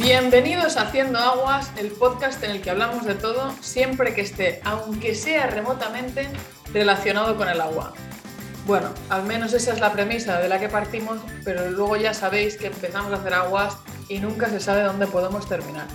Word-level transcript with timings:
Bienvenidos 0.00 0.76
a 0.76 0.82
Haciendo 0.82 1.18
Aguas, 1.18 1.70
el 1.76 1.90
podcast 1.92 2.42
en 2.42 2.52
el 2.52 2.62
que 2.62 2.70
hablamos 2.70 3.04
de 3.04 3.14
todo, 3.14 3.54
siempre 3.60 4.14
que 4.14 4.22
esté, 4.22 4.60
aunque 4.64 5.14
sea 5.14 5.46
remotamente, 5.46 6.28
relacionado 6.72 7.36
con 7.36 7.48
el 7.48 7.60
agua. 7.60 7.92
Bueno, 8.66 8.88
al 9.08 9.24
menos 9.24 9.52
esa 9.52 9.72
es 9.72 9.80
la 9.80 9.92
premisa 9.92 10.40
de 10.40 10.48
la 10.48 10.58
que 10.58 10.68
partimos, 10.68 11.20
pero 11.44 11.70
luego 11.70 11.96
ya 11.96 12.14
sabéis 12.14 12.56
que 12.56 12.66
empezamos 12.66 13.12
a 13.12 13.16
hacer 13.16 13.34
aguas 13.34 13.76
y 14.08 14.18
nunca 14.18 14.48
se 14.48 14.60
sabe 14.60 14.82
dónde 14.82 15.06
podemos 15.06 15.48
terminar. 15.48 15.86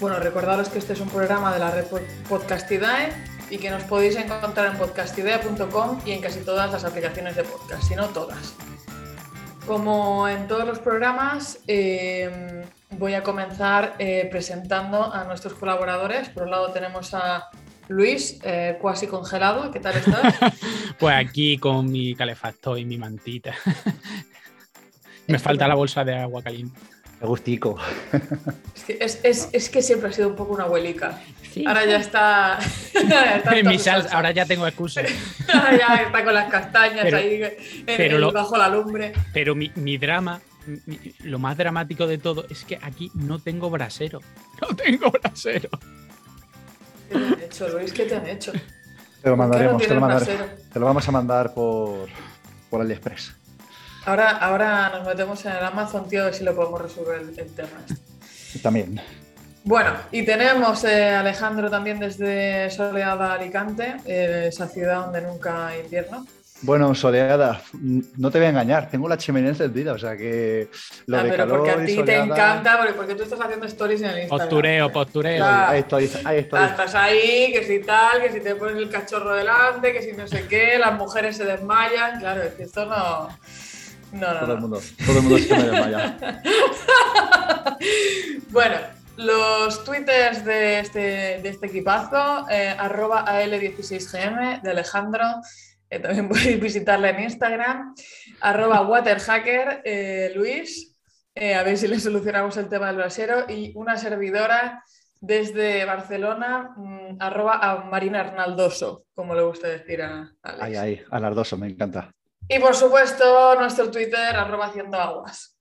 Bueno, 0.00 0.18
recordaros 0.18 0.68
que 0.68 0.78
este 0.78 0.92
es 0.92 1.00
un 1.00 1.08
programa 1.08 1.52
de 1.52 1.58
la 1.58 1.70
red 1.70 1.84
Podcastidae 2.28 3.35
y 3.50 3.58
que 3.58 3.70
nos 3.70 3.82
podéis 3.84 4.16
encontrar 4.16 4.72
en 4.72 4.78
podcastidea.com 4.78 6.00
y 6.04 6.12
en 6.12 6.20
casi 6.20 6.40
todas 6.40 6.72
las 6.72 6.84
aplicaciones 6.84 7.36
de 7.36 7.44
podcast, 7.44 7.82
si 7.84 7.94
no 7.94 8.08
todas. 8.08 8.54
Como 9.66 10.28
en 10.28 10.46
todos 10.46 10.66
los 10.66 10.78
programas, 10.78 11.60
eh, 11.66 12.64
voy 12.90 13.14
a 13.14 13.22
comenzar 13.22 13.96
eh, 13.98 14.28
presentando 14.30 15.12
a 15.12 15.24
nuestros 15.24 15.54
colaboradores. 15.54 16.28
Por 16.28 16.44
un 16.44 16.50
lado 16.50 16.70
tenemos 16.72 17.14
a 17.14 17.48
Luis, 17.88 18.38
eh, 18.42 18.78
cuasi 18.80 19.06
congelado. 19.06 19.70
¿Qué 19.70 19.80
tal 19.80 19.96
estás? 19.96 20.34
pues 20.98 21.16
aquí 21.16 21.58
con 21.58 21.90
mi 21.90 22.14
calefactor 22.14 22.78
y 22.78 22.84
mi 22.84 22.98
mantita. 22.98 23.54
Me 25.26 25.38
falta 25.40 25.66
la 25.66 25.74
bolsa 25.74 26.04
de 26.04 26.16
agua 26.16 26.42
caliente. 26.42 26.78
Agustico. 27.20 27.78
Es 28.74 28.84
que, 28.84 28.98
es, 29.52 29.68
que 29.70 29.82
siempre 29.82 30.10
ha 30.10 30.12
sido 30.12 30.28
un 30.28 30.36
poco 30.36 30.54
una 30.54 30.64
abuelica. 30.64 31.18
Ahora 31.66 31.86
ya 31.86 31.96
está. 31.96 32.58
mi 33.64 33.78
ahora 34.12 34.30
ya 34.32 34.44
tengo 34.44 34.66
excusa. 34.66 35.00
ahora 35.52 35.78
ya 35.78 35.94
está 35.96 36.24
con 36.24 36.34
las 36.34 36.50
castañas 36.50 37.12
ahí 37.12 37.40
bajo 38.32 38.56
la 38.58 38.68
lumbre. 38.68 39.12
Pero 39.32 39.54
mi, 39.54 39.72
mi 39.76 39.96
drama 39.96 40.40
lo 41.22 41.38
más 41.38 41.56
dramático 41.56 42.06
de 42.06 42.18
todo 42.18 42.44
es 42.50 42.64
que 42.64 42.78
aquí 42.82 43.10
no 43.14 43.38
tengo 43.38 43.70
brasero. 43.70 44.20
No 44.58 44.74
tengo 44.74 45.10
brasero. 45.10 45.68
¿Qué 47.10 47.14
te 47.14 47.26
han 47.26 47.42
hecho, 47.42 47.68
Luis? 47.68 47.92
¿Qué 47.92 48.04
te 48.06 48.16
han 48.16 48.26
hecho? 48.26 48.52
Te 49.22 49.28
lo 49.28 49.36
mandaremos, 49.36 49.82
te, 49.82 49.94
lo 49.94 50.18
te 50.72 50.80
lo 50.80 50.86
vamos 50.86 51.06
a 51.06 51.12
mandar 51.12 51.52
por, 51.52 52.08
por 52.70 52.80
AliExpress. 52.80 53.34
Ahora, 54.06 54.30
ahora 54.36 54.88
nos 54.90 55.04
metemos 55.04 55.44
en 55.46 55.52
el 55.52 55.64
Amazon, 55.64 56.08
tío, 56.08 56.22
a 56.22 56.24
ver 56.26 56.34
si 56.34 56.44
lo 56.44 56.54
podemos 56.54 56.80
resolver 56.80 57.22
el, 57.22 57.54
tema. 57.54 57.68
También. 58.62 59.00
Bueno, 59.64 59.94
y 60.12 60.24
tenemos 60.24 60.84
eh, 60.84 61.10
Alejandro 61.10 61.68
también 61.68 61.98
desde 61.98 62.70
Soleada 62.70 63.32
Alicante, 63.32 63.96
eh, 64.06 64.44
esa 64.46 64.68
ciudad 64.68 65.06
donde 65.06 65.22
nunca 65.22 65.66
hay 65.66 65.80
invierno. 65.80 66.24
Bueno, 66.62 66.94
soleada, 66.94 67.60
no 68.16 68.30
te 68.30 68.38
voy 68.38 68.46
a 68.46 68.50
engañar, 68.50 68.88
tengo 68.88 69.08
la 69.08 69.18
chimenea 69.18 69.50
encendida, 69.50 69.92
o 69.92 69.98
sea 69.98 70.16
que 70.16 70.70
lo 71.06 71.18
ah, 71.18 71.22
de 71.24 71.30
pero 71.30 71.48
porque 71.48 71.70
a 71.70 71.84
ti 71.84 72.02
te 72.02 72.16
encanta, 72.16 72.78
porque, 72.96 73.14
tú 73.14 73.24
estás 73.24 73.40
haciendo 73.40 73.66
stories 73.66 74.00
en 74.00 74.10
el 74.10 74.18
Instagram. 74.20 74.48
Postureo, 74.48 74.92
postureo. 74.92 75.44
Ahí 75.44 75.80
estoy, 75.80 76.10
ahí 76.24 76.38
estoy. 76.38 76.64
Estás 76.64 76.94
ahí, 76.94 77.52
que 77.52 77.62
si 77.64 77.80
tal, 77.80 78.22
que 78.22 78.32
si 78.32 78.40
te 78.40 78.54
pones 78.54 78.76
el 78.76 78.88
cachorro 78.88 79.34
delante, 79.34 79.92
que 79.92 80.00
si 80.00 80.12
no 80.12 80.26
sé 80.26 80.46
qué, 80.48 80.78
las 80.78 80.94
mujeres 80.94 81.36
se 81.36 81.44
desmayan, 81.44 82.20
claro, 82.20 82.42
es 82.44 82.54
que 82.54 82.62
esto 82.62 82.86
no... 82.86 83.28
No, 84.12 84.32
no, 84.32 84.40
todo 84.40 84.52
el 84.54 84.60
mundo, 84.60 84.80
todo 85.04 85.16
el 85.18 85.22
mundo 85.22 85.38
se 85.38 85.54
desmaya. 85.54 86.18
bueno, 88.50 88.76
los 89.16 89.84
twitters 89.84 90.44
de 90.44 90.80
este, 90.80 90.98
de 90.98 91.48
este 91.48 91.66
equipazo, 91.66 92.48
eh, 92.50 92.74
arroba 92.78 93.24
AL16GM 93.24 94.62
de 94.62 94.70
Alejandro, 94.70 95.24
eh, 95.90 95.98
también 95.98 96.28
podéis 96.30 96.60
visitarla 96.60 97.10
en 97.10 97.24
Instagram, 97.24 97.94
arroba 98.40 98.82
waterhacker, 98.82 99.82
eh, 99.84 100.32
Luis, 100.34 100.92
a 101.34 101.62
ver 101.62 101.76
si 101.76 101.86
le 101.86 102.00
solucionamos 102.00 102.56
el 102.56 102.68
tema 102.68 102.86
del 102.86 102.96
brasero, 102.96 103.44
y 103.48 103.72
una 103.74 103.98
servidora 103.98 104.82
desde 105.20 105.84
Barcelona, 105.84 106.74
mm, 106.76 107.16
arroba 107.20 107.58
a 107.58 107.84
Marina 107.84 108.20
Arnaldoso, 108.20 109.04
como 109.14 109.34
le 109.34 109.42
gusta 109.42 109.68
decir 109.68 110.02
a 110.02 110.32
Alex. 110.42 110.62
Ahí, 110.62 110.76
ahí, 110.76 111.02
Arnaldoso, 111.10 111.56
me 111.58 111.68
encanta. 111.68 112.15
Y 112.48 112.58
por 112.58 112.74
supuesto, 112.74 113.54
nuestro 113.56 113.90
Twitter, 113.90 114.36
arroba 114.36 114.66
haciendo 114.66 114.98
aguas. 114.98 115.58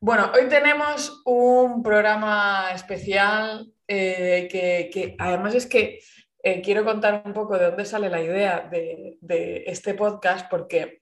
Bueno, 0.00 0.30
hoy 0.34 0.48
tenemos 0.48 1.22
un 1.24 1.82
programa 1.82 2.70
especial 2.74 3.72
que, 3.86 4.90
que 4.92 5.16
además 5.18 5.54
es 5.54 5.66
que 5.66 6.00
eh, 6.46 6.60
quiero 6.60 6.84
contar 6.84 7.22
un 7.24 7.32
poco 7.32 7.56
de 7.56 7.64
dónde 7.64 7.86
sale 7.86 8.10
la 8.10 8.22
idea 8.22 8.68
de, 8.70 9.64
este 9.66 9.94
podcast, 9.94 10.50
porque 10.50 11.00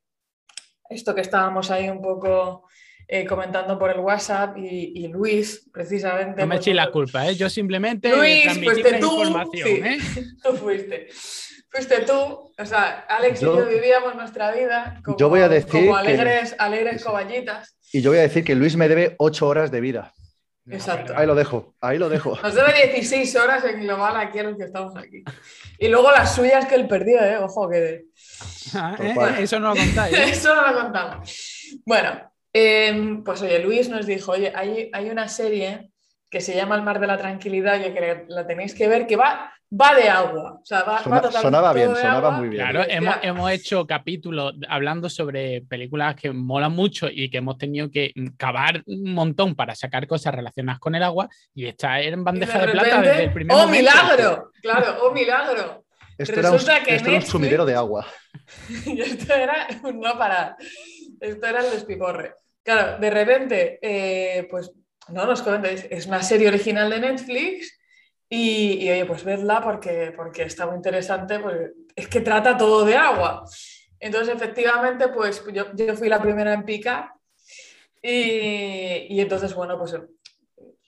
esto 0.88 1.16
que 1.16 1.20
estábamos 1.20 1.68
ahí 1.72 1.88
un 1.88 2.00
poco 2.00 2.68
eh, 3.08 3.26
comentando 3.26 3.76
por 3.76 3.90
el 3.90 3.98
WhatsApp 3.98 4.56
y, 4.56 5.08
Luis, 5.08 5.68
precisamente. 5.72 6.42
No 6.42 6.46
me 6.46 6.56
eché 6.56 6.72
la 6.72 6.92
culpa, 6.92 7.28
¿eh? 7.28 7.34
yo 7.34 7.50
simplemente 7.50 8.14
Luis, 8.16 8.56
la 8.56 8.98
información. 8.98 9.84
¿eh? 9.84 9.98
tú 10.44 10.52
fuiste. 10.52 11.08
Fuiste 11.72 12.02
tú, 12.02 12.12
o 12.12 12.66
sea, 12.66 13.06
Alex 13.08 13.40
y 13.40 13.44
yo 13.46 13.66
vivíamos 13.66 14.14
nuestra 14.14 14.52
vida 14.52 15.00
como, 15.02 15.16
yo 15.16 15.30
voy 15.30 15.40
a 15.40 15.48
decir 15.48 15.90
alegres, 15.90 16.54
alegres 16.58 17.02
coballitas. 17.02 17.78
Y 17.90 18.02
yo 18.02 18.10
voy 18.10 18.18
a 18.18 18.22
decir 18.22 18.44
que 18.44 18.54
Luis 18.54 18.76
me 18.76 18.88
debe 18.88 19.16
ocho 19.18 19.48
horas 19.48 19.70
de 19.70 19.80
vida. 19.80 20.12
Exacto. 20.70 21.14
Ahí 21.16 21.26
lo 21.26 21.34
dejo, 21.34 21.74
ahí 21.80 21.96
lo 21.96 22.10
dejo. 22.10 22.38
Nos 22.42 22.54
debe 22.54 22.74
16 22.74 23.36
horas 23.36 23.64
en 23.64 23.80
global 23.80 24.16
aquí 24.16 24.38
a 24.38 24.42
los 24.44 24.58
que 24.58 24.64
estamos 24.64 24.94
aquí. 24.96 25.24
Y 25.78 25.88
luego 25.88 26.10
las 26.12 26.34
suyas 26.34 26.66
que 26.66 26.74
él 26.74 26.86
perdió, 26.86 27.24
¿eh? 27.24 27.38
Ojo 27.38 27.68
que... 27.70 28.04
Ah, 28.74 28.94
¿eh? 29.00 29.14
Eso 29.40 29.58
no 29.58 29.70
lo 29.70 29.76
contáis. 29.76 30.14
¿eh? 30.14 30.24
Eso 30.30 30.54
no 30.54 30.70
lo 30.70 30.78
contamos. 30.78 31.80
Bueno, 31.86 32.32
em, 32.52 33.24
pues 33.24 33.40
oye, 33.40 33.58
Luis 33.60 33.88
nos 33.88 34.04
dijo, 34.04 34.32
oye, 34.32 34.52
hay, 34.54 34.90
hay 34.92 35.08
una 35.08 35.26
serie 35.26 35.90
que 36.30 36.40
se 36.40 36.54
llama 36.54 36.76
El 36.76 36.82
Mar 36.82 37.00
de 37.00 37.06
la 37.06 37.18
Tranquilidad, 37.18 37.80
y 37.80 37.92
que 37.92 38.24
la 38.28 38.46
tenéis 38.46 38.74
que 38.74 38.88
ver, 38.88 39.06
que 39.06 39.16
va 39.16 39.51
va 39.72 39.94
de 39.94 40.08
agua. 40.08 40.58
O 40.60 40.64
sea, 40.64 40.82
va, 40.82 41.02
sonaba 41.32 41.72
bien, 41.72 41.94
sonaba 41.94 42.30
muy 42.30 42.48
bien. 42.48 42.62
Claro, 42.62 42.84
hemos, 42.88 43.50
hecho 43.50 43.86
capítulos 43.86 44.54
hablando 44.68 45.08
sobre 45.08 45.62
películas 45.62 46.14
que 46.14 46.30
molan 46.32 46.72
mucho 46.72 47.08
y 47.10 47.30
que 47.30 47.38
hemos 47.38 47.58
tenido 47.58 47.90
que 47.90 48.12
cavar 48.36 48.82
un 48.86 49.12
montón 49.12 49.54
para 49.54 49.74
sacar 49.74 50.06
cosas 50.06 50.34
relacionadas 50.34 50.78
con 50.78 50.94
el 50.94 51.02
agua 51.02 51.28
y 51.54 51.66
esta 51.66 52.00
era 52.00 52.14
en 52.14 52.24
bandeja 52.24 52.66
de, 52.66 52.72
plata 52.72 53.00
desde 53.00 53.24
el 53.24 53.32
primer 53.32 53.56
¡Oh, 53.56 53.66
milagro! 53.66 54.52
Claro, 54.60 54.96
¡oh, 55.02 55.12
milagro! 55.12 55.84
Esto 56.18 56.40
era 56.40 56.50
un, 56.50 56.56
esto 56.56 57.08
era 57.08 57.16
un 57.16 57.22
sumidero 57.22 57.64
de 57.64 57.74
agua. 57.74 58.06
y 58.86 59.00
esto 59.00 59.32
era 59.34 59.66
no 59.82 60.18
para. 60.18 60.56
Esto 61.20 61.46
era 61.46 61.64
el 61.64 61.70
despiporre. 61.70 62.34
Claro, 62.62 62.98
de 62.98 63.10
repente, 63.10 63.78
eh, 63.82 64.46
pues 64.50 64.70
no 65.08 65.26
nos 65.26 65.42
comentáis, 65.42 65.86
es 65.90 66.06
una 66.06 66.22
serie 66.22 66.48
original 66.48 66.90
de 66.90 67.00
Netflix 67.00 67.81
y, 68.34 68.88
oye, 68.88 69.04
pues 69.04 69.24
vedla 69.24 69.60
porque, 69.60 70.10
porque 70.16 70.44
está 70.44 70.66
muy 70.66 70.76
interesante, 70.76 71.38
pues 71.38 71.72
es 71.94 72.08
que 72.08 72.22
trata 72.22 72.56
todo 72.56 72.82
de 72.82 72.96
agua. 72.96 73.44
Entonces, 74.00 74.34
efectivamente, 74.34 75.08
pues 75.08 75.44
yo, 75.52 75.66
yo 75.74 75.94
fui 75.94 76.08
la 76.08 76.22
primera 76.22 76.54
en 76.54 76.64
picar 76.64 77.12
y, 78.00 79.06
y, 79.10 79.20
entonces, 79.20 79.52
bueno, 79.52 79.78
pues 79.78 79.94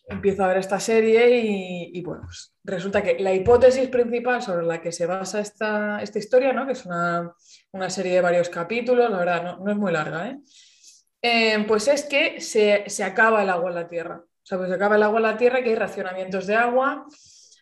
empiezo 0.08 0.42
a 0.42 0.48
ver 0.48 0.56
esta 0.56 0.80
serie 0.80 1.38
y, 1.92 2.00
bueno, 2.00 2.22
pues 2.22 2.54
resulta 2.64 3.02
que 3.02 3.18
la 3.18 3.34
hipótesis 3.34 3.90
principal 3.90 4.40
sobre 4.40 4.64
la 4.64 4.80
que 4.80 4.90
se 4.90 5.04
basa 5.04 5.40
esta, 5.40 6.00
esta 6.00 6.18
historia, 6.18 6.54
¿no? 6.54 6.64
que 6.64 6.72
es 6.72 6.86
una, 6.86 7.30
una, 7.72 7.90
serie 7.90 8.14
de 8.14 8.20
varios 8.22 8.48
capítulos, 8.48 9.10
la 9.10 9.18
verdad, 9.18 9.42
no, 9.42 9.58
no 9.58 9.70
es 9.70 9.76
muy 9.76 9.92
larga, 9.92 10.30
¿eh? 10.30 10.38
Eh, 11.20 11.62
pues 11.68 11.88
es 11.88 12.04
que 12.04 12.40
se, 12.40 12.84
se, 12.86 13.04
acaba 13.04 13.42
el 13.42 13.50
agua 13.50 13.68
en 13.68 13.74
la 13.74 13.88
Tierra. 13.88 14.16
O 14.16 14.46
sea, 14.46 14.56
pues 14.56 14.70
se 14.70 14.76
acaba 14.76 14.96
el 14.96 15.02
agua 15.02 15.18
en 15.18 15.22
la 15.22 15.36
Tierra, 15.36 15.62
que 15.62 15.70
hay 15.70 15.74
racionamientos 15.74 16.46
de 16.46 16.54
agua, 16.54 17.06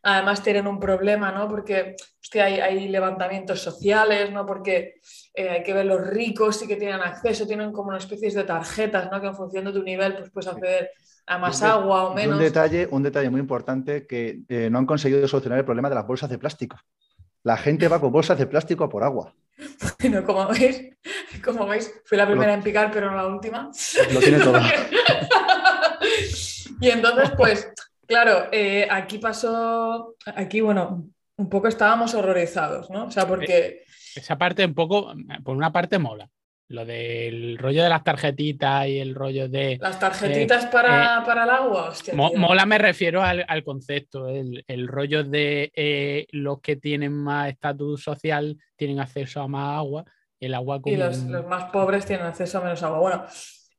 además 0.02 0.42
tienen 0.42 0.66
un 0.66 0.80
problema, 0.80 1.30
¿no? 1.30 1.48
Porque 1.48 1.94
hay, 2.34 2.88
levantamientos 2.88 3.60
sociales, 3.60 4.32
¿no? 4.32 4.44
Porque 4.44 4.94
eh, 5.34 5.48
hay 5.48 5.62
que 5.62 5.72
ver 5.72 5.86
los 5.86 6.06
ricos 6.06 6.58
sí 6.58 6.66
que 6.66 6.76
tienen 6.76 7.00
acceso, 7.00 7.46
tienen 7.46 7.72
como 7.72 7.88
una 7.88 7.98
especie 7.98 8.30
de 8.30 8.44
tarjetas, 8.44 9.10
¿no? 9.10 9.20
Que 9.20 9.28
en 9.28 9.36
función 9.36 9.64
de 9.64 9.72
tu 9.72 9.82
nivel 9.82 10.16
pues 10.16 10.30
puedes 10.30 10.48
acceder 10.48 10.90
a 11.26 11.38
más 11.38 11.62
agua 11.62 12.04
o 12.04 12.14
menos. 12.14 12.36
Un 12.36 12.42
detalle, 12.42 12.88
un 12.90 13.02
detalle 13.02 13.30
muy 13.30 13.40
importante 13.40 14.06
que 14.06 14.40
eh, 14.48 14.68
no 14.70 14.78
han 14.78 14.86
conseguido 14.86 15.26
solucionar 15.28 15.58
el 15.58 15.64
problema 15.64 15.88
de 15.88 15.94
las 15.94 16.06
bolsas 16.06 16.30
de 16.30 16.38
plástico. 16.38 16.76
La 17.44 17.56
gente 17.56 17.88
va 17.88 18.00
con 18.00 18.12
bolsas 18.12 18.38
de 18.38 18.46
plástico 18.46 18.88
por 18.88 19.04
agua. 19.04 19.34
Bueno, 20.00 20.24
como 20.24 20.48
veis, 20.48 20.82
como 21.44 21.64
veis, 21.64 21.94
fui 22.04 22.18
la 22.18 22.26
primera 22.26 22.54
en 22.54 22.62
picar, 22.62 22.90
pero 22.90 23.08
no 23.08 23.16
la 23.16 23.28
última. 23.28 23.70
Lo 24.12 24.18
tiene 24.18 24.40
todo. 24.40 24.58
y 26.80 26.90
entonces, 26.90 27.30
pues, 27.36 27.72
Claro, 28.12 28.48
eh, 28.52 28.86
aquí 28.90 29.16
pasó, 29.16 30.16
aquí, 30.36 30.60
bueno, 30.60 31.06
un 31.36 31.48
poco 31.48 31.68
estábamos 31.68 32.14
horrorizados, 32.14 32.90
¿no? 32.90 33.06
O 33.06 33.10
sea, 33.10 33.26
porque... 33.26 33.84
Esa 34.14 34.36
parte 34.36 34.66
un 34.66 34.74
poco, 34.74 35.14
por 35.42 35.56
una 35.56 35.72
parte 35.72 35.98
mola. 35.98 36.28
Lo 36.68 36.84
del 36.84 37.56
rollo 37.56 37.82
de 37.82 37.88
las 37.88 38.04
tarjetitas 38.04 38.86
y 38.86 38.98
el 38.98 39.14
rollo 39.14 39.48
de. 39.48 39.78
Las 39.80 39.98
tarjetitas 39.98 40.66
para, 40.66 41.20
eh, 41.20 41.22
para 41.24 41.44
el 41.44 41.50
agua. 41.50 41.88
hostia, 41.88 42.12
Mo- 42.14 42.30
tío. 42.30 42.38
mola 42.38 42.66
me 42.66 42.76
refiero 42.76 43.22
al, 43.22 43.46
al 43.48 43.64
concepto, 43.64 44.28
el, 44.28 44.62
el 44.66 44.88
rollo 44.88 45.24
de 45.24 45.72
eh, 45.74 46.26
los 46.32 46.60
que 46.60 46.76
tienen 46.76 47.12
más 47.14 47.48
estatus 47.48 48.02
social 48.02 48.58
tienen 48.76 49.00
acceso 49.00 49.40
a 49.40 49.48
más 49.48 49.78
agua, 49.78 50.04
el 50.38 50.54
agua 50.54 50.82
como 50.82 50.94
Y 50.94 50.98
los, 50.98 51.24
los 51.24 51.46
más 51.46 51.70
pobres 51.70 52.04
tienen 52.04 52.26
acceso 52.26 52.58
a 52.58 52.62
menos 52.62 52.82
agua. 52.82 52.98
Bueno, 53.00 53.24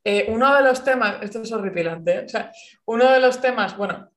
eh, 0.03 0.25
uno 0.29 0.55
de 0.55 0.63
los 0.63 0.83
temas, 0.83 1.17
esto 1.21 1.41
es 1.41 1.51
horripilante, 1.51 2.11
¿eh? 2.15 2.23
o 2.25 2.29
sea, 2.29 2.51
uno 2.85 3.11
de 3.11 3.19
los 3.19 3.39
temas, 3.39 3.77
bueno, 3.77 4.09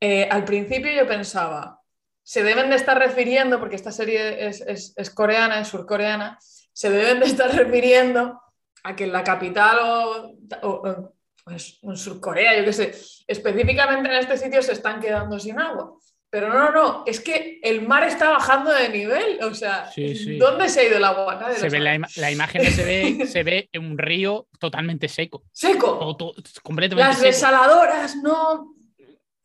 eh, 0.00 0.28
al 0.30 0.44
principio 0.44 0.92
yo 0.92 1.06
pensaba, 1.06 1.80
se 2.22 2.42
deben 2.42 2.70
de 2.70 2.76
estar 2.76 2.98
refiriendo, 2.98 3.58
porque 3.60 3.76
esta 3.76 3.92
serie 3.92 4.46
es, 4.48 4.60
es- 4.62 4.92
es 4.96 5.10
coreana, 5.10 5.60
es 5.60 5.68
surcoreana, 5.68 6.38
se 6.72 6.90
deben 6.90 7.20
de 7.20 7.26
estar 7.26 7.50
refiriendo 7.54 8.40
a 8.84 8.94
que 8.96 9.04
en 9.04 9.12
la 9.12 9.24
capital 9.24 9.78
o, 9.80 10.34
o- 10.62 10.68
o- 10.88 11.12
pues, 11.44 11.78
en 11.82 11.96
Surcorea, 11.96 12.58
yo 12.58 12.64
qué 12.64 12.72
sé, 12.72 12.94
específicamente 13.26 14.08
en 14.08 14.16
este 14.16 14.36
sitio 14.36 14.62
se 14.62 14.72
están 14.72 15.00
quedando 15.00 15.38
sin 15.38 15.58
agua. 15.60 15.94
Pero 16.28 16.48
no, 16.48 16.58
no, 16.58 16.70
no, 16.72 17.04
es 17.06 17.20
que 17.20 17.60
el 17.62 17.86
mar 17.86 18.02
está 18.02 18.28
bajando 18.30 18.72
de 18.72 18.88
nivel. 18.88 19.38
O 19.44 19.54
sea, 19.54 19.88
Sí, 19.92 20.14
sí. 20.16 20.38
¿dónde 20.38 20.68
se 20.68 20.80
ha 20.80 20.84
ido 20.84 20.96
el 20.96 21.04
agua? 21.04 21.36
Nadie 21.36 21.54
se 21.56 21.68
ve 21.68 21.78
la, 21.78 21.94
ima- 21.94 22.08
la 22.16 22.30
imagen 22.32 22.64
se 22.72 22.84
ve, 22.84 23.26
se 23.30 23.42
ve 23.44 23.68
en 23.72 23.84
un 23.86 23.96
río 23.96 24.48
totalmente 24.58 25.08
seco, 25.08 25.44
Seco. 25.52 26.16
todo- 26.16 26.34
completamente 26.64 27.08
Las 27.08 27.18
seco. 27.18 27.28
desaladoras 27.28 28.16
no, 28.16 28.74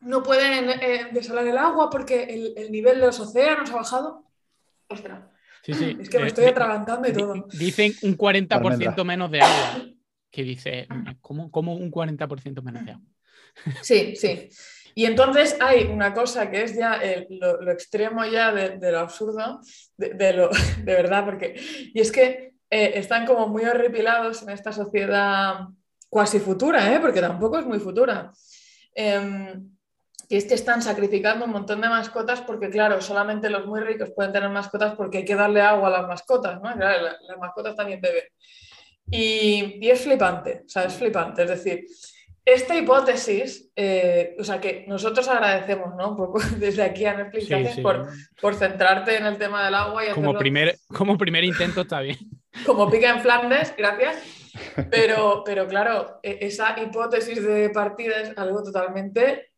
no 0.02 0.24
pueden 0.24 0.70
eh, 0.70 1.08
desalar 1.12 1.48
el 1.48 1.58
agua 1.58 1.90
porque 1.90 2.24
el, 2.24 2.54
el 2.58 2.72
nivel 2.72 3.00
de 3.00 3.06
los 3.08 3.20
océanos 3.20 3.70
ha 3.72 3.76
bajado. 3.76 4.26
Ostras, 4.88 5.24
Sí, 5.64 5.74
sí. 5.76 5.98
es 6.02 6.10
que 6.10 6.18
me 6.18 6.26
Eh, 6.26 6.28
estoy 6.28 6.46
atragantando 6.46 7.08
y 7.08 7.14
todo. 7.14 7.48
Dicen 7.54 7.94
un 8.02 8.18
40% 8.18 8.52
Almendra. 8.74 9.04
menos 9.04 9.32
de 9.32 9.42
agua. 9.42 9.86
Que 10.32 10.44
dice, 10.44 10.88
¿cómo, 11.22 11.52
cómo 11.52 11.76
un 11.76 11.92
40% 11.92 12.62
menos 12.64 12.84
de 12.86 12.92
agua? 12.94 13.06
Sí, 13.82 14.16
sí. 14.16 14.50
Y 14.96 15.06
entonces 15.06 15.56
hay 15.62 15.84
una 15.86 16.14
cosa 16.14 16.50
que 16.50 16.64
es 16.64 16.76
ya 16.76 16.96
el- 16.96 17.28
lo, 17.30 17.62
lo 17.62 17.72
extremo 17.72 18.26
ya 18.26 18.52
de, 18.52 18.78
de 18.78 18.92
lo 18.92 19.00
absurdo, 19.00 19.60
de, 19.98 20.10
de 20.16 20.34
lo, 20.34 20.50
de 20.84 20.94
verdad, 20.94 21.26
porque. 21.26 21.54
Y 21.94 22.00
es 22.00 22.12
que 22.12 22.54
eh, 22.70 22.92
están 22.96 23.26
como 23.26 23.48
muy 23.48 23.64
horripilados 23.66 24.42
en 24.44 24.50
esta 24.50 24.72
sociedad 24.72 25.60
cuasi 26.10 26.40
futura, 26.40 26.94
¿eh? 26.94 27.00
porque 27.00 27.22
tampoco 27.22 27.60
es 27.60 27.66
muy 27.66 27.80
futura. 27.80 28.32
Em, 28.96 29.71
y 30.32 30.38
es 30.38 30.46
que 30.46 30.54
están 30.54 30.82
sacrificando 30.82 31.46
un 31.46 31.52
montón 31.52 31.82
de 31.82 31.90
mascotas 31.90 32.42
porque, 32.42 32.70
claro, 32.70 33.02
solamente 33.02 33.50
los 33.50 33.66
muy 33.66 33.82
ricos 33.82 34.12
pueden 34.16 34.32
tener 34.32 34.50
mascotas 34.50 34.96
porque 34.96 35.20
hay 35.20 35.26
que 35.26 35.36
darle 35.36 35.62
agua 35.62 35.90
a 35.90 35.92
las 35.92 36.08
mascotas, 36.08 36.62
¿no? 36.62 36.74
Claro, 36.74 37.04
la- 37.04 37.18
las 37.28 37.38
mascotas 37.38 37.76
también 37.76 38.00
beben. 38.00 38.24
Y, 39.10 39.78
y 39.86 39.90
es 39.90 40.02
flipante, 40.02 40.64
o 40.66 40.70
sea, 40.70 40.84
es 40.86 40.94
flipante. 40.94 41.44
Es 41.44 41.50
decir, 41.50 41.86
esta 42.46 42.76
hipótesis, 42.78 43.70
eh, 43.76 44.36
o 44.40 44.44
sea, 44.44 44.60
que 44.62 44.86
nosotros 44.88 45.28
agradecemos, 45.28 45.96
¿no? 45.98 46.12
Un 46.12 46.18
poco 46.18 46.40
desde 46.58 46.84
aquí 46.84 47.06
a 47.06 47.16
Netflix 47.16 47.48
Sí. 47.76 47.82
Por, 47.82 48.08
por 48.40 48.56
centrarte 48.56 49.18
en 49.18 49.26
el 49.26 49.38
tema 49.38 49.66
del 49.66 49.76
agua 49.76 50.06
y 50.06 50.10
Como 50.12 50.28
hacerlo 50.30 50.40
primer, 50.40 50.76
como 50.88 51.18
primer 51.18 51.44
intento 51.44 51.82
está 51.82 52.00
bien. 52.00 52.18
como 52.66 52.90
pica 52.90 53.10
en 53.10 53.20
Flandes, 53.22 53.74
gracias. 53.78 54.18
Pero, 54.90 55.44
pero 55.46 55.68
claro, 55.68 56.20
e- 56.24 56.40
esa 56.42 56.78
hipótesis 56.80 57.42
de 57.44 57.70
partida 57.70 58.22
es 58.22 58.38
algo 58.38 58.64
totalmente 58.64 59.51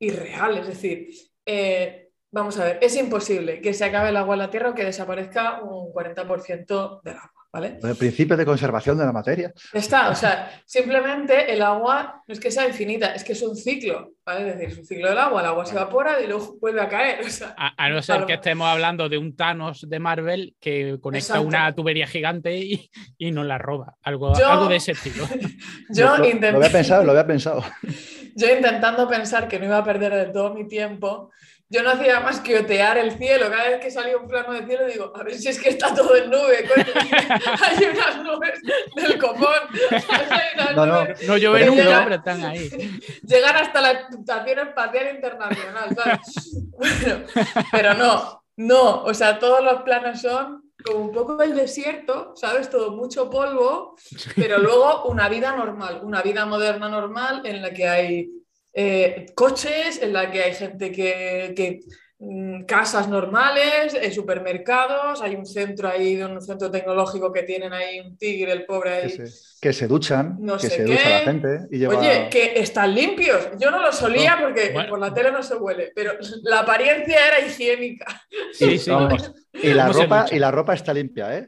irreal. 0.00 0.58
Es 0.58 0.66
decir, 0.66 1.08
eh, 1.46 2.10
vamos 2.32 2.58
a 2.58 2.64
ver, 2.64 2.78
es 2.82 2.96
imposible 2.96 3.60
que 3.60 3.74
se 3.74 3.84
acabe 3.84 4.08
el 4.08 4.16
agua 4.16 4.34
en 4.34 4.40
la 4.40 4.50
Tierra 4.50 4.70
o 4.70 4.74
que 4.74 4.84
desaparezca 4.84 5.62
un 5.62 5.92
40% 5.92 7.00
del 7.02 7.16
agua, 7.16 7.39
¿vale? 7.52 7.78
El 7.82 7.96
principio 7.96 8.36
de 8.36 8.44
conservación 8.44 8.96
de 8.98 9.04
la 9.04 9.12
materia. 9.12 9.52
Está, 9.72 10.08
o 10.10 10.14
sea, 10.14 10.50
simplemente 10.66 11.52
el 11.52 11.62
agua 11.62 12.22
no 12.26 12.32
es 12.32 12.40
que 12.40 12.50
sea 12.50 12.66
infinita, 12.68 13.14
es 13.14 13.24
que 13.24 13.32
es 13.32 13.42
un 13.42 13.56
ciclo, 13.56 14.12
¿vale? 14.24 14.40
Es 14.48 14.54
decir, 14.56 14.68
es 14.72 14.78
un 14.78 14.84
ciclo 14.86 15.08
del 15.08 15.18
agua, 15.18 15.40
el 15.40 15.46
agua 15.48 15.66
se 15.66 15.74
evapora 15.74 16.20
y 16.20 16.26
luego 16.26 16.56
vuelve 16.60 16.80
a 16.80 16.88
caer. 16.88 17.24
O 17.24 17.28
sea, 17.28 17.54
A, 17.56 17.84
a 17.84 17.88
no 17.88 18.00
ser 18.02 18.14
Claro. 18.16 18.26
que 18.26 18.34
estemos 18.34 18.68
hablando 18.68 19.08
de 19.08 19.18
un 19.18 19.34
Thanos 19.34 19.84
de 19.88 19.98
Marvel 19.98 20.54
que 20.60 20.98
conecta 21.00 21.34
Exacto. 21.34 21.46
una 21.48 21.74
tubería 21.74 22.06
gigante 22.06 22.56
y, 22.56 22.90
y 23.18 23.30
nos 23.32 23.46
la 23.46 23.58
roba. 23.58 23.96
Algo, 24.02 24.32
Yo- 24.38 24.48
algo 24.48 24.68
de 24.68 24.76
ese 24.76 24.92
estilo. 24.92 25.26
yo, 25.90 26.16
lo, 26.16 26.24
lo 26.24 26.56
había 26.58 26.70
pensado, 26.70 27.04
lo 27.04 27.10
había 27.12 27.26
pensado. 27.26 27.64
yo 28.36 28.46
intentando 28.54 29.08
pensar 29.08 29.48
que 29.48 29.58
no 29.58 29.64
iba 29.66 29.78
a 29.78 29.84
perder 29.84 30.14
del 30.14 30.32
todo 30.32 30.54
mi 30.54 30.66
tiempo, 30.68 31.30
yo 31.72 31.82
no 31.84 31.90
hacía 31.90 32.18
más 32.20 32.40
que 32.40 32.58
otear 32.58 32.98
el 32.98 33.12
cielo. 33.16 33.48
Cada 33.48 33.68
vez 33.70 33.80
que 33.80 33.90
salía 33.92 34.16
un 34.16 34.26
plano 34.26 34.52
de 34.52 34.66
cielo 34.66 34.86
digo, 34.86 35.12
a 35.14 35.22
ver 35.22 35.34
si 35.34 35.48
es 35.48 35.60
que 35.62 35.68
está 35.70 35.94
todo 35.94 36.16
en 36.16 36.28
nube, 36.28 36.68
coño. 36.68 36.84
Hay 37.62 37.84
unas 37.84 38.16
nubes 38.24 38.60
del 38.96 39.18
copón. 39.18 39.54
Hay 39.90 40.46
unas 40.54 40.74
No, 40.76 40.86
no. 40.86 41.04
nubes- 41.04 41.22
No 41.28 41.36
llueve 41.36 41.60
Pero 41.60 41.74
nunca, 41.74 42.14
están 42.16 42.44
ahí. 42.44 42.68
llegar 43.22 43.56
hasta 43.56 43.80
la 43.80 43.90
Estación 43.92 44.58
Espacial 44.58 45.14
Internacional, 45.14 45.96
¿sabes? 45.96 46.60
Bueno, 46.76 47.24
pero 47.70 47.94
no, 47.94 48.42
no, 48.56 49.02
o 49.04 49.14
sea, 49.14 49.38
todos 49.38 49.62
los 49.62 49.82
planos 49.82 50.20
son 50.20 50.72
como 50.84 50.98
un 51.04 51.12
poco 51.12 51.40
el 51.42 51.54
desierto, 51.54 52.32
¿sabes? 52.36 52.68
Todo 52.68 52.90
mucho 52.96 53.30
polvo, 53.30 53.94
pero 54.34 54.58
luego 54.58 55.04
una 55.04 55.28
vida 55.28 55.54
normal, 55.54 56.00
una 56.02 56.20
vida 56.22 56.46
moderna 56.46 56.88
normal 56.88 57.42
en 57.44 57.62
la 57.62 57.70
que 57.70 57.86
hay 57.86 58.30
eh, 58.72 59.26
coches, 59.34 60.00
en 60.02 60.12
la 60.12 60.30
que 60.30 60.42
hay 60.42 60.54
gente 60.54 60.90
que... 60.92 61.52
que, 61.56 61.80
mm, 62.22 62.64
casas 62.66 63.08
normales, 63.08 63.94
eh, 63.94 64.10
supermercados, 64.12 65.22
hay 65.22 65.34
un 65.36 65.46
centro 65.46 65.88
ahí, 65.88 66.20
un 66.22 66.40
centro 66.42 66.70
tecnológico 66.70 67.32
que 67.32 67.44
tienen 67.44 67.72
ahí 67.72 67.98
un 68.00 68.18
tigre, 68.18 68.52
el 68.52 68.66
pobre 68.66 68.90
ahí. 68.90 69.02
Que 69.16 69.26
se, 69.26 69.58
que 69.60 69.72
se 69.72 69.86
duchan, 69.88 70.36
No 70.38 70.58
que 70.58 70.68
sé 70.68 70.70
se 70.70 70.76
qué. 70.84 70.92
ducha 70.92 71.08
la 71.08 71.18
gente 71.20 71.58
y 71.70 71.78
lleva... 71.78 71.98
Oye, 71.98 72.28
que 72.30 72.60
están 72.60 72.94
limpios. 72.94 73.48
Yo 73.58 73.70
no 73.70 73.80
los 73.80 74.02
olía 74.02 74.36
porque 74.38 74.70
Bueno. 74.74 74.90
por 74.90 75.00
la 75.00 75.14
tele 75.14 75.32
no 75.32 75.42
se 75.42 75.54
huele, 75.56 75.92
pero 75.94 76.12
la 76.42 76.60
apariencia 76.60 77.16
era 77.28 77.40
higiénica. 77.46 78.04
Sí, 78.52 78.78
sí. 78.78 78.90
Vamos, 78.90 79.32
y, 79.54 79.72
la 79.72 79.86
¿Cómo 79.86 79.94
se 79.94 80.02
ropa, 80.02 80.26
y 80.30 80.38
la 80.38 80.50
ropa 80.50 80.74
está 80.74 80.92
limpia, 80.92 81.38
¿eh? 81.38 81.46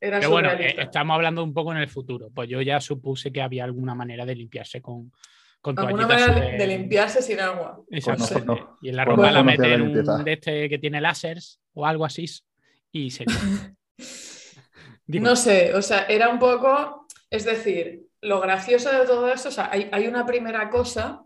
Era 0.00 0.18
Que 0.20 0.26
bueno, 0.26 0.50
eh, 0.50 0.74
estamos 0.78 1.14
hablando 1.14 1.42
un 1.44 1.54
poco 1.54 1.70
en 1.72 1.78
el 1.78 1.88
futuro. 1.88 2.28
Pues 2.34 2.48
yo 2.48 2.60
ya 2.60 2.80
supuse 2.80 3.32
que 3.32 3.40
había 3.40 3.62
alguna 3.64 3.94
manera 3.94 4.26
de 4.26 4.34
limpiarse 4.34 4.82
con, 4.82 5.12
con 5.74 5.86
Alguna 5.86 6.06
manera 6.06 6.32
de, 6.32 6.66
limpiarse 6.66 7.20
sin 7.20 7.40
agua. 7.40 7.80
Exacto. 7.90 8.24
Pues 8.30 8.44
no, 8.44 8.54
no. 8.54 8.78
Y 8.80 8.90
en 8.90 8.96
la 8.96 9.04
Pues 9.04 9.16
ropa 9.16 9.28
no 9.28 9.34
la 9.34 9.42
meten 9.42 9.82
un 9.82 10.24
de 10.24 10.32
este 10.32 10.68
que 10.68 10.78
tiene 10.78 11.00
láseres 11.00 11.60
o 11.74 11.86
algo 11.86 12.04
así 12.04 12.26
y 12.92 13.10
se. 13.10 13.24
No 15.08 15.36
sé, 15.36 15.72
o 15.72 15.82
sea, 15.82 16.02
era 16.06 16.28
un 16.28 16.40
poco, 16.40 17.06
es 17.30 17.44
decir, 17.44 18.08
lo 18.22 18.40
gracioso 18.40 18.90
de 18.90 19.06
todo 19.06 19.32
esto, 19.32 19.50
o 19.50 19.52
sea, 19.52 19.70
hay, 19.70 19.88
hay 19.92 20.08
una 20.08 20.26
primera 20.26 20.68
cosa 20.68 21.22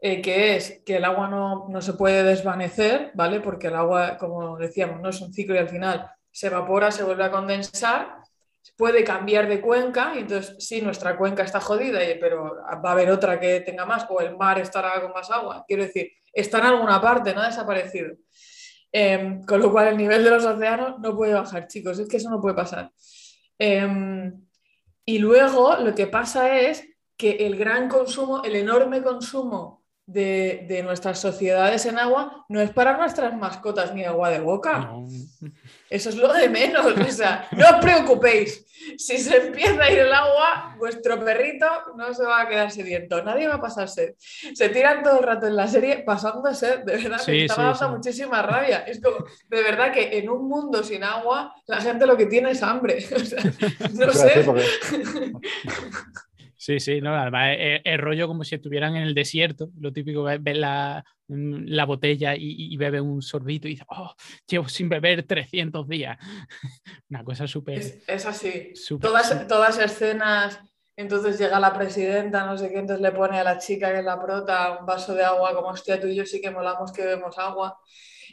eh, 0.00 0.22
que 0.22 0.54
es 0.54 0.82
que 0.86 0.98
el 0.98 1.04
agua 1.04 1.26
no, 1.26 1.66
no 1.68 1.80
se 1.82 1.94
puede 1.94 2.22
desvanecer, 2.22 3.10
¿vale? 3.14 3.40
Porque 3.40 3.66
el 3.66 3.74
agua, 3.74 4.16
como 4.18 4.56
decíamos, 4.56 5.00
no 5.00 5.08
es 5.08 5.20
un 5.20 5.32
ciclo 5.32 5.56
y 5.56 5.58
al 5.58 5.68
final 5.68 6.08
se 6.30 6.46
evapora, 6.46 6.92
se 6.92 7.02
vuelve 7.02 7.24
a 7.24 7.32
condensar, 7.32 8.17
puede 8.76 9.04
cambiar 9.04 9.48
de 9.48 9.60
cuenca 9.60 10.12
y 10.14 10.20
entonces 10.20 10.56
sí, 10.58 10.80
nuestra 10.80 11.16
cuenca 11.16 11.42
está 11.42 11.60
jodida, 11.60 12.00
pero 12.20 12.56
va 12.84 12.88
a 12.90 12.92
haber 12.92 13.10
otra 13.10 13.38
que 13.40 13.60
tenga 13.60 13.84
más 13.84 14.06
o 14.08 14.20
el 14.20 14.36
mar 14.36 14.58
estará 14.58 15.00
con 15.00 15.12
más 15.12 15.30
agua. 15.30 15.64
Quiero 15.66 15.84
decir, 15.84 16.12
está 16.32 16.58
en 16.58 16.66
alguna 16.66 17.00
parte, 17.00 17.34
no 17.34 17.42
ha 17.42 17.46
desaparecido. 17.46 18.16
Em, 18.90 19.42
con 19.44 19.60
lo 19.60 19.70
cual 19.70 19.88
el 19.88 19.96
nivel 19.96 20.24
de 20.24 20.30
los 20.30 20.44
océanos 20.44 20.98
no 20.98 21.14
puede 21.14 21.34
bajar, 21.34 21.66
chicos, 21.68 21.98
es 21.98 22.08
que 22.08 22.16
eso 22.16 22.30
no 22.30 22.40
puede 22.40 22.54
pasar. 22.54 22.90
Em, 23.58 24.46
y 25.04 25.18
luego 25.18 25.76
lo 25.76 25.94
que 25.94 26.06
pasa 26.06 26.58
es 26.58 26.86
que 27.16 27.32
el 27.46 27.56
gran 27.56 27.88
consumo, 27.88 28.42
el 28.44 28.56
enorme 28.56 29.02
consumo 29.02 29.77
de, 30.08 30.64
de 30.66 30.82
nuestras 30.82 31.18
sociedades 31.20 31.84
en 31.84 31.98
agua 31.98 32.46
no 32.48 32.62
es 32.62 32.70
para 32.70 32.96
nuestras 32.96 33.36
mascotas 33.36 33.94
ni 33.94 34.04
agua 34.04 34.30
de 34.30 34.40
boca. 34.40 34.78
No. 34.78 35.06
Eso 35.90 36.08
es 36.08 36.16
lo 36.16 36.32
de 36.32 36.48
menos. 36.48 36.84
O 36.86 37.12
sea, 37.12 37.46
no 37.52 37.64
os 37.68 37.76
preocupéis. 37.84 38.64
Si 38.96 39.18
se 39.18 39.36
empieza 39.36 39.82
a 39.82 39.90
ir 39.90 39.98
el 39.98 40.12
agua, 40.12 40.74
vuestro 40.78 41.22
perrito 41.22 41.66
no 41.96 42.14
se 42.14 42.24
va 42.24 42.40
a 42.42 42.48
quedar 42.48 42.70
sediento. 42.70 43.22
Nadie 43.22 43.48
va 43.48 43.56
a 43.56 43.60
pasar 43.60 43.88
sed. 43.88 44.14
Se 44.18 44.70
tiran 44.70 45.02
todo 45.02 45.18
el 45.18 45.26
rato 45.26 45.46
en 45.46 45.56
la 45.56 45.68
serie 45.68 45.98
pasando 45.98 46.54
sed. 46.54 46.84
De 46.84 46.96
verdad, 46.96 47.18
Sí, 47.18 47.32
me 47.32 47.44
está 47.44 47.54
sí, 47.54 47.60
dando 47.60 47.78
sí. 47.78 47.84
muchísima 47.86 48.40
rabia. 48.40 48.78
Es 48.86 49.02
como, 49.02 49.26
de 49.48 49.62
verdad 49.62 49.92
que 49.92 50.18
en 50.18 50.30
un 50.30 50.48
mundo 50.48 50.82
sin 50.82 51.04
agua, 51.04 51.54
la 51.66 51.82
gente 51.82 52.06
lo 52.06 52.16
que 52.16 52.26
tiene 52.26 52.52
es 52.52 52.62
hambre. 52.62 52.98
O 53.14 53.18
sea, 53.18 53.42
no 53.92 54.12
sé. 54.12 54.46
Sí, 56.68 56.80
sí, 56.80 57.00
no, 57.00 57.16
además 57.16 57.56
es, 57.58 57.80
es 57.82 57.98
rollo 57.98 58.28
como 58.28 58.44
si 58.44 58.56
estuvieran 58.56 58.94
en 58.94 59.04
el 59.04 59.14
desierto, 59.14 59.70
lo 59.80 59.90
típico 59.90 60.28
es 60.28 60.42
ver 60.42 60.58
la, 60.58 61.02
mm, 61.28 61.64
la 61.64 61.86
botella 61.86 62.36
y, 62.36 62.74
y 62.74 62.76
bebe 62.76 63.00
un 63.00 63.22
sorbito 63.22 63.66
y 63.66 63.70
dice, 63.70 63.86
oh, 63.88 64.14
llevo 64.46 64.68
sin 64.68 64.90
beber 64.90 65.22
300 65.22 65.88
días. 65.88 66.18
Una 67.08 67.24
cosa 67.24 67.46
súper... 67.46 67.78
Es, 67.78 68.04
es 68.06 68.26
así. 68.26 68.74
Todas, 69.00 69.48
todas 69.48 69.78
escenas. 69.78 70.60
Entonces 70.94 71.38
llega 71.38 71.58
la 71.58 71.72
presidenta, 71.72 72.44
no 72.44 72.58
sé 72.58 72.68
qué, 72.68 72.80
entonces 72.80 73.00
le 73.00 73.12
pone 73.12 73.38
a 73.38 73.44
la 73.44 73.56
chica 73.56 73.90
que 73.90 74.00
es 74.00 74.04
la 74.04 74.20
prota 74.20 74.78
un 74.78 74.84
vaso 74.84 75.14
de 75.14 75.24
agua, 75.24 75.54
como 75.54 75.68
hostia, 75.68 75.98
tú 75.98 76.06
y 76.08 76.16
yo 76.16 76.26
sí 76.26 76.38
que 76.38 76.50
molamos 76.50 76.92
que 76.92 77.00
bebemos 77.00 77.38
agua. 77.38 77.78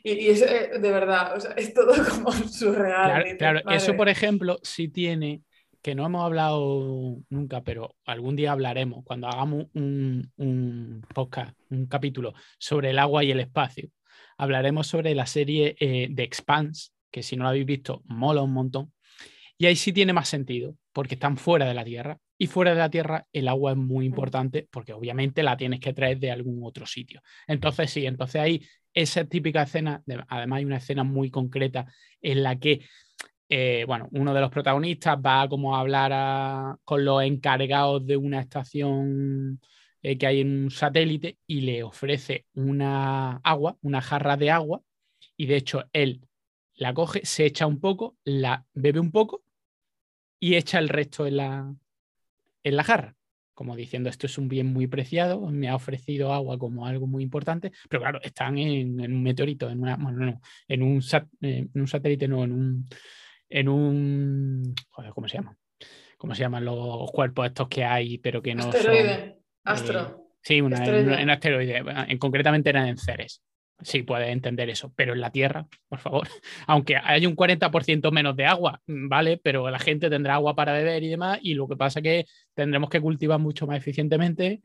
Y, 0.04 0.12
y 0.12 0.28
es 0.32 0.42
eh, 0.42 0.72
de 0.78 0.92
verdad, 0.92 1.38
o 1.38 1.40
sea, 1.40 1.52
es 1.52 1.74
todo 1.74 1.94
como 2.10 2.34
surreal. 2.34 3.38
Claro, 3.38 3.62
dices, 3.66 3.84
eso 3.84 3.96
por 3.96 4.10
ejemplo 4.10 4.60
sí 4.62 4.90
tiene 4.90 5.42
que 5.86 5.94
no 5.94 6.08
hemos 6.08 6.26
hablado 6.26 7.22
nunca, 7.30 7.62
pero 7.62 7.96
algún 8.06 8.36
día 8.36 8.54
hablaremos 8.54 9.04
cuando 9.04 9.28
hagamos 9.28 9.68
un, 9.76 11.06
podcast, 11.14 11.56
un 11.70 11.86
capítulo 11.86 12.34
sobre 12.58 12.90
el 12.90 12.98
agua 12.98 13.24
y 13.24 13.30
el 13.30 13.40
espacio. 13.40 13.92
Hablaremos 14.36 14.88
sobre 14.88 15.14
la 15.14 15.28
serie 15.28 15.76
eh, 15.80 16.08
de 16.10 16.24
Expanse, 16.24 16.90
que 17.12 17.22
si 17.22 17.38
no 17.38 17.44
la 17.44 17.52
habéis 17.52 17.68
visto, 17.68 18.02
mola 18.06 18.42
un 18.42 18.52
montón. 18.52 18.94
Y 19.60 19.68
ahí 19.68 19.76
sí 19.76 19.94
tiene 19.94 20.12
más 20.12 20.28
sentido, 20.28 20.76
porque 20.92 21.14
están 21.14 21.38
fuera 21.38 21.68
de 21.68 21.76
la 21.76 21.86
Tierra. 21.86 22.18
Y 22.36 22.48
fuera 22.48 22.72
de 22.72 22.80
la 22.80 22.90
Tierra 22.90 23.28
el 23.32 23.48
agua 23.48 23.74
es 23.74 23.78
muy 23.78 24.08
importante 24.08 24.68
porque 24.72 24.92
obviamente 24.92 25.44
la 25.44 25.56
tienes 25.56 25.82
que 25.82 25.94
traer 25.94 26.18
de 26.18 26.32
algún 26.32 26.62
otro 26.64 26.88
sitio. 26.88 27.22
Entonces 27.46 27.92
sí, 27.92 28.08
entonces 28.08 28.42
hay 28.42 28.66
esa 28.92 29.26
típica 29.26 29.62
escena, 29.62 30.02
además 30.30 30.58
hay 30.58 30.66
una 30.66 30.78
escena 30.78 31.04
muy 31.04 31.30
concreta 31.30 31.86
en 32.22 32.42
la 32.42 32.58
que 32.58 32.82
eh, 33.48 33.84
bueno, 33.88 34.10
uno 34.12 34.34
de 34.34 34.42
los 34.42 34.50
protagonistas 34.50 35.18
va 35.18 35.48
como 35.48 35.76
a 35.76 35.82
hablar 35.82 36.78
con 36.84 37.06
los 37.06 37.22
encargados 37.24 38.06
de 38.06 38.18
una 38.18 38.40
estación 38.40 39.60
eh, 40.02 40.18
que 40.18 40.28
hay 40.28 40.42
en 40.42 40.66
un 40.66 40.72
satélite 40.72 41.38
y 41.46 41.62
le 41.62 41.84
ofrece 41.84 42.46
una 42.54 43.38
agua, 43.38 43.78
una 43.82 44.02
jarra 44.02 44.38
de 44.38 44.52
agua, 44.52 44.82
y 45.38 45.46
de 45.46 45.58
hecho 45.58 45.86
él 45.94 46.22
la 46.76 46.94
coge, 46.94 47.26
se 47.26 47.46
echa 47.46 47.68
un 47.68 47.80
poco, 47.80 48.18
la 48.24 48.66
bebe 48.74 49.00
un 49.00 49.12
poco 49.12 49.44
y 50.40 50.56
echa 50.56 50.80
el 50.80 50.90
resto 50.90 51.28
en 51.28 51.38
la, 51.38 51.76
en 52.64 52.76
la 52.76 52.84
jarra, 52.84 53.16
como 53.54 53.76
diciendo 53.76 54.10
esto 54.10 54.26
es 54.26 54.38
un 54.38 54.48
bien 54.48 54.68
muy 54.74 54.88
preciado, 54.88 55.50
me 55.50 55.70
ha 55.70 55.76
ofrecido 55.76 56.34
agua 56.34 56.58
como 56.58 56.86
algo 56.86 57.08
muy 57.08 57.24
importante, 57.24 57.72
pero 57.90 58.02
claro, 58.02 58.20
están 58.24 58.58
en, 58.58 59.00
un 59.00 59.24
meteorito, 59.24 59.70
en, 59.70 59.82
una, 59.82 59.98
no, 59.98 60.42
en, 60.68 60.82
un 60.84 61.02
en 61.42 61.72
un 61.74 61.88
satélite, 61.88 62.28
no, 62.28 62.44
en 62.44 62.52
un 62.52 62.90
en 63.50 63.70
un. 63.70 64.76
Joder, 64.90 65.12
¿cómo 65.12 65.28
se 65.28 65.38
llama? 65.38 65.58
¿Cómo 66.18 66.34
se 66.34 66.42
llaman 66.42 66.66
los 66.66 67.12
cuerpos 67.12 67.48
estos 67.48 67.68
que 67.68 67.84
hay, 67.84 68.18
pero 68.18 68.42
que 68.42 68.56
no. 68.56 68.66
Asteroide, 68.66 69.14
eh, 69.14 69.38
astro. 69.64 70.30
sí, 70.42 70.62
una, 70.62 70.78
asteroide. 70.78 71.22
En, 71.22 71.30
asteroide. 71.30 71.84
En, 72.08 72.18
concretamente 72.18 72.70
eran 72.70 72.88
en 72.88 72.98
Ceres. 72.98 73.42
Sí, 73.82 74.04
puedes 74.04 74.30
entender 74.30 74.70
eso, 74.70 74.94
pero 74.96 75.14
en 75.14 75.20
la 75.20 75.32
Tierra, 75.32 75.68
por 75.90 76.00
favor, 76.00 76.28
aunque 76.68 76.96
hay 76.96 77.26
un 77.26 77.36
40% 77.36 78.10
menos 78.12 78.36
de 78.36 78.46
agua, 78.46 78.82
¿vale? 78.88 79.38
Pero 79.44 79.70
la 79.70 79.80
gente 79.80 80.10
tendrá 80.10 80.36
agua 80.36 80.56
para 80.56 80.72
beber 80.72 81.04
y 81.04 81.10
demás, 81.10 81.40
y 81.42 81.56
lo 81.56 81.68
que 81.68 81.76
pasa 81.76 82.00
es 82.00 82.04
que 82.04 82.26
tendremos 82.54 82.90
que 82.90 83.02
cultivar 83.02 83.40
mucho 83.40 83.68
más 83.68 83.78
eficientemente 83.78 84.62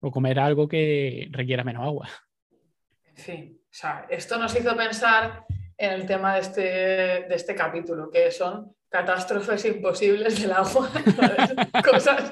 o 0.00 0.10
comer 0.10 0.40
algo 0.40 0.66
que 0.66 1.28
requiera 1.30 1.62
menos 1.62 1.84
agua. 1.84 2.08
En 3.04 3.16
fin, 3.16 3.60
o 3.62 3.68
sea, 3.70 4.06
esto 4.10 4.36
nos 4.36 4.54
hizo 4.58 4.76
pensar 4.76 5.44
en 5.80 5.92
el 5.92 6.06
tema 6.06 6.34
de 6.34 6.40
este, 6.40 6.60
de 6.60 7.34
este 7.34 7.54
capítulo, 7.54 8.10
que 8.10 8.30
son 8.30 8.76
catástrofes 8.90 9.64
imposibles 9.64 10.40
del 10.40 10.52
agua. 10.52 10.90
cosas, 11.90 12.30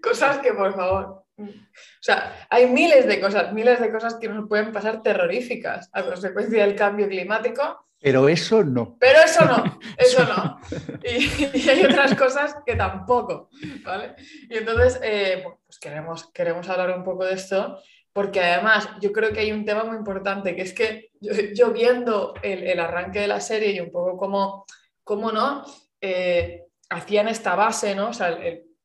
cosas 0.00 0.38
que, 0.38 0.52
por 0.52 0.72
favor. 0.74 1.24
O 1.36 2.00
sea, 2.00 2.46
hay 2.48 2.68
miles 2.68 3.06
de 3.06 3.20
cosas, 3.20 3.52
miles 3.52 3.80
de 3.80 3.90
cosas 3.90 4.14
que 4.14 4.28
nos 4.28 4.48
pueden 4.48 4.70
pasar 4.70 5.02
terroríficas 5.02 5.90
a 5.92 6.04
consecuencia 6.04 6.64
del 6.64 6.76
cambio 6.76 7.08
climático. 7.08 7.84
Pero 8.00 8.28
eso 8.28 8.62
no. 8.62 8.96
Pero 9.00 9.18
eso 9.24 9.44
no, 9.44 9.80
eso 9.98 10.24
no. 10.24 10.60
Y, 11.02 11.68
hay 11.68 11.84
otras 11.84 12.14
cosas 12.14 12.56
que 12.64 12.76
tampoco, 12.76 13.48
¿vale? 13.82 14.14
Y 14.48 14.58
entonces, 14.58 15.00
eh, 15.02 15.44
pues 15.66 15.80
queremos, 15.80 16.30
queremos 16.30 16.68
hablar 16.68 16.96
un 16.96 17.02
poco 17.02 17.24
de 17.24 17.34
esto 17.34 17.80
porque 18.14 18.40
además 18.40 18.88
yo 19.00 19.12
creo 19.12 19.32
que 19.32 19.40
hay 19.40 19.50
un 19.50 19.64
tema 19.64 19.82
muy 19.82 19.96
importante, 19.96 20.54
que 20.54 20.62
es 20.62 20.72
que 20.72 21.10
yo, 21.20 21.72
viendo 21.72 22.32
el, 22.42 22.78
arranque 22.78 23.18
de 23.18 23.26
la 23.26 23.40
serie 23.40 23.72
y 23.72 23.80
un 23.80 23.90
poco 23.90 24.16
cómo, 24.16 24.66
cómo 25.02 25.32
no, 25.32 25.64
eh, 26.00 26.62
hacían 26.90 27.26
esta 27.26 27.56
base, 27.56 27.96
¿no? 27.96 28.10
O 28.10 28.12
sea, 28.12 28.38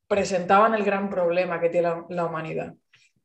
presentaban 0.07 0.73
el 0.73 0.83
gran 0.83 1.11
problema 1.11 1.61
que 1.61 1.69
tiene 1.69 1.89
la, 2.09 2.25
humanidad, 2.25 2.73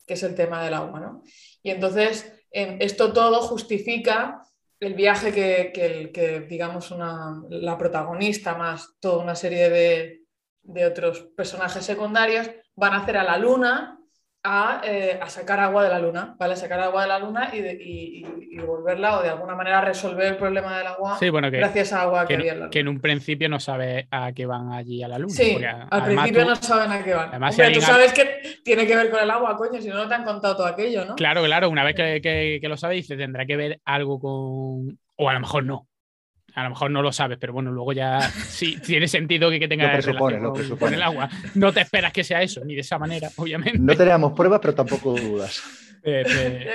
que 0.06 0.12
es 0.12 0.22
el 0.22 0.34
tema 0.34 0.62
del 0.62 0.74
agua, 0.74 1.00
¿no? 1.00 1.22
Y 1.62 1.70
entonces 1.70 2.30
esto 2.50 3.14
todo 3.14 3.40
justifica 3.40 4.42
el 4.80 4.92
viaje 4.92 5.32
que, 5.32 6.10
que, 6.12 6.40
digamos, 6.40 6.90
una, 6.90 7.42
la 7.48 7.78
protagonista 7.78 8.56
más 8.56 8.94
toda 9.00 9.24
una 9.24 9.34
serie 9.34 9.70
de, 9.70 10.20
de 10.64 10.84
otros 10.84 11.28
personajes 11.34 11.82
secundarios 11.82 12.50
van 12.76 12.92
a 12.92 12.98
hacer 12.98 13.16
a 13.16 13.24
la 13.24 13.38
luna 13.38 13.98
eh, 14.84 15.18
a, 15.22 15.28
sacar 15.30 15.58
agua 15.58 15.84
de 15.84 15.88
la 15.88 15.98
luna, 15.98 16.36
¿vale? 16.38 16.54
sacar 16.54 16.78
agua 16.80 17.02
de 17.02 17.08
la 17.08 17.18
luna 17.18 17.50
y, 17.50 17.60
y, 17.60 18.58
volverla 18.58 19.18
o 19.18 19.22
de 19.22 19.30
alguna 19.30 19.54
manera 19.54 19.80
resolver 19.80 20.26
el 20.26 20.36
problema 20.36 20.76
del 20.76 20.86
agua 20.86 21.18
gracias 21.50 21.94
a 21.94 22.02
agua 22.02 22.26
que, 22.26 22.34
había 22.34 22.68
Que 22.68 22.80
en 22.80 22.88
un 22.88 23.00
principio 23.00 23.48
no 23.48 23.58
sabe 23.58 24.06
a 24.10 24.32
qué 24.32 24.44
van 24.44 24.70
allí 24.72 25.02
a 25.02 25.08
la 25.08 25.18
luna. 25.18 25.34
Sí, 25.34 25.56
al 25.90 26.04
principio 26.04 26.44
no 26.44 26.56
saben 26.56 26.92
a 26.92 27.02
qué 27.02 27.14
van. 27.14 27.30
Además, 27.30 27.56
tú 27.56 27.80
sabes 27.80 28.12
que 28.12 28.60
tiene 28.62 28.86
que 28.86 28.94
ver 28.94 29.10
con 29.10 29.22
el 29.22 29.30
agua, 29.30 29.56
coño, 29.56 29.80
si 29.80 29.88
no, 29.88 29.94
no 29.94 30.08
te 30.08 30.14
han 30.14 30.24
contado 30.24 30.56
todo 30.56 30.66
aquello, 30.66 31.06
¿no? 31.06 31.14
Claro, 31.16 31.42
claro, 31.44 31.70
una 31.70 31.82
vez 31.82 31.94
que, 31.94 32.60
lo 32.62 32.76
sabéis, 32.76 33.08
tendrá 33.08 33.46
que 33.46 33.56
ver 33.56 33.80
algo 33.86 34.20
con... 34.20 34.98
O 35.16 35.30
a 35.30 35.32
lo 35.32 35.40
mejor 35.40 35.64
no, 35.64 35.88
a 36.54 36.62
lo 36.62 36.70
mejor 36.70 36.90
no 36.90 37.02
lo 37.02 37.12
sabes, 37.12 37.36
pero 37.38 37.52
bueno, 37.52 37.72
luego 37.72 37.92
ya 37.92 38.20
sí 38.20 38.78
tiene 38.84 39.08
sentido 39.08 39.50
que, 39.50 39.58
que 39.58 39.68
tenga 39.68 39.92
presupone, 39.92 40.38
lo 40.38 40.52
presupone. 40.52 40.78
Con, 40.78 40.94
el 40.94 41.02
agua. 41.02 41.28
No 41.54 41.72
te 41.72 41.80
esperas 41.80 42.12
que 42.12 42.24
sea 42.24 42.42
eso, 42.42 42.64
ni 42.64 42.74
de 42.74 42.80
esa 42.80 42.98
manera, 42.98 43.28
obviamente. 43.36 43.78
No 43.78 43.96
teníamos 43.96 44.32
pruebas, 44.32 44.60
pero 44.60 44.74
tampoco 44.74 45.14
dudas. 45.14 45.62
Eh, 46.06 46.66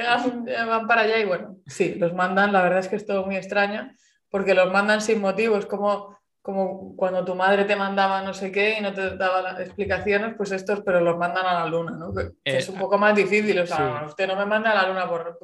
van 0.67 0.87
para 0.87 1.01
allá 1.01 1.19
y 1.19 1.25
bueno, 1.25 1.57
sí, 1.67 1.93
los 1.99 2.15
mandan, 2.15 2.51
la 2.51 2.63
verdad 2.63 2.79
es 2.79 2.87
que 2.87 2.95
es 2.95 3.05
todo 3.05 3.27
muy 3.27 3.35
extraño, 3.35 3.91
porque 4.31 4.55
los 4.55 4.71
mandan 4.73 5.01
sin 5.01 5.21
motivo, 5.21 5.55
es 5.55 5.67
como 5.67 6.17
como 6.41 6.95
cuando 6.95 7.25
tu 7.25 7.35
madre 7.35 7.65
te 7.65 7.75
mandaba 7.75 8.21
no 8.21 8.33
sé 8.33 8.51
qué 8.51 8.77
y 8.77 8.81
no 8.81 8.93
te 8.93 9.17
daba 9.17 9.41
las 9.41 9.59
explicaciones, 9.59 10.35
pues 10.35 10.51
estos, 10.51 10.81
pero 10.81 11.01
los 11.01 11.17
mandan 11.17 11.45
a 11.45 11.53
la 11.53 11.65
luna, 11.67 11.91
¿no? 11.91 12.13
Que, 12.13 12.31
es 12.43 12.69
un 12.69 12.79
poco 12.79 12.97
más 12.97 13.15
difícil, 13.15 13.59
o 13.59 13.67
sea, 13.67 14.03
usted 14.05 14.27
no 14.27 14.35
me 14.35 14.45
manda 14.45 14.71
a 14.71 14.75
la 14.75 14.87
luna 14.87 15.07
por, 15.07 15.37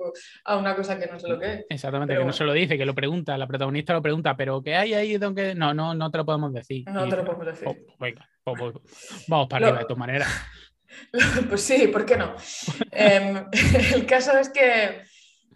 a 0.46 0.58
una 0.58 0.76
cosa 0.76 0.98
que 0.98 1.08
no 1.08 1.20
sé 1.20 1.28
lo 1.28 1.40
que 1.40 1.54
es. 1.54 1.66
Exactamente, 1.70 2.16
que 2.16 2.24
no 2.24 2.34
se 2.34 2.44
lo 2.44 2.54
dice, 2.54 2.78
que 2.78 2.86
lo 2.86 2.96
pregunta, 2.96 3.38
la 3.38 3.48
protagonista 3.48 3.94
lo 3.94 4.02
pregunta, 4.02 4.36
pero 4.38 4.62
¿qué 4.62 4.76
hay 4.76 4.94
ahí? 4.94 5.18
Donde... 5.18 5.54
No, 5.54 5.74
no, 5.74 5.94
no 5.94 6.10
te 6.12 6.18
lo 6.18 6.26
podemos 6.26 6.54
decir. 6.54 6.86
No 6.90 7.08
te 7.08 7.18
lo 7.18 7.26
podemos 7.26 7.46
decir. 7.46 7.68
Oh, 7.68 7.76
venga, 8.00 8.28
oh, 8.46 8.54
oh, 8.60 8.82
vamos 9.28 9.48
para 9.48 9.68
arriba 9.68 9.80
de 9.82 9.86
tu 9.86 9.98
manera. 9.98 10.26
Pues 11.50 11.62
sí, 11.62 11.88
¿por 11.88 12.06
qué 12.06 12.16
no? 12.16 12.36
Em, 12.92 13.46
el 13.94 14.06
caso 14.06 14.38
es 14.38 14.50
que 14.50 15.02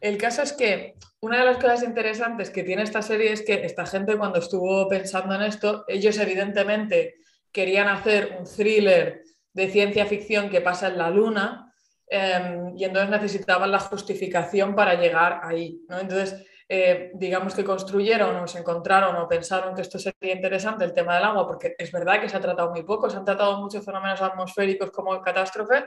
el 0.01 0.17
caso 0.17 0.41
es 0.41 0.53
que 0.53 0.95
una 1.21 1.39
de 1.39 1.45
las 1.45 1.57
cosas 1.57 1.83
interesantes 1.83 2.49
que 2.49 2.63
tiene 2.63 2.83
esta 2.83 3.01
serie 3.01 3.33
es 3.33 3.41
que 3.41 3.65
esta 3.65 3.85
gente 3.85 4.17
cuando 4.17 4.39
estuvo 4.39 4.87
pensando 4.87 5.35
en 5.35 5.41
esto, 5.41 5.83
ellos 5.87 6.17
evidentemente 6.17 7.15
querían 7.51 7.87
hacer 7.87 8.37
un 8.39 8.45
thriller 8.45 9.23
de 9.53 9.69
ciencia 9.69 10.05
ficción 10.05 10.49
que 10.49 10.61
pasa 10.61 10.87
en 10.87 10.97
la 10.97 11.09
luna 11.09 11.73
em, 12.07 12.77
y 12.77 12.85
entonces 12.85 13.09
necesitaban 13.09 13.71
la 13.71 13.79
justificación 13.79 14.75
para 14.75 14.95
llegar 14.95 15.41
ahí. 15.43 15.81
Entonces, 15.89 16.45
eh, 16.69 17.11
digamos 17.15 17.55
que 17.55 17.65
construyeron 17.65 18.35
o 18.37 18.47
se 18.47 18.59
encontraron 18.59 19.15
o 19.15 19.27
pensaron 19.27 19.73
que 19.75 19.81
esto 19.81 19.97
sería 19.97 20.35
interesante 20.35 20.85
el 20.85 20.93
tema 20.93 21.15
del 21.15 21.25
agua, 21.25 21.47
porque 21.47 21.75
es 21.77 21.91
verdad 21.91 22.21
que 22.21 22.29
se 22.29 22.37
ha 22.37 22.41
tratado 22.41 22.69
muy 22.69 22.83
poco, 22.83 23.09
se 23.09 23.17
han 23.17 23.25
tratado 23.25 23.59
muchos 23.59 23.83
fenómenos 23.83 24.21
atmosféricos 24.21 24.91
como 24.91 25.19
catástrofe, 25.19 25.85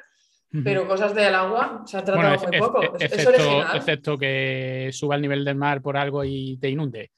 pero 0.64 0.86
cosas 0.86 1.14
del 1.14 1.34
agua 1.34 1.82
se 1.86 1.96
han 1.96 2.04
tratado 2.04 2.46
muy 2.46 2.58
poco. 2.58 2.82
excepto, 2.98 4.18
que 4.18 4.90
suba 4.92 5.16
el 5.16 5.22
nivel 5.22 5.44
del 5.44 5.56
mar 5.56 5.80
por 5.80 5.96
algo 5.96 6.24
y 6.24 6.58
te 6.58 6.68
inunde. 6.68 7.10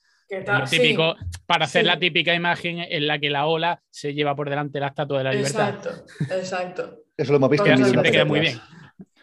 típico, 0.70 1.16
para 1.46 1.64
hacer 1.64 1.84
la 1.84 1.98
típica 1.98 2.34
imagen 2.34 2.78
en 2.78 3.06
la 3.06 3.18
que 3.18 3.30
la 3.30 3.46
ola 3.46 3.82
se 3.90 4.14
lleva 4.14 4.36
por 4.36 4.48
delante 4.48 4.78
la 4.78 4.88
estatua 4.88 5.18
de 5.18 5.24
la 5.24 5.32
libertad. 5.32 5.74
Exacto, 5.74 6.34
exacto. 6.34 6.98
Eso 7.16 7.32
lo 7.32 7.36
hemos 7.38 7.50
visto. 7.50 7.76
siempre 7.76 8.10
queda 8.10 8.24
muy 8.24 8.40
bien. 8.40 8.60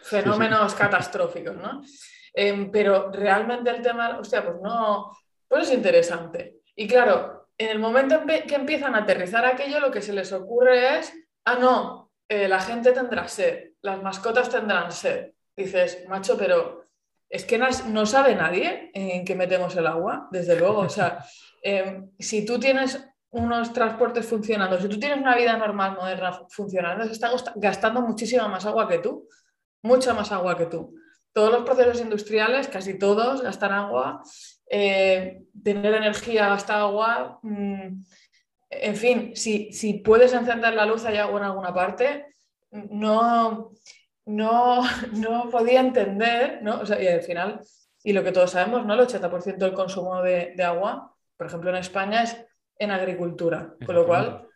Fenómenos 0.02 0.74
catastróficos, 0.74 1.56
¿no? 1.56 1.82
Em, 2.34 2.70
pero 2.70 3.10
realmente 3.12 3.70
el 3.70 3.82
tema, 3.82 4.18
hostia, 4.18 4.44
pues 4.44 4.56
no, 4.62 5.10
pues 5.48 5.68
es 5.68 5.74
interesante. 5.74 6.56
Y 6.74 6.86
claro, 6.86 7.48
en 7.56 7.68
el 7.68 7.78
momento 7.78 8.20
en 8.26 8.46
que 8.46 8.54
empiezan 8.54 8.94
a 8.94 8.98
aterrizar 8.98 9.44
aquello, 9.44 9.80
lo 9.80 9.90
que 9.90 10.02
se 10.02 10.12
les 10.12 10.32
ocurre 10.32 10.98
es, 10.98 11.12
ah, 11.44 11.56
no, 11.60 12.10
eh, 12.28 12.48
la 12.48 12.60
gente 12.60 12.92
tendrá 12.92 13.28
sed 13.28 13.71
las 13.82 14.02
mascotas 14.02 14.48
tendrán 14.48 14.90
sed. 14.92 15.32
Dices, 15.56 16.04
macho, 16.08 16.36
pero 16.38 16.84
es 17.28 17.44
que 17.44 17.58
no, 17.58 18.06
sabe 18.06 18.34
nadie 18.34 18.90
en 18.94 19.24
qué 19.24 19.34
metemos 19.34 19.76
el 19.76 19.86
agua, 19.86 20.28
desde 20.30 20.58
luego. 20.58 20.80
O 20.80 20.88
sea, 20.88 21.24
em, 21.62 22.10
si 22.18 22.44
tú 22.44 22.58
tienes 22.58 23.02
unos 23.30 23.72
transportes 23.72 24.26
funcionando, 24.26 24.78
si 24.80 24.88
tú 24.88 24.98
tienes 24.98 25.18
una 25.18 25.36
vida 25.36 25.56
normal, 25.56 25.96
moderna, 25.96 26.40
funcionando, 26.48 27.04
se 27.04 27.12
está 27.12 27.30
gastando 27.56 28.02
muchísima 28.02 28.48
más 28.48 28.66
agua 28.66 28.88
que 28.88 28.98
tú, 28.98 29.28
mucha 29.82 30.14
más 30.14 30.30
agua 30.32 30.56
que 30.56 30.66
tú. 30.66 30.94
Todos 31.32 31.50
los 31.50 31.62
procesos 31.64 32.00
industriales, 32.00 32.68
casi 32.68 32.98
todos, 32.98 33.40
gastan 33.40 33.72
agua. 33.72 34.22
Eh, 34.68 35.44
tener 35.64 35.94
energía 35.94 36.48
gasta 36.48 36.80
agua. 36.80 37.40
Mm, 37.42 38.02
en 38.68 38.96
fin, 38.96 39.32
si, 39.34 39.72
si 39.72 39.94
puedes 39.94 40.34
encender 40.34 40.74
la 40.74 40.84
luz, 40.84 41.04
hay 41.06 41.16
agua 41.16 41.40
en 41.40 41.46
alguna 41.46 41.72
parte 41.72 42.31
no, 42.72 43.72
no, 44.26 44.82
no 45.12 45.50
podía 45.50 45.80
entender, 45.80 46.60
¿no? 46.62 46.80
O 46.80 46.86
sea, 46.86 47.00
y 47.00 47.06
al 47.06 47.22
final, 47.22 47.60
y 48.02 48.12
lo 48.12 48.24
que 48.24 48.32
todos 48.32 48.50
sabemos, 48.50 48.84
¿no? 48.84 48.94
El 48.94 49.00
80% 49.00 49.56
del 49.58 49.74
consumo 49.74 50.22
de, 50.22 50.54
agua, 50.64 51.14
por 51.36 51.46
ejemplo, 51.46 51.70
en 51.70 51.76
España 51.76 52.22
es 52.24 52.36
en 52.78 52.90
agricultura, 52.90 53.74
con 53.86 53.94
lo 53.94 54.06
cual 54.06 54.48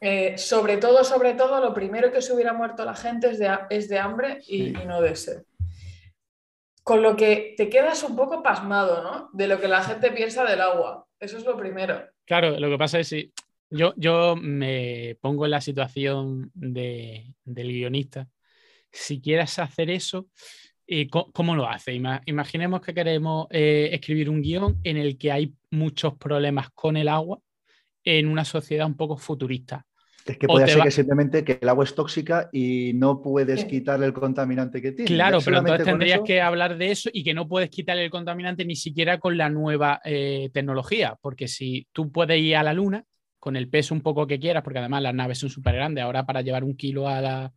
eh, 0.00 0.36
sobre 0.36 0.78
todo, 0.78 1.04
sobre 1.04 1.34
todo, 1.34 1.60
lo 1.60 1.72
primero 1.72 2.10
que 2.10 2.22
se 2.22 2.32
hubiera 2.32 2.52
muerto 2.52 2.84
la 2.84 2.96
gente 2.96 3.30
es 3.30 3.38
de, 3.38 3.56
es 3.70 3.88
de 3.88 4.00
hambre 4.00 4.38
y, 4.48 4.64
Sí. 4.66 4.74
y 4.82 4.86
no 4.86 5.00
de 5.00 5.14
sed. 5.14 5.42
Con 6.82 7.02
lo 7.02 7.14
que 7.14 7.54
te 7.56 7.68
quedas 7.68 8.02
un 8.02 8.16
poco 8.16 8.42
pasmado, 8.42 9.04
¿no? 9.04 9.30
De 9.32 9.46
lo 9.46 9.60
que 9.60 9.68
la 9.68 9.84
gente 9.84 10.10
piensa 10.10 10.44
del 10.44 10.60
agua. 10.60 11.06
Eso 11.20 11.38
es 11.38 11.44
lo 11.44 11.56
primero. 11.56 12.04
Claro, 12.24 12.58
lo 12.58 12.68
que 12.68 12.78
pasa 12.78 12.98
es 12.98 13.10
que 13.10 13.30
yo, 13.72 13.94
yo 13.96 14.36
me 14.36 15.16
pongo 15.20 15.44
en 15.46 15.50
la 15.52 15.60
situación 15.60 16.50
de- 16.54 17.34
del 17.44 17.68
guionista. 17.72 18.28
Si 18.90 19.20
quieres 19.20 19.58
hacer 19.58 19.90
eso, 19.90 20.28
eh, 20.86 21.08
¿cómo 21.08 21.56
lo 21.56 21.68
hace? 21.68 21.94
Ima- 21.94 22.20
imaginemos 22.26 22.80
que 22.82 22.92
queremos 22.92 23.46
eh, 23.50 23.90
escribir 23.92 24.28
un 24.28 24.42
guion 24.42 24.78
en 24.84 24.96
el 24.98 25.16
que 25.16 25.32
hay 25.32 25.54
muchos 25.70 26.16
problemas 26.18 26.68
con 26.74 26.96
el 26.96 27.08
agua 27.08 27.38
en 28.04 28.28
una 28.28 28.44
sociedad 28.44 28.86
un 28.86 28.96
poco 28.96 29.16
futurista. 29.16 29.86
Es 30.26 30.38
que 30.38 30.46
te 30.46 30.66
ser 30.68 30.78
va- 30.78 30.84
que 30.84 30.90
simplemente 30.90 31.44
que 31.44 31.58
el 31.60 31.68
agua 31.68 31.84
es 31.84 31.94
tóxica 31.94 32.48
y 32.52 32.92
no 32.94 33.20
puedes 33.22 33.64
quitarle 33.64 34.06
el 34.06 34.12
contaminante 34.12 34.80
que 34.80 34.92
tiene. 34.92 35.08
Claro, 35.08 35.38
pero 35.44 35.58
entonces 35.58 35.84
tendrías 35.86 36.16
eso- 36.18 36.24
que 36.24 36.40
hablar 36.40 36.76
de 36.78 36.90
eso 36.92 37.10
y 37.12 37.24
que 37.24 37.34
no 37.34 37.48
puedes 37.48 37.70
quitarle 37.70 38.04
el 38.04 38.10
contaminante 38.10 38.64
ni 38.64 38.76
siquiera 38.76 39.18
con 39.18 39.36
la 39.36 39.48
nueva 39.48 40.00
eh, 40.04 40.50
tecnología, 40.52 41.16
porque 41.20 41.48
si 41.48 41.88
tú 41.92 42.12
puedes 42.12 42.40
ir 42.40 42.54
a 42.56 42.62
la 42.62 42.72
luna 42.72 43.04
con 43.42 43.56
el 43.56 43.68
peso 43.68 43.92
un 43.92 44.02
poco 44.02 44.24
que 44.28 44.38
quieras, 44.38 44.62
porque 44.62 44.78
además 44.78 45.02
las 45.02 45.14
naves 45.16 45.38
son 45.38 45.50
súper 45.50 45.74
grandes, 45.74 46.04
ahora 46.04 46.24
para 46.24 46.42
llevar 46.42 46.62
un 46.62 46.76
kilo 46.76 47.08
a 47.08 47.20
la- 47.20 47.52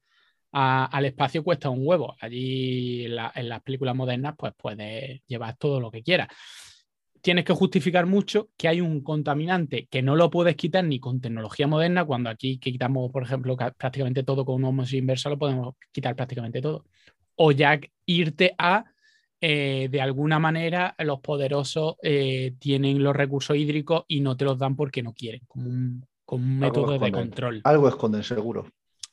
al 0.51 1.05
espacio 1.05 1.43
cuesta 1.43 1.69
un 1.69 1.81
huevo. 1.85 2.15
Allí 2.19 3.05
en, 3.05 3.15
la- 3.17 3.31
en 3.35 3.49
las 3.49 3.61
películas 3.61 3.95
modernas 3.95 4.33
pues 4.35 4.51
puedes 4.57 5.21
llevar 5.27 5.55
todo 5.57 5.79
lo 5.79 5.91
que 5.91 6.01
quieras. 6.01 6.27
Tienes 7.21 7.45
que 7.45 7.53
justificar 7.53 8.07
mucho 8.07 8.49
que 8.57 8.67
hay 8.67 8.81
un 8.81 9.01
contaminante 9.01 9.87
que 9.91 10.01
no 10.01 10.15
lo 10.15 10.31
puedes 10.31 10.55
quitar 10.55 10.83
ni 10.85 10.99
con 10.99 11.21
tecnología 11.21 11.67
moderna, 11.67 12.03
cuando 12.05 12.31
aquí 12.31 12.57
quitamos, 12.57 13.11
por 13.11 13.21
ejemplo, 13.23 13.55
ca- 13.55 13.71
prácticamente 13.77 14.23
todo 14.23 14.43
con 14.43 14.55
un 14.55 14.65
osmosis 14.65 14.95
inversa, 14.99 15.29
lo 15.29 15.37
podemos 15.37 15.75
quitar 15.91 16.15
prácticamente 16.15 16.61
todo 16.61 16.85
o 17.35 17.51
ya 17.51 17.79
irte 18.07 18.55
a, 18.57 18.85
eh, 19.41 19.87
de 19.91 20.01
alguna 20.01 20.39
manera, 20.39 20.95
los 20.99 21.19
poderosos 21.19 21.95
eh, 22.01 22.53
tienen 22.59 23.03
los 23.03 23.15
recursos 23.15 23.55
hídricos 23.57 24.03
y 24.07 24.21
no 24.21 24.37
te 24.37 24.45
los 24.45 24.57
dan 24.57 24.75
porque 24.75 25.03
no 25.03 25.13
quieren, 25.13 25.41
como 25.47 25.69
un, 25.69 26.05
como 26.23 26.43
un 26.43 26.59
método 26.59 26.97
de 26.97 27.11
control. 27.11 27.61
Algo 27.63 27.87
esconden, 27.87 28.23
seguro. 28.23 28.67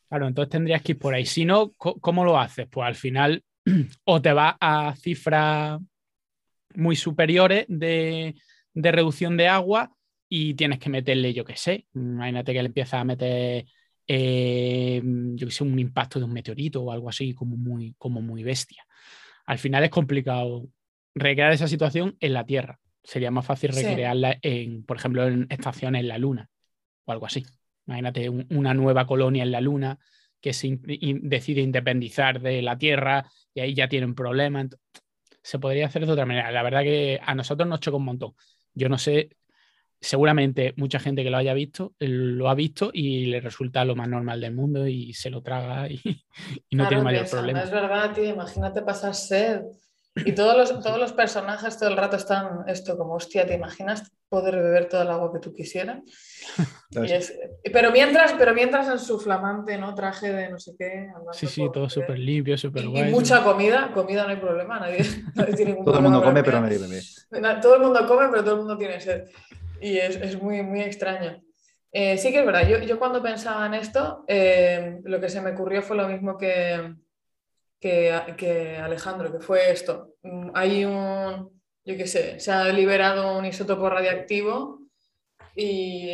Claro, 0.09 0.29
entonces 0.29 0.51
tendrías 0.51 0.83
que 0.83 0.93
ir 0.93 0.99
por 0.99 1.15
ahí. 1.15 1.25
Si 1.25 1.45
no, 1.45 1.73
¿cómo 1.73 2.25
lo 2.25 2.39
haces? 2.39 2.67
Pues 2.71 2.87
al 2.87 2.95
final 2.95 3.43
o 4.05 4.21
te 4.21 4.33
vas 4.33 4.57
a 4.61 4.95
cifras 4.97 5.81
muy 6.75 6.97
superiores 6.97 7.67
de, 7.69 8.35
de 8.75 8.93
reducción 8.93 9.37
de 9.37 9.49
agua 9.49 9.91
y 10.29 10.55
tienes 10.55 10.79
que 10.79 10.89
meterle, 10.89 11.35
yo 11.35 11.45
qué 11.45 11.57
sé, 11.57 11.87
imagínate 11.95 12.55
que 12.55 12.63
le 12.63 12.69
empiezas 12.69 12.95
a 12.95 13.05
meter, 13.05 13.67
eh, 14.07 15.03
yo 15.35 15.47
qué 15.47 15.53
sé, 15.53 15.65
un 15.65 15.79
impacto 15.79 16.19
de 16.19 16.25
un 16.25 16.33
meteorito 16.33 16.83
o 16.83 16.91
algo 16.91 17.09
así 17.11 17.35
como 17.35 17.57
muy, 17.57 17.95
como 17.99 18.23
muy 18.23 18.43
bestia. 18.43 18.83
Al 19.53 19.59
final 19.59 19.85
es 19.85 19.91
complicado 19.91 20.67
recrear 21.15 21.53
esa 21.53 21.69
situación 21.69 22.17
en 22.21 22.33
la 22.33 22.47
Tierra. 22.47 22.81
Sería 23.05 23.31
más 23.31 23.45
fácil 23.45 23.71
Sí. 23.75 23.85
recrearla 23.85 24.39
en, 24.41 24.83
por 24.83 24.97
ejemplo, 24.97 25.27
en 25.29 25.47
estaciones 25.51 26.01
en 26.01 26.09
la 26.09 26.17
Luna 26.17 26.49
o 27.05 27.13
algo 27.13 27.27
así. 27.27 27.45
Imagínate 27.87 28.31
un- 28.31 28.47
una 28.49 28.73
nueva 28.73 29.07
colonia 29.07 29.43
en 29.43 29.53
la 29.53 29.61
Luna 29.61 29.99
que 30.41 30.55
se 30.55 30.69
in- 30.69 30.83
in- 30.89 31.29
decide 31.29 31.61
independizar 31.61 32.41
de 32.41 32.63
la 32.63 32.79
Tierra 32.79 33.27
y 33.53 33.61
ahí 33.61 33.75
ya 33.75 33.89
tienen 33.89 34.15
problemas. 34.15 34.69
Se 35.43 35.59
podría 35.59 35.85
hacer 35.85 36.07
de 36.07 36.13
otra 36.13 36.25
manera. 36.25 36.51
La 36.51 36.63
verdad 36.63 36.83
que 36.83 37.21
a 37.23 37.35
nosotros 37.35 37.69
nos 37.69 37.81
choca 37.81 37.99
un 37.99 38.07
montón. 38.07 38.33
Yo 38.73 38.89
no 38.89 38.97
sé, 38.97 39.37
seguramente 40.03 40.75
mucha 40.77 40.99
gente 40.99 41.23
que 41.23 41.31
lo 41.31 41.37
haya 41.39 41.55
visto 41.55 41.95
eh, 42.01 42.09
lo 42.09 42.51
ha 42.51 42.55
visto 42.55 42.91
y 42.93 43.27
le 43.27 43.41
resulta 43.41 43.85
lo 43.85 43.95
más 43.97 44.09
normal 44.09 44.41
del 44.41 44.53
mundo 44.55 44.87
y 44.87 45.15
se 45.15 45.31
lo 45.31 45.43
traga 45.43 45.89
y, 45.89 46.01
y 46.69 46.77
no 46.77 46.83
Claro, 46.83 46.89
tiene 46.89 47.03
mayor 47.05 47.27
problema. 47.31 47.59
No 47.61 47.65
es 47.65 47.71
verdad, 47.71 48.13
tío. 48.13 48.25
Imagínate 48.25 48.83
pasar 48.83 49.15
sed. 49.15 49.63
Y 50.15 50.33
todos 50.33 50.55
los, 50.59 50.83
todos 50.83 50.99
los 50.99 51.13
personajes 51.15 51.79
todo 51.79 51.89
el 51.89 51.97
rato 51.97 52.17
están 52.17 52.65
esto 52.67 52.99
como, 52.99 53.15
hostia, 53.15 53.47
¿te 53.47 53.55
imaginas 53.55 54.13
poder 54.29 54.57
beber 54.57 54.87
todo 54.87 55.01
el 55.03 55.09
agua 55.09 55.33
que 55.33 55.39
tú 55.39 55.55
quisieras? 55.55 56.01
Y 56.91 57.11
es- 57.11 57.33
pero, 57.73 57.91
mientras, 57.91 58.35
pero 58.35 58.53
mientras 58.53 58.87
en 58.89 58.99
su 58.99 59.19
flamante 59.19 59.79
¿no? 59.79 59.95
traje 59.95 60.31
de 60.31 60.51
no 60.51 60.59
sé 60.59 60.73
qué. 60.79 61.09
Sí, 61.33 61.47
sí, 61.47 61.67
todo 61.73 61.89
súper 61.89 62.19
limpio, 62.19 62.59
súper 62.59 62.83
Y, 62.85 62.87
y 62.89 62.91
guay. 62.91 63.11
mucha 63.11 63.43
comida, 63.43 63.91
comida 63.95 64.25
no 64.25 64.29
hay 64.31 64.37
problema, 64.37 64.79
nadie, 64.79 64.99
nadie 65.35 65.55
tiene 65.55 65.71
ningún 65.71 65.87
Todo 65.87 65.95
el 65.99 66.03
problema 66.03 66.03
mundo 66.03 66.19
con 66.19 66.35
la 66.35 66.43
come, 66.43 66.45
pero 66.45 66.61
nadie 66.61 66.79
bebe. 66.79 67.61
Todo 67.63 67.75
el 67.77 67.81
mundo 67.83 68.07
come, 68.07 68.29
pero 68.31 68.43
todo 68.45 68.53
el 68.55 68.59
mundo 68.59 68.77
tiene 68.77 69.01
sed. 69.01 69.25
Y 69.83 69.99
es, 69.99 70.17
es 70.17 70.41
muy, 70.41 70.63
muy 70.63 70.81
extraño. 70.81 71.43
Eh, 71.91 72.17
sí 72.17 72.31
que 72.33 72.39
es 72.39 72.47
verdad, 72.47 72.67
yo, 72.67 72.79
yo 72.79 72.99
cuando 72.99 73.23
pensaba 73.23 73.67
en 73.67 73.75
esto, 73.75 74.25
eh, 74.27 75.01
lo 75.05 75.21
que 75.21 75.29
se 75.29 75.43
me 75.43 75.51
ocurrió 75.51 75.83
fue 75.83 75.97
lo 75.97 76.09
mismo 76.09 76.39
que, 76.39 76.95
que, 77.79 78.35
que 78.37 78.79
Alejandro, 78.79 79.31
que 79.31 79.41
fue 79.41 79.71
esto. 79.71 80.15
Mm, 80.23 80.51
Hay 80.55 80.85
un, 80.85 81.51
yo 81.85 81.97
qué 81.97 82.07
sé, 82.07 82.41
se 82.41 82.51
ha 82.53 82.69
liberado 82.69 83.37
un 83.37 83.45
isótopo 83.45 83.91
radiactivo 83.91 84.81
y, 85.55 86.09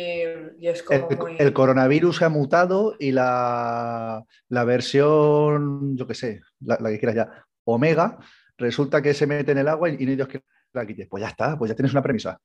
y 0.57 0.67
es 0.67 0.83
como 0.83 1.07
El, 1.09 1.17
muy... 1.17 1.35
el 1.39 1.53
coronavirus 1.53 2.23
ha 2.23 2.29
mutado 2.29 2.95
y 2.99 3.13
la, 3.13 4.25
la 4.49 4.63
versión, 4.65 5.95
yo 5.95 6.07
qué 6.07 6.15
sé, 6.15 6.41
la, 6.59 6.77
la 6.81 6.89
que 6.89 6.99
quieras 6.99 7.15
ya, 7.15 7.45
omega, 7.63 8.17
resulta 8.57 9.01
que 9.01 9.13
se 9.13 9.27
mete 9.27 9.53
en 9.53 9.59
el 9.59 9.67
agua 9.69 9.89
y, 9.89 9.93
y 9.93 10.05
no 10.05 10.09
hay 10.09 10.15
Dios 10.17 10.27
que 10.27 10.41
la 10.73 10.85
quite. 10.85 11.05
Pues 11.05 11.21
ya 11.21 11.29
está, 11.29 11.57
pues 11.57 11.69
ya 11.69 11.75
tienes 11.75 11.93
una 11.93 12.03
premisa. 12.03 12.37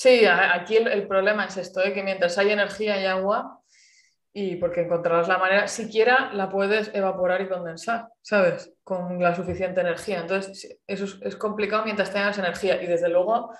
Sí, 0.00 0.24
aquí 0.26 0.76
el, 0.76 0.86
el 0.86 1.08
problema 1.08 1.46
es 1.46 1.56
esto, 1.56 1.82
¿eh? 1.82 1.92
que 1.92 2.04
mientras 2.04 2.38
hay 2.38 2.50
energía 2.50 3.02
y 3.02 3.06
agua, 3.06 3.60
y 4.32 4.54
porque 4.54 4.82
encontrarás 4.82 5.26
la 5.26 5.38
manera, 5.38 5.66
siquiera 5.66 6.30
la 6.34 6.48
puedes 6.48 6.94
evaporar 6.94 7.40
y 7.40 7.48
condensar, 7.48 8.06
¿sabes? 8.22 8.72
Con 8.84 9.20
la 9.20 9.34
suficiente 9.34 9.80
energía. 9.80 10.20
Entonces, 10.20 10.78
eso 10.86 11.04
es, 11.04 11.18
es 11.22 11.34
complicado 11.34 11.84
mientras 11.84 12.12
tengas 12.12 12.38
energía. 12.38 12.80
Y 12.80 12.86
desde 12.86 13.08
luego, 13.08 13.50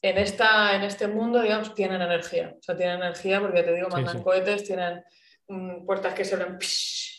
en, 0.00 0.16
esta, 0.16 0.74
en 0.74 0.84
este 0.84 1.06
mundo, 1.06 1.42
digamos, 1.42 1.74
tienen 1.74 2.00
energía. 2.00 2.54
O 2.58 2.62
sea, 2.62 2.74
tienen 2.74 3.02
energía 3.02 3.42
porque, 3.42 3.62
te 3.62 3.74
digo, 3.74 3.88
Sí, 3.90 3.92
mandan 3.96 4.16
sí. 4.16 4.24
cohetes, 4.24 4.64
tienen 4.64 5.04
mm, 5.48 5.84
puertas 5.86 6.14
que 6.14 6.24
se 6.24 6.36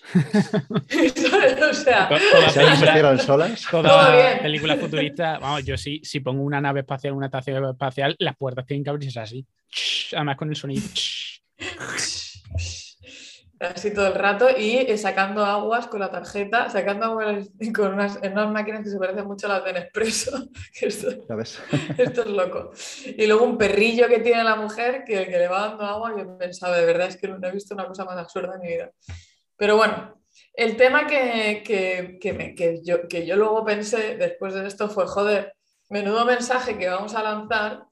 o 1.70 1.74
sea, 1.74 2.10
Se 2.50 2.64
hicieron 2.64 3.20
solas. 3.20 3.66
Toda 3.70 4.40
película 4.40 4.76
futurista, 4.82 5.40
vamos, 5.40 5.66
yo 5.66 5.78
sí, 5.78 6.02
si 6.04 6.20
pongo 6.20 6.44
una 6.44 6.62
nave 6.62 6.82
espacial, 6.82 7.14
una 7.14 7.28
estación 7.28 7.66
espacial, 7.66 8.16
las 8.20 8.36
puertas 8.36 8.66
tienen 8.66 8.84
que 8.84 8.90
abrirse 8.90 9.20
así. 9.20 9.46
Además 10.14 10.38
con 10.38 10.50
el 10.50 10.56
sonido. 10.56 10.84
Así 13.60 13.94
todo 13.94 14.08
el 14.08 14.16
rato 14.16 14.48
y 14.58 14.78
eh, 14.78 14.98
sacando 14.98 15.46
aguas 15.46 15.88
con 15.88 16.00
la 16.00 16.12
tarjeta, 16.12 16.70
sacando 16.70 17.06
aguas 17.06 17.50
con 17.76 17.94
unas, 17.94 18.20
en 18.22 18.34
unas 18.34 18.52
máquinas 18.52 18.84
que 18.84 18.90
se 18.90 18.98
parecen 18.98 19.26
mucho 19.26 19.48
a 19.48 19.50
las 19.58 19.66
de 19.66 19.74
Nespresso. 19.74 20.50
esto, 20.82 21.10
esto 21.98 22.22
es 22.22 22.28
loco. 22.28 22.72
Y 23.06 23.26
luego 23.28 23.46
un 23.46 23.58
perrillo 23.58 24.08
que 24.08 24.20
tiene 24.20 24.44
la 24.44 24.56
mujer 24.56 25.04
que, 25.06 25.26
que 25.28 25.38
le 25.38 25.48
va 25.48 25.70
dando 25.70 25.84
agua. 25.86 26.14
Yo 26.18 26.38
pensaba, 26.38 26.78
de 26.78 26.86
verdad, 26.86 27.08
es 27.08 27.18
que 27.18 27.28
no 27.28 27.46
he 27.48 27.52
visto 27.52 27.74
una 27.74 27.88
cosa 27.88 28.06
más 28.06 28.18
absurda 28.18 28.56
en 28.56 28.62
mi 28.62 28.68
vida. 28.68 28.92
Pero 29.58 29.78
bueno, 29.78 30.22
el 30.54 30.76
tema 30.76 31.08
que, 31.08 31.64
que, 31.66 32.18
que, 32.20 32.34
me- 32.34 32.56
que 32.56 32.82
yo, 32.84 33.08
que 33.08 33.26
yo 33.26 33.36
luego 33.36 33.64
pensé 33.64 34.18
después 34.18 34.54
de 34.54 34.68
esto 34.68 34.90
fue, 34.90 35.08
joder, 35.08 35.54
menudo 35.90 36.26
mensaje 36.26 36.78
que 36.78 36.90
vamos 36.90 37.16
a 37.16 37.24
lanzar 37.24 37.86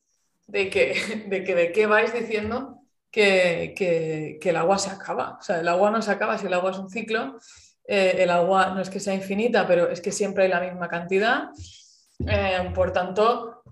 de 0.47 0.69
que 0.69 1.25
de, 1.27 1.43
que, 1.43 1.55
de 1.55 1.71
qué 1.71 1.85
vais 1.85 2.13
diciendo 2.13 2.82
que, 3.13 3.73
que- 4.41 4.49
el 4.49 4.55
agua 4.57 4.77
se 4.79 4.89
acaba. 4.89 5.37
O 5.39 5.41
sea, 5.43 5.59
el 5.59 5.67
agua 5.67 5.91
no 5.91 6.01
se 6.01 6.11
acaba, 6.11 6.37
si 6.37 6.47
el 6.47 6.53
agua 6.53 6.71
es 6.71 6.77
un 6.79 6.89
ciclo, 6.89 7.37
eh, 7.87 8.15
el 8.19 8.29
agua 8.31 8.71
no 8.71 8.81
es 8.81 8.89
que 8.89 8.99
sea 8.99 9.13
infinita, 9.13 9.67
pero 9.67 9.89
es 9.89 10.01
que 10.01 10.11
siempre 10.11 10.45
hay 10.45 10.49
la 10.49 10.59
misma 10.59 10.87
cantidad. 10.89 11.49
Eh, 12.27 12.71
por 12.73 12.91
tanto, 12.91 13.63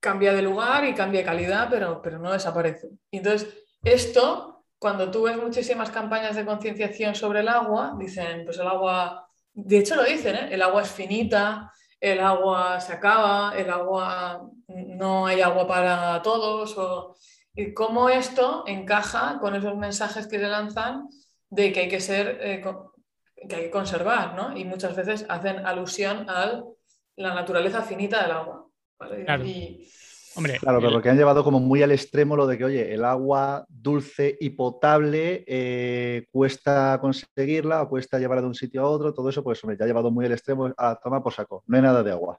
cambia 0.00 0.32
de 0.32 0.42
lugar 0.42 0.84
y 0.84 0.94
cambia 0.94 1.20
de 1.20 1.26
calidad, 1.26 1.68
pero, 1.70 2.02
pero 2.02 2.18
no 2.18 2.32
desaparece. 2.32 2.88
Entonces, 3.12 3.48
esto, 3.84 4.64
cuando 4.78 5.10
tú 5.10 5.22
ves 5.22 5.36
muchísimas 5.36 5.90
campañas 5.90 6.34
de 6.36 6.44
concienciación 6.44 7.14
sobre 7.14 7.40
el 7.40 7.48
agua, 7.48 7.94
dicen, 7.98 8.44
pues 8.44 8.58
el 8.58 8.66
agua, 8.66 9.28
de 9.54 9.78
hecho 9.78 9.94
lo 9.94 10.04
dicen, 10.04 10.34
¿eh? 10.36 10.48
el 10.50 10.62
agua 10.62 10.82
es 10.82 10.90
finita, 10.90 11.72
el 12.00 12.20
agua 12.20 12.80
se 12.80 12.92
acaba, 12.92 13.52
el 13.56 13.70
agua, 13.70 14.48
no 14.68 15.26
hay 15.26 15.40
agua 15.40 15.66
para 15.66 16.20
todos, 16.22 16.76
y 17.58 17.74
cómo 17.74 18.08
esto 18.08 18.62
encaja 18.68 19.38
con 19.40 19.56
esos 19.56 19.76
mensajes 19.76 20.28
que 20.28 20.38
se 20.38 20.46
lanzan 20.46 21.08
de 21.50 21.72
que 21.72 21.80
hay 21.80 21.88
que 21.88 21.98
ser, 21.98 22.38
eh, 22.40 22.62
que 23.48 23.56
hay 23.56 23.62
que 23.64 23.70
conservar, 23.70 24.36
¿no? 24.36 24.56
Y 24.56 24.64
muchas 24.64 24.94
veces 24.94 25.26
hacen 25.28 25.66
alusión 25.66 26.30
a 26.30 26.62
la 27.16 27.34
naturaleza 27.34 27.82
finita 27.82 28.22
del 28.22 28.30
agua. 28.30 28.64
¿vale? 29.00 29.24
Claro. 29.24 29.44
Y, 29.44 29.90
Hombre, 30.36 30.56
Claro, 30.60 30.78
pero 30.78 30.92
porque 30.92 31.10
han 31.10 31.16
llevado 31.16 31.42
como 31.42 31.58
muy 31.58 31.82
al 31.82 31.90
extremo 31.90 32.36
lo 32.36 32.46
de 32.46 32.58
que, 32.58 32.64
oye, 32.64 32.94
el 32.94 33.04
agua 33.04 33.66
dulce 33.68 34.36
y 34.38 34.50
potable 34.50 35.42
eh, 35.48 36.26
cuesta 36.30 36.96
conseguirla 37.00 37.82
o 37.82 37.88
cuesta 37.88 38.20
llevarla 38.20 38.42
de 38.42 38.48
un 38.48 38.54
sitio 38.54 38.82
a 38.82 38.88
otro, 38.88 39.12
todo 39.12 39.30
eso, 39.30 39.42
pues 39.42 39.64
hombre, 39.64 39.76
ya 39.76 39.84
ha 39.84 39.88
llevado 39.88 40.12
muy 40.12 40.26
al 40.26 40.32
extremo 40.32 40.72
a 40.76 40.94
tomar 40.94 41.24
por 41.24 41.32
saco. 41.32 41.64
No 41.66 41.76
hay 41.76 41.82
nada 41.82 42.04
de 42.04 42.12
agua. 42.12 42.38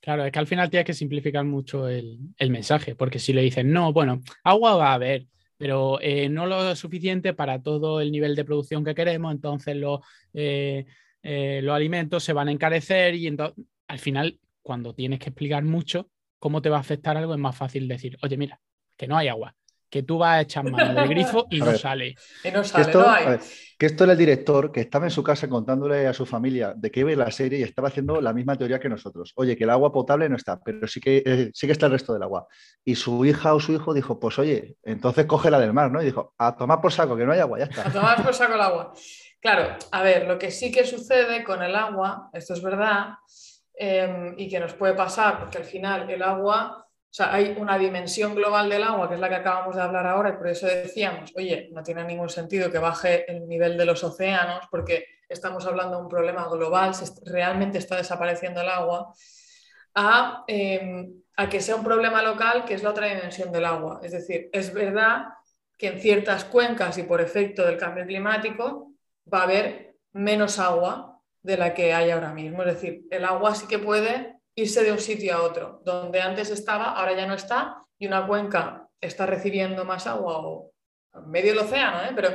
Claro, 0.00 0.24
es 0.24 0.32
que 0.32 0.38
al 0.38 0.46
final 0.46 0.70
tienes 0.70 0.86
que 0.86 0.94
simplificar 0.94 1.44
mucho 1.44 1.86
el, 1.88 2.18
el 2.38 2.50
mensaje, 2.50 2.94
porque 2.94 3.18
si 3.18 3.34
le 3.34 3.42
dicen, 3.42 3.70
no, 3.70 3.92
bueno, 3.92 4.20
agua 4.44 4.74
va 4.76 4.90
a 4.92 4.94
haber, 4.94 5.26
pero 5.58 6.00
eh, 6.00 6.30
no 6.30 6.46
lo 6.46 6.74
suficiente 6.74 7.34
para 7.34 7.62
todo 7.62 8.00
el 8.00 8.10
nivel 8.10 8.34
de 8.34 8.44
producción 8.46 8.82
que 8.82 8.94
queremos, 8.94 9.30
entonces 9.32 9.76
los, 9.76 10.00
eh, 10.32 10.86
eh, 11.22 11.60
los 11.62 11.74
alimentos 11.76 12.24
se 12.24 12.32
van 12.32 12.48
a 12.48 12.52
encarecer 12.52 13.14
y 13.14 13.26
entonces, 13.26 13.62
al 13.88 13.98
final, 13.98 14.40
cuando 14.62 14.94
tienes 14.94 15.18
que 15.18 15.28
explicar 15.28 15.64
mucho 15.64 16.08
cómo 16.38 16.62
te 16.62 16.70
va 16.70 16.78
a 16.78 16.80
afectar 16.80 17.18
algo, 17.18 17.34
es 17.34 17.40
más 17.40 17.56
fácil 17.56 17.86
decir, 17.86 18.16
oye, 18.22 18.38
mira, 18.38 18.58
que 18.96 19.06
no 19.06 19.18
hay 19.18 19.28
agua, 19.28 19.54
que 19.90 20.02
tú 20.04 20.18
vas 20.18 20.36
a 20.38 20.40
echar 20.42 20.64
mano 20.70 20.94
del 20.94 21.08
grifo 21.08 21.46
y 21.50 21.58
no 21.60 21.76
sale. 21.76 22.14
Y 22.44 22.50
no 22.50 22.62
sale, 22.64 22.84
Que 22.84 22.90
esto, 22.90 23.02
no 23.02 23.10
hay. 23.10 23.24
a 23.26 23.30
ver, 23.30 23.40
que 23.78 23.86
esto 23.86 24.04
era 24.04 24.12
el 24.12 24.18
director 24.18 24.70
que 24.72 24.80
estaba 24.80 25.06
en 25.06 25.10
su 25.10 25.22
casa 25.22 25.48
contándole 25.48 26.06
a 26.06 26.12
su 26.12 26.24
familia 26.26 26.74
de 26.76 26.90
qué 26.90 27.02
ve 27.02 27.16
la 27.16 27.30
serie 27.30 27.58
y 27.58 27.62
estaba 27.62 27.88
haciendo 27.88 28.20
la 28.20 28.32
misma 28.32 28.56
teoría 28.56 28.78
que 28.78 28.88
nosotros. 28.88 29.32
Oye, 29.36 29.56
que 29.56 29.64
el 29.64 29.70
agua 29.70 29.90
potable 29.92 30.28
no 30.28 30.36
está, 30.36 30.60
pero 30.60 30.86
sí 30.86 31.00
que, 31.00 31.22
eh, 31.26 31.50
sí 31.52 31.66
que 31.66 31.72
está 31.72 31.86
el 31.86 31.92
resto 31.92 32.12
del 32.12 32.22
agua. 32.22 32.46
Y 32.84 32.94
su 32.94 33.24
hija 33.24 33.54
o 33.54 33.60
su 33.60 33.72
hijo 33.72 33.92
dijo, 33.94 34.20
pues 34.20 34.38
oye, 34.38 34.76
entonces 34.82 35.26
coge 35.26 35.50
la 35.50 35.58
del 35.58 35.72
mar, 35.72 35.90
¿no? 35.90 36.00
Y 36.02 36.04
dijo, 36.06 36.34
a 36.38 36.56
tomar 36.56 36.80
por 36.80 36.92
saco, 36.92 37.16
que 37.16 37.24
no 37.26 37.32
hay 37.32 37.40
agua, 37.40 37.58
ya 37.58 37.64
A 37.64 37.68
está. 37.68 37.90
tomar 37.90 38.22
por 38.22 38.34
saco 38.34 38.54
el 38.54 38.60
agua. 38.60 38.92
Claro, 39.40 39.74
a 39.90 40.02
ver, 40.02 40.26
lo 40.28 40.38
que 40.38 40.50
sí 40.50 40.70
que 40.70 40.84
sucede 40.84 41.42
con 41.42 41.62
el 41.62 41.74
agua, 41.74 42.28
esto 42.34 42.52
es 42.52 42.62
verdad, 42.62 43.14
eh, 43.78 44.34
y 44.36 44.48
que 44.48 44.60
nos 44.60 44.74
puede 44.74 44.92
pasar, 44.94 45.38
porque 45.40 45.56
al 45.58 45.64
final 45.64 46.10
el 46.10 46.22
agua, 46.22 46.86
o 47.10 47.12
sea, 47.12 47.34
hay 47.34 47.56
una 47.58 47.76
dimensión 47.78 48.34
global 48.36 48.68
del 48.70 48.84
agua, 48.84 49.08
que 49.08 49.14
es 49.14 49.20
la 49.20 49.28
que 49.28 49.34
acabamos 49.36 49.74
de 49.76 49.82
hablar 49.82 50.06
ahora, 50.06 50.30
y 50.30 50.32
por 50.34 50.48
eso 50.48 50.66
decíamos, 50.66 51.32
oye, 51.36 51.68
no 51.72 51.82
tiene 51.82 52.04
ningún 52.04 52.28
sentido 52.28 52.70
que 52.70 52.78
baje 52.78 53.30
el 53.30 53.48
nivel 53.48 53.76
de 53.76 53.84
los 53.84 54.04
océanos, 54.04 54.66
porque 54.70 55.04
estamos 55.28 55.66
hablando 55.66 55.96
de 55.96 56.02
un 56.04 56.08
problema 56.08 56.46
global, 56.48 56.90
est- 56.90 57.18
realmente 57.26 57.78
está 57.78 57.96
desapareciendo 57.96 58.60
el 58.60 58.68
agua, 58.68 59.12
a, 59.94 60.44
eh, 60.46 61.08
a 61.36 61.48
que 61.48 61.60
sea 61.60 61.76
un 61.76 61.84
problema 61.84 62.22
local, 62.22 62.64
que 62.64 62.74
es 62.74 62.82
la 62.82 62.90
otra 62.90 63.06
dimensión 63.06 63.50
del 63.52 63.64
agua. 63.64 64.00
Es 64.02 64.12
decir, 64.12 64.48
es 64.52 64.72
verdad 64.72 65.24
que 65.78 65.88
en 65.88 66.00
ciertas 66.00 66.44
cuencas 66.44 66.98
y 66.98 67.04
por 67.04 67.20
efecto 67.20 67.64
del 67.64 67.78
cambio 67.78 68.04
climático 68.06 68.92
va 69.32 69.40
a 69.40 69.42
haber 69.44 69.96
menos 70.12 70.58
agua 70.58 71.20
de 71.42 71.56
la 71.56 71.74
que 71.74 71.92
hay 71.94 72.10
ahora 72.10 72.32
mismo. 72.34 72.62
Es 72.62 72.74
decir, 72.74 73.02
el 73.10 73.24
agua 73.24 73.54
sí 73.54 73.66
que 73.66 73.78
puede 73.78 74.39
irse 74.62 74.82
de 74.82 74.92
un 74.92 74.98
sitio 74.98 75.34
a 75.34 75.42
otro. 75.42 75.80
Donde 75.84 76.20
antes 76.20 76.50
estaba, 76.50 76.92
ahora 76.92 77.14
ya 77.14 77.26
no 77.26 77.34
está, 77.34 77.78
y 77.98 78.06
una 78.06 78.26
cuenca 78.26 78.88
está 79.00 79.26
recibiendo 79.26 79.84
más 79.84 80.06
agua 80.06 80.38
o 80.38 80.72
medio 81.26 81.52
del 81.52 81.64
océano, 81.64 82.02
¿eh? 82.02 82.12
pero 82.14 82.30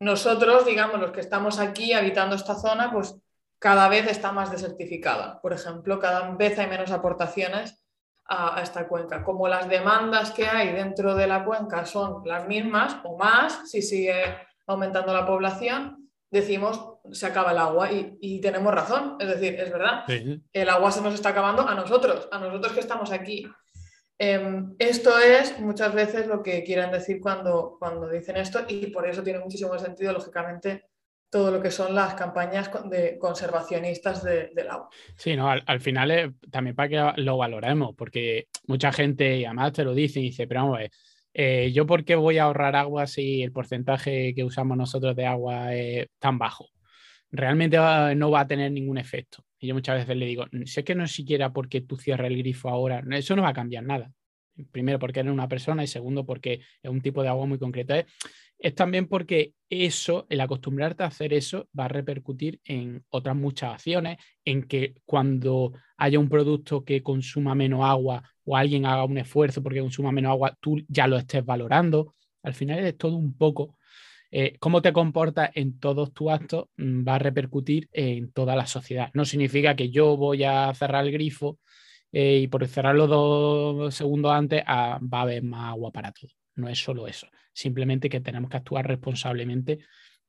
nosotros, 0.00 0.64
digamos, 0.64 1.00
los 1.00 1.12
que 1.12 1.20
estamos 1.20 1.58
aquí 1.58 1.92
habitando 1.92 2.34
esta 2.34 2.54
zona, 2.54 2.90
pues 2.90 3.14
cada 3.58 3.88
vez 3.88 4.10
está 4.10 4.32
más 4.32 4.50
desertificada. 4.50 5.40
Por 5.40 5.52
ejemplo, 5.52 5.98
cada 5.98 6.30
vez 6.30 6.58
hay 6.58 6.66
menos 6.66 6.90
aportaciones 6.90 7.84
a 8.26 8.60
esta 8.62 8.88
cuenca. 8.88 9.22
Como 9.24 9.48
las 9.48 9.68
demandas 9.68 10.30
que 10.30 10.46
hay 10.46 10.72
dentro 10.72 11.14
de 11.14 11.26
la 11.26 11.44
cuenca 11.44 11.84
son 11.84 12.22
las 12.24 12.46
mismas 12.46 12.96
o 13.04 13.18
más, 13.18 13.68
si 13.68 13.82
sigue 13.82 14.22
aumentando 14.66 15.12
la 15.12 15.26
población, 15.26 16.10
decimos 16.30 16.89
se 17.12 17.26
acaba 17.26 17.52
el 17.52 17.58
agua 17.58 17.90
y, 17.92 18.16
y 18.20 18.40
tenemos 18.40 18.72
razón. 18.74 19.16
Es 19.20 19.28
decir, 19.28 19.54
es 19.58 19.70
verdad, 19.70 20.04
el 20.52 20.68
agua 20.68 20.90
se 20.90 21.00
nos 21.02 21.14
está 21.14 21.30
acabando 21.30 21.66
a 21.68 21.74
nosotros, 21.74 22.28
a 22.30 22.38
nosotros 22.38 22.72
que 22.72 22.80
estamos 22.80 23.10
aquí. 23.12 23.46
Eh, 24.18 24.62
esto 24.78 25.18
es 25.18 25.58
muchas 25.60 25.94
veces 25.94 26.26
lo 26.26 26.42
que 26.42 26.62
quieren 26.62 26.90
decir 26.90 27.20
cuando, 27.20 27.76
cuando 27.78 28.08
dicen 28.08 28.36
esto 28.36 28.60
y 28.68 28.88
por 28.88 29.08
eso 29.08 29.22
tiene 29.22 29.38
muchísimo 29.38 29.78
sentido, 29.78 30.12
lógicamente, 30.12 30.84
todo 31.30 31.50
lo 31.50 31.62
que 31.62 31.70
son 31.70 31.94
las 31.94 32.14
campañas 32.14 32.70
de 32.90 33.16
conservacionistas 33.18 34.22
de- 34.24 34.50
del 34.54 34.68
agua. 34.68 34.88
Sí, 35.16 35.36
no, 35.36 35.48
al, 35.48 35.62
al 35.64 35.80
final 35.80 36.10
es 36.10 36.30
también 36.50 36.76
para 36.76 36.88
que 37.14 37.22
lo 37.22 37.36
valoremos, 37.38 37.94
porque 37.96 38.48
mucha 38.66 38.92
gente, 38.92 39.38
y 39.38 39.44
además 39.44 39.72
te 39.72 39.84
lo 39.84 39.94
dice, 39.94 40.20
y 40.20 40.24
dice, 40.24 40.46
pero 40.46 40.62
vamos 40.62 40.76
a 40.76 40.80
ver, 40.80 40.90
eh, 41.32 41.70
¿yo 41.72 41.86
por 41.86 42.04
qué 42.04 42.16
voy 42.16 42.38
a 42.38 42.44
ahorrar 42.44 42.74
agua 42.74 43.06
si 43.06 43.42
el 43.42 43.52
porcentaje 43.52 44.34
que 44.34 44.42
usamos 44.44 44.76
nosotros 44.76 45.14
de 45.14 45.26
agua 45.26 45.72
es 45.74 46.08
tan 46.18 46.36
bajo? 46.38 46.66
Realmente 47.30 47.76
no 48.16 48.30
va 48.30 48.40
a 48.40 48.46
tener 48.46 48.72
ningún 48.72 48.98
efecto. 48.98 49.44
Y 49.58 49.68
yo 49.68 49.74
muchas 49.74 49.98
veces 49.98 50.16
le 50.16 50.26
digo, 50.26 50.46
sé 50.64 50.84
que 50.84 50.94
no 50.94 51.04
es 51.04 51.12
siquiera 51.12 51.52
porque 51.52 51.82
tú 51.82 51.96
cierres 51.96 52.30
el 52.30 52.38
grifo 52.38 52.68
ahora, 52.68 53.02
eso 53.10 53.36
no 53.36 53.42
va 53.42 53.50
a 53.50 53.54
cambiar 53.54 53.84
nada. 53.84 54.10
Primero 54.72 54.98
porque 54.98 55.20
eres 55.20 55.32
una 55.32 55.48
persona 55.48 55.84
y 55.84 55.86
segundo 55.86 56.26
porque 56.26 56.60
es 56.82 56.90
un 56.90 57.00
tipo 57.00 57.22
de 57.22 57.28
agua 57.28 57.46
muy 57.46 57.58
concreto. 57.58 57.94
Es, 57.94 58.06
es 58.58 58.74
también 58.74 59.06
porque 59.06 59.54
eso, 59.70 60.26
el 60.28 60.40
acostumbrarte 60.40 61.02
a 61.02 61.06
hacer 61.06 61.32
eso, 61.32 61.68
va 61.78 61.86
a 61.86 61.88
repercutir 61.88 62.60
en 62.64 63.04
otras 63.08 63.34
muchas 63.34 63.74
acciones, 63.74 64.18
en 64.44 64.64
que 64.64 64.96
cuando 65.06 65.72
haya 65.96 66.18
un 66.18 66.28
producto 66.28 66.84
que 66.84 67.02
consuma 67.02 67.54
menos 67.54 67.84
agua 67.84 68.22
o 68.44 68.56
alguien 68.56 68.84
haga 68.84 69.04
un 69.04 69.18
esfuerzo 69.18 69.62
porque 69.62 69.80
consuma 69.80 70.12
menos 70.12 70.30
agua, 70.30 70.56
tú 70.60 70.78
ya 70.88 71.06
lo 71.06 71.16
estés 71.16 71.44
valorando. 71.44 72.14
Al 72.42 72.54
final 72.54 72.80
es 72.80 72.98
todo 72.98 73.16
un 73.16 73.34
poco 73.36 73.78
eh, 74.30 74.56
cómo 74.60 74.80
te 74.80 74.92
comportas 74.92 75.50
en 75.54 75.78
todos 75.80 76.12
tus 76.12 76.30
actos 76.30 76.66
mm, 76.76 77.06
va 77.06 77.16
a 77.16 77.18
repercutir 77.18 77.88
en 77.92 78.32
toda 78.32 78.54
la 78.54 78.66
sociedad. 78.66 79.10
No 79.14 79.24
significa 79.24 79.74
que 79.74 79.90
yo 79.90 80.16
voy 80.16 80.44
a 80.44 80.72
cerrar 80.74 81.04
el 81.04 81.12
grifo 81.12 81.58
eh, 82.12 82.38
y 82.42 82.48
por 82.48 82.66
cerrarlo 82.66 83.06
dos 83.06 83.94
segundos 83.94 84.32
antes 84.32 84.62
ah, 84.66 85.00
va 85.02 85.18
a 85.20 85.22
haber 85.22 85.42
más 85.42 85.70
agua 85.70 85.90
para 85.90 86.12
todo. 86.12 86.30
No 86.56 86.68
es 86.68 86.78
solo 86.78 87.06
eso. 87.06 87.26
Simplemente 87.52 88.08
que 88.08 88.20
tenemos 88.20 88.50
que 88.50 88.56
actuar 88.58 88.86
responsablemente 88.86 89.80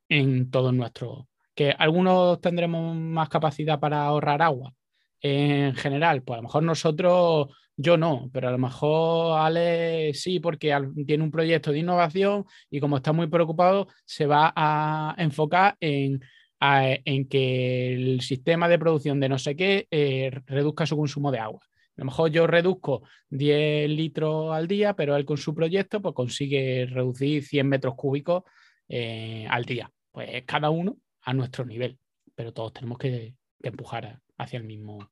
en 0.09 0.49
todos 0.49 0.73
nuestros. 0.73 1.25
Que 1.53 1.71
algunos 1.71 2.39
tendremos 2.41 2.95
más 2.95 3.29
capacidad 3.29 3.79
para 3.79 4.03
ahorrar 4.03 4.41
agua. 4.41 4.73
En 5.21 5.75
general, 5.75 6.23
pues 6.23 6.35
a 6.35 6.41
lo 6.41 6.43
mejor 6.43 6.63
nosotros, 6.63 7.47
yo 7.77 7.95
no, 7.97 8.29
pero 8.33 8.47
a 8.47 8.51
lo 8.51 8.57
mejor 8.57 9.39
Ale 9.39 10.13
sí, 10.15 10.39
porque 10.39 10.75
tiene 11.05 11.23
un 11.23 11.31
proyecto 11.31 11.71
de 11.71 11.79
innovación 11.79 12.45
y 12.71 12.79
como 12.79 12.97
está 12.97 13.13
muy 13.13 13.27
preocupado, 13.27 13.87
se 14.05 14.25
va 14.25 14.51
a 14.55 15.13
enfocar 15.19 15.75
en, 15.79 16.21
en 16.59 17.27
que 17.27 17.93
el 17.93 18.21
sistema 18.21 18.67
de 18.67 18.79
producción 18.79 19.19
de 19.19 19.29
no 19.29 19.37
sé 19.37 19.55
qué 19.55 19.87
eh, 19.91 20.31
reduzca 20.47 20.85
su 20.85 20.97
consumo 20.97 21.31
de 21.31 21.39
agua. 21.39 21.61
A 21.97 22.01
lo 22.01 22.05
mejor 22.05 22.31
yo 22.31 22.47
reduzco 22.47 23.03
10 23.29 23.89
litros 23.89 24.53
al 24.55 24.67
día, 24.67 24.95
pero 24.95 25.15
él 25.15 25.25
con 25.25 25.37
su 25.37 25.53
proyecto 25.53 26.01
pues, 26.01 26.15
consigue 26.15 26.87
reducir 26.87 27.43
100 27.43 27.67
metros 27.67 27.93
cúbicos 27.95 28.43
eh, 28.87 29.45
al 29.49 29.65
día. 29.65 29.91
Pues 30.11 30.43
cada 30.45 30.71
uno 30.71 30.97
a 31.21 31.33
nuestro 31.33 31.63
nivel, 31.65 31.99
pero 32.33 32.53
todos 32.53 32.73
tenemos 32.73 32.97
que, 32.97 33.35
que 33.61 33.69
empujar 33.69 34.05
a- 34.05 34.21
hacia 34.41 34.57
el 34.57 34.63
mismo. 34.63 35.09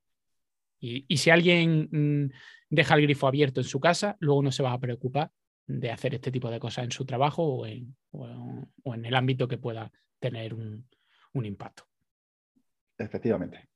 Y, 0.80 1.06
y 1.08 1.18
si 1.18 1.30
alguien 1.30 1.90
mm, 1.92 2.32
deja 2.70 2.96
el 2.96 3.02
grifo 3.02 3.28
abierto 3.28 3.60
en 3.62 3.66
su 3.68 3.80
casa, 3.80 4.16
luego 4.20 4.42
no 4.44 4.52
se 4.52 4.64
va 4.64 4.74
a 4.74 4.80
preocupar 4.80 5.32
de 5.68 5.92
hacer 5.92 6.16
este 6.16 6.32
tipo 6.32 6.50
de 6.50 6.60
cosas 6.60 6.86
en 6.86 6.92
su 6.92 7.06
trabajo 7.06 7.44
o 7.44 7.66
en, 7.66 7.96
o- 8.12 8.68
o 8.84 8.96
en 8.96 9.06
el 9.06 9.16
ámbito 9.16 9.48
que 9.48 9.58
pueda 9.58 9.92
tener 10.20 10.54
un, 10.54 10.88
un 11.34 11.46
impacto. 11.46 11.84
Efectivamente. 12.98 13.70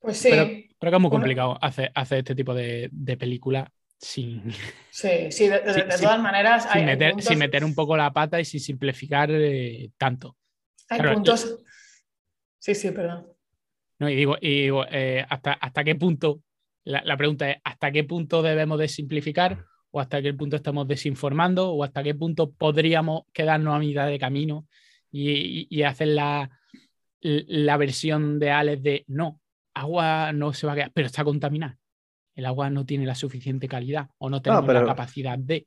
Pues 0.00 0.18
sí, 0.18 0.28
Pero, 0.30 0.44
pero 0.78 0.92
que 0.92 0.96
es 0.96 1.00
muy 1.02 1.10
complicado 1.10 1.58
hacer, 1.60 1.90
hacer 1.94 2.18
este 2.18 2.34
tipo 2.34 2.54
de, 2.54 2.88
de 2.92 3.16
películas 3.16 3.68
sin, 3.98 4.52
sí, 4.90 5.32
sí, 5.32 5.48
de, 5.48 5.58
todas 6.00 6.20
maneras 6.20 6.66
hay, 6.66 6.80
sin, 6.80 6.88
hay 6.88 6.94
meter, 6.96 7.10
puntos, 7.12 7.26
sin 7.28 7.38
meter 7.38 7.64
un 7.64 7.74
poco 7.74 7.96
la 7.96 8.12
pata 8.12 8.38
y 8.40 8.44
sin 8.44 8.60
simplificar 8.60 9.30
eh, 9.32 9.90
tanto. 9.96 10.36
hay 10.88 11.00
claro, 11.00 11.14
puntos- 11.16 11.62
Sí, 12.58 12.74
sí, 12.74 12.90
perdón. 12.90 13.26
¿No? 13.98 14.08
Y 14.08 14.14
digo, 14.16 14.36
y 14.40 14.62
digo, 14.62 14.84
eh, 14.90 15.24
¿hasta, 15.28 15.52
¿hasta 15.54 15.84
qué 15.84 15.94
punto? 15.94 16.40
La, 16.84 17.02
la 17.04 17.16
pregunta 17.16 17.50
es, 17.50 17.56
¿hasta 17.64 17.90
qué 17.90 18.04
punto 18.04 18.42
debemos 18.42 18.78
de 18.78 18.88
simplificar? 18.88 19.64
¿O 19.90 20.00
hasta 20.00 20.20
qué 20.22 20.34
punto 20.34 20.56
estamos 20.56 20.86
desinformando? 20.86 21.70
¿O 21.72 21.82
hasta 21.84 22.02
qué 22.02 22.14
punto 22.14 22.50
podríamos 22.52 23.22
quedarnos 23.32 23.74
a 23.74 23.78
mitad 23.78 24.06
de 24.06 24.18
camino 24.18 24.66
y, 25.10 25.30
y- 25.30 25.66
y 25.70 25.82
hacer 25.82 26.08
la, 26.08 26.50
la 27.20 27.76
versión 27.76 28.38
de 28.38 28.50
Alex 28.50 28.82
de 28.82 29.04
no, 29.08 29.40
agua 29.74 30.32
no 30.32 30.52
se 30.52 30.66
va 30.66 30.74
a 30.74 30.76
quedar, 30.76 30.90
pero 30.92 31.06
está 31.06 31.24
contaminada? 31.24 31.78
El 32.34 32.44
agua 32.46 32.68
no 32.68 32.84
tiene 32.84 33.06
la 33.06 33.14
suficiente 33.14 33.66
calidad 33.66 34.08
o 34.18 34.28
no 34.28 34.42
tenemos 34.42 34.64
pero- 34.66 34.80
la 34.80 34.86
capacidad 34.86 35.38
de. 35.38 35.66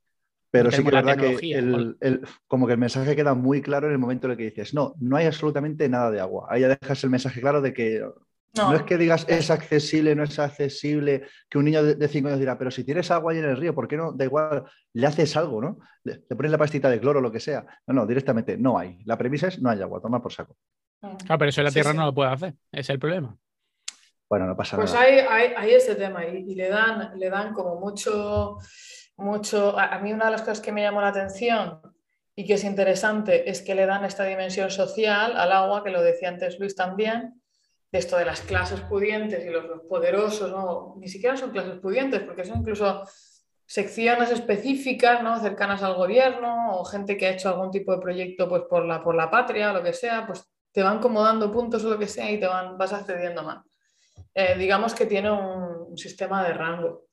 Pero 0.52 0.72
sí 0.72 0.78
que 0.84 0.90
es 0.90 0.96
verdad 0.96 1.18
que 1.18 1.36
el, 1.54 1.98
el- 2.00 2.22
como 2.48 2.66
que 2.66 2.74
el 2.74 2.80
mensaje 2.80 3.16
queda 3.16 3.34
muy 3.36 3.62
claro 3.62 3.88
en 3.88 3.94
el 3.94 4.00
momento 4.00 4.28
en 4.28 4.32
el 4.32 4.38
que 4.38 4.46
dices, 4.46 4.74
no, 4.74 4.96
no 5.00 5.16
hay 5.18 5.28
absolutamente 5.28 5.88
nada 5.90 6.10
de 6.12 6.20
agua. 6.20 6.48
Ahí 6.50 6.62
ya 6.62 6.68
dejas 6.70 7.04
el 7.04 7.10
mensaje 7.12 7.40
claro 7.42 7.62
de 7.62 7.74
que 7.74 8.00
no, 8.00 8.14
No, 8.72 8.76
es 8.76 8.82
que 8.84 8.98
digas 8.98 9.26
es 9.30 9.52
accesible, 9.52 10.16
no 10.16 10.24
es 10.24 10.38
accesible, 10.40 11.24
que 11.50 11.58
un 11.60 11.66
niño 11.66 11.84
de 11.84 12.08
5 12.08 12.30
años 12.30 12.40
dirá, 12.40 12.58
pero 12.58 12.72
si 12.72 12.84
tienes 12.84 13.12
agua 13.12 13.32
ahí 13.32 13.38
en 13.40 13.46
el 13.46 13.58
río, 13.58 13.76
¿por 13.76 13.88
qué 13.88 13.96
no? 13.96 14.12
Da 14.12 14.26
igual, 14.26 14.64
le 14.94 15.06
haces 15.08 15.38
algo, 15.38 15.62
¿no? 15.62 15.78
Le, 16.04 16.24
le 16.28 16.36
pones 16.36 16.52
la 16.52 16.58
pastita 16.58 16.90
de 16.90 17.00
cloro 17.00 17.20
o 17.20 17.22
lo 17.22 17.32
que 17.32 17.40
sea. 17.40 17.66
No, 17.88 17.94
no, 17.94 18.06
directamente 18.08 18.58
no 18.58 18.78
hay. 18.80 19.00
La 19.06 19.18
premisa 19.20 19.48
es 19.50 19.62
no 19.62 19.70
hay 19.70 19.82
agua, 19.82 20.02
toma 20.02 20.22
por 20.22 20.34
saco. 20.34 20.58
no. 21.04 21.16
Claro, 21.18 21.38
pero 21.40 21.50
eso 21.50 21.62
en 21.62 21.66
la 21.66 21.70
Sí, 21.70 21.76
Tierra 21.76 21.92
sí. 21.92 21.98
no 21.98 22.06
lo 22.06 22.14
puede 22.14 22.32
hacer, 22.32 22.56
ese 22.72 22.82
es 22.82 22.90
el 22.90 23.00
problema. 23.00 23.38
Bueno, 24.30 24.46
no 24.48 24.56
pasa 24.56 24.78
Pues 24.78 24.94
nada. 24.94 25.04
hay, 25.06 25.20
hay, 25.20 25.54
hay 25.58 25.72
ese 25.74 25.96
tema 25.96 26.26
y, 26.26 26.38
y 26.52 26.56
le, 26.56 26.70
dan, 26.70 27.18
le 27.18 27.30
dan 27.30 27.54
como 27.54 27.80
mucho, 27.80 28.58
mucho... 29.20 29.78
A, 29.78 30.00
mí 30.00 30.14
una 30.14 30.26
de 30.26 30.32
las 30.32 30.42
cosas 30.42 30.62
que 30.62 30.72
me 30.72 30.82
llamó 30.82 31.02
la 31.02 31.10
atención 31.10 31.82
y 32.36 32.46
que 32.46 32.54
es 32.54 32.64
interesante 32.64 33.50
es 33.50 33.62
que 33.62 33.76
le 33.76 33.86
dan 33.86 34.06
esta 34.06 34.24
dimensión 34.24 34.72
social 34.72 35.38
al 35.38 35.52
agua, 35.52 35.84
que 35.84 35.92
lo 35.92 36.02
decía 36.02 36.30
antes 36.30 36.60
Luis 36.60 36.76
también, 36.76 37.42
de 37.92 38.00
esto 38.00 38.18
de 38.18 38.26
las 38.26 38.42
clases 38.42 38.82
pudientes 38.82 39.46
y 39.46 39.50
los, 39.50 39.66
los 39.66 39.82
poderosos, 39.82 40.52
no, 40.52 40.96
ni 40.98 41.08
siquiera 41.08 41.36
son 41.36 41.52
clases 41.52 41.80
pudientes 41.80 42.22
porque 42.22 42.46
son 42.46 42.60
incluso 42.60 43.04
secciones 43.70 44.32
específicas, 44.32 45.22
¿no? 45.22 45.40
Cercanas 45.40 45.84
al 45.84 45.94
gobierno 45.94 46.80
o 46.80 46.86
gente 46.86 47.18
que 47.18 47.28
ha 47.28 47.32
hecho 47.32 47.50
algún 47.50 47.70
tipo 47.70 47.92
de 47.92 48.02
proyecto 48.02 48.50
pues, 48.50 48.64
por, 48.64 48.84
la, 48.84 49.04
por 49.04 49.14
la 49.14 49.30
patria 49.30 49.70
o 49.70 49.74
lo 49.74 49.84
que 49.84 49.94
sea, 49.94 50.26
pues 50.26 50.44
te 50.72 50.82
van 50.82 51.00
como 51.00 51.22
dando 51.22 51.52
puntos 51.52 51.84
o 51.86 51.90
lo 51.90 52.00
que 52.00 52.08
sea 52.08 52.32
y 52.32 52.40
te 52.40 52.48
van, 52.48 52.78
vas 52.78 52.94
accediendo 52.94 53.44
más. 53.44 53.64
Eh, 54.34 54.56
digamos 54.58 54.94
que 54.94 55.06
tiene 55.06 55.30
un, 55.32 55.98
sistema 55.98 56.44
de 56.44 56.54
rango. 56.54 57.09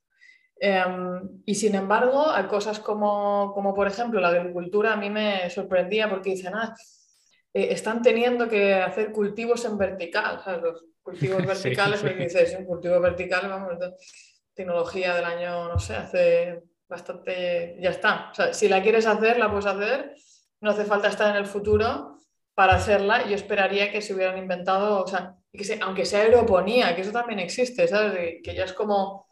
Em, 0.58 1.42
y 1.44 1.54
sin 1.54 1.74
embargo, 1.74 2.30
hay 2.30 2.44
cosas 2.44 2.80
como, 2.80 3.52
como, 3.54 3.74
por 3.74 3.86
ejemplo, 3.86 4.20
la 4.20 4.28
agricultura 4.28 4.94
a 4.94 4.96
mí 4.96 5.10
me 5.10 5.50
sorprendía 5.50 6.08
porque 6.08 6.30
dicen, 6.30 6.54
ah, 6.54 6.74
eh, 7.52 7.68
están 7.70 8.02
teniendo 8.02 8.48
que 8.48 8.74
hacer 8.74 9.12
cultivos 9.12 9.64
en 9.66 9.76
vertical, 9.76 10.40
¿sabes? 10.42 10.62
Los 10.62 10.84
cultivos 11.02 11.44
verticales, 11.46 12.00
sí, 12.00 12.08
dices, 12.08 12.56
un 12.58 12.64
cultivo 12.64 13.00
vertical, 13.00 13.48
vamos, 13.48 13.78
tecnología 14.54 15.14
del 15.14 15.24
año, 15.24 15.68
no 15.68 15.78
sé, 15.78 15.94
hace 15.94 16.62
bastante, 16.88 17.76
ya 17.80 17.90
está. 17.90 18.30
O 18.30 18.34
sea, 18.34 18.54
si 18.54 18.68
la 18.68 18.82
quieres 18.82 19.06
hacer, 19.06 19.38
la 19.38 19.50
puedes 19.50 19.66
hacer, 19.66 20.14
no 20.60 20.70
hace 20.70 20.86
falta 20.86 21.08
estar 21.08 21.30
en 21.30 21.36
el 21.36 21.46
futuro 21.46 22.16
para 22.54 22.76
hacerla. 22.76 23.26
Yo 23.28 23.34
esperaría 23.34 23.92
que 23.92 24.00
se 24.00 24.14
hubieran 24.14 24.38
inventado, 24.38 25.02
o 25.02 25.06
sea, 25.06 25.34
que 25.52 25.78
aunque 25.82 26.06
sea 26.06 26.22
aeroponía, 26.22 26.94
que 26.96 27.02
eso 27.02 27.12
también 27.12 27.40
existe, 27.40 27.86
¿sabes? 27.86 28.40
Que 28.42 28.54
ya 28.54 28.64
es 28.64 28.72
como 28.72 29.25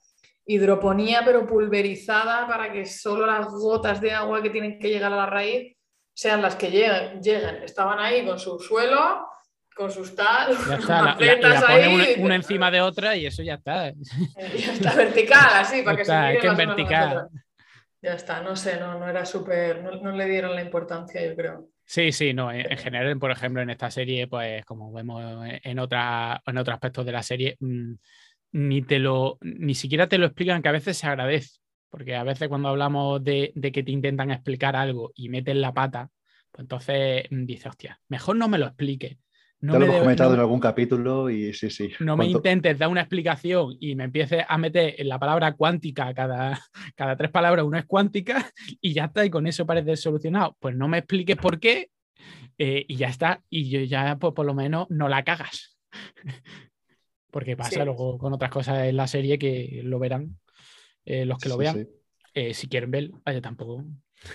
hidroponía, 0.46 1.22
pero 1.24 1.46
pulverizada 1.46 2.46
para 2.46 2.72
que 2.72 2.86
solo 2.86 3.26
las 3.26 3.46
gotas 3.46 4.00
de 4.00 4.12
agua 4.12 4.42
que 4.42 4.50
tienen 4.50 4.78
que 4.78 4.88
llegar 4.88 5.12
a 5.12 5.16
la 5.16 5.26
raíz 5.26 5.76
sean 6.14 6.42
las 6.42 6.56
que 6.56 6.70
lleguen. 6.70 7.20
lleguen. 7.20 7.62
Estaban 7.62 7.98
ahí 7.98 8.24
con 8.24 8.38
su 8.38 8.58
suelo, 8.58 9.26
con 9.74 9.90
sus 9.90 10.14
tal, 10.14 10.56
ya 10.56 10.74
está, 10.78 11.02
la, 11.02 11.16
la, 11.18 12.14
una, 12.18 12.36
encima 12.36 12.70
de 12.70 12.80
otra 12.80 13.16
y 13.16 13.26
eso 13.26 13.42
ya 13.42 13.54
está. 13.54 13.92
Ya 13.92 14.72
está 14.72 14.94
vertical, 14.94 15.50
así, 15.54 15.82
para 15.82 15.96
que 15.96 16.04
se 16.04 16.34
es 16.34 16.40
que 16.40 16.46
en 16.46 16.56
vertical. 16.56 17.28
Ya 18.00 18.12
está, 18.12 18.42
no 18.42 18.54
sé, 18.54 18.78
no, 18.78 18.98
no 18.98 19.08
era 19.08 19.24
súper, 19.24 19.82
no, 19.82 20.12
le 20.12 20.26
dieron 20.26 20.54
la 20.54 20.62
importancia, 20.62 21.26
yo 21.26 21.34
creo. 21.34 21.68
Sí, 21.86 22.12
sí, 22.12 22.34
no. 22.34 22.52
En, 22.52 22.76
general, 22.76 23.18
por 23.18 23.30
ejemplo, 23.30 23.62
en 23.62 23.70
esta 23.70 23.90
serie, 23.90 24.26
pues 24.26 24.64
como 24.64 24.92
vemos 24.92 25.22
en, 25.62 25.78
otra, 25.78 26.42
en 26.46 26.58
otros 26.58 26.74
aspectos 26.74 27.04
de 27.06 27.12
la 27.12 27.22
serie, 27.22 27.56
mm, 27.60 27.94
ni 28.54 28.82
te 28.82 29.00
lo, 29.00 29.36
ni 29.40 29.74
siquiera 29.74 30.08
te 30.08 30.16
lo 30.16 30.26
explican, 30.26 30.62
que 30.62 30.68
a 30.68 30.72
veces 30.72 30.96
se 30.96 31.08
agradece, 31.08 31.58
porque 31.90 32.14
a 32.14 32.22
veces 32.22 32.48
cuando 32.48 32.68
hablamos 32.68 33.22
de, 33.22 33.50
de 33.56 33.72
que 33.72 33.82
te 33.82 33.90
intentan 33.90 34.30
explicar 34.30 34.76
algo 34.76 35.10
y 35.16 35.28
meten 35.28 35.60
la 35.60 35.74
pata, 35.74 36.08
pues 36.52 36.62
entonces 36.62 37.24
mm, 37.30 37.44
dice, 37.46 37.68
hostia, 37.68 38.00
mejor 38.08 38.36
no 38.36 38.48
me 38.48 38.58
lo 38.58 38.66
explique. 38.66 39.18
No 39.60 39.76
lo 39.78 39.86
hemos 39.86 40.00
comentado 40.00 40.34
en 40.34 40.40
algún 40.40 40.60
capítulo 40.60 41.30
y 41.30 41.52
sí, 41.52 41.68
sí. 41.68 41.90
No 41.98 42.16
me 42.16 42.26
intentes 42.26 42.78
dar 42.78 42.90
una 42.90 43.00
explicación 43.00 43.76
y 43.80 43.96
me 43.96 44.04
empieces 44.04 44.44
a 44.46 44.56
meter 44.56 44.94
en 44.98 45.08
la 45.08 45.18
palabra 45.18 45.54
cuántica, 45.54 46.14
cada, 46.14 46.60
cada 46.94 47.16
tres 47.16 47.30
palabras 47.30 47.64
una 47.64 47.80
es 47.80 47.86
cuántica 47.86 48.52
y 48.80 48.92
ya 48.92 49.06
está, 49.06 49.24
y 49.24 49.30
con 49.30 49.48
eso 49.48 49.66
parece 49.66 49.96
solucionado. 49.96 50.56
Pues 50.60 50.76
no 50.76 50.86
me 50.86 50.98
expliques 50.98 51.36
por 51.36 51.58
qué 51.58 51.90
eh, 52.56 52.84
y 52.86 52.96
ya 52.96 53.08
está, 53.08 53.42
y 53.50 53.68
yo 53.68 53.80
ya 53.80 54.16
pues, 54.16 54.32
por 54.32 54.46
lo 54.46 54.54
menos 54.54 54.86
no 54.90 55.08
la 55.08 55.24
cagas. 55.24 55.76
Porque 57.34 57.56
pasa 57.56 57.84
luego 57.84 58.16
con 58.16 58.32
otras 58.32 58.52
cosas 58.52 58.84
en 58.84 58.96
la 58.96 59.08
serie 59.08 59.40
que 59.40 59.80
lo 59.82 59.98
verán 59.98 60.38
eh, 61.04 61.24
los 61.24 61.38
que 61.38 61.48
lo 61.48 61.56
vean. 61.56 61.88
Eh, 62.32 62.54
si 62.54 62.68
quieren 62.68 62.92
ver, 62.92 63.10
vaya, 63.24 63.40
tampoco 63.40 63.84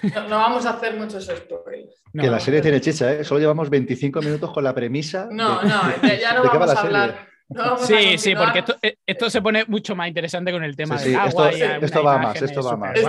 no, 0.04 0.38
vamos 0.38 0.66
a 0.66 0.72
hacer 0.72 0.96
muchos 0.98 1.26
spoilers. 1.26 2.04
que 2.14 2.28
la 2.30 2.40
serie 2.40 2.62
tiene 2.62 2.82
chicha, 2.82 3.12
¿eh? 3.14 3.24
Solo 3.24 3.40
llevamos 3.40 3.70
25 3.70 4.22
minutos 4.22 4.52
con 4.52 4.64
la 4.64 4.76
premisa. 4.76 5.30
No, 5.32 5.62
no, 5.64 5.82
ya 6.22 6.34
no 6.34 6.44
vamos 6.44 6.76
a 6.76 6.82
hablar. 6.82 7.28
sí, 7.80 8.18
sí, 8.18 8.36
porque 8.36 8.64
eh, 8.82 8.98
esto, 9.06 9.30
se 9.30 9.42
pone 9.42 9.64
mucho 9.66 9.96
más 9.96 10.10
interesante 10.10 10.52
con 10.52 10.64
el 10.64 10.76
tema 10.76 10.98
del 10.98 11.16
agua. 11.16 11.50
Esto, 11.50 12.04
va 12.04 12.18
más, 12.18 12.42
esto 12.42 12.62
va 12.62 12.76
más. 12.76 13.00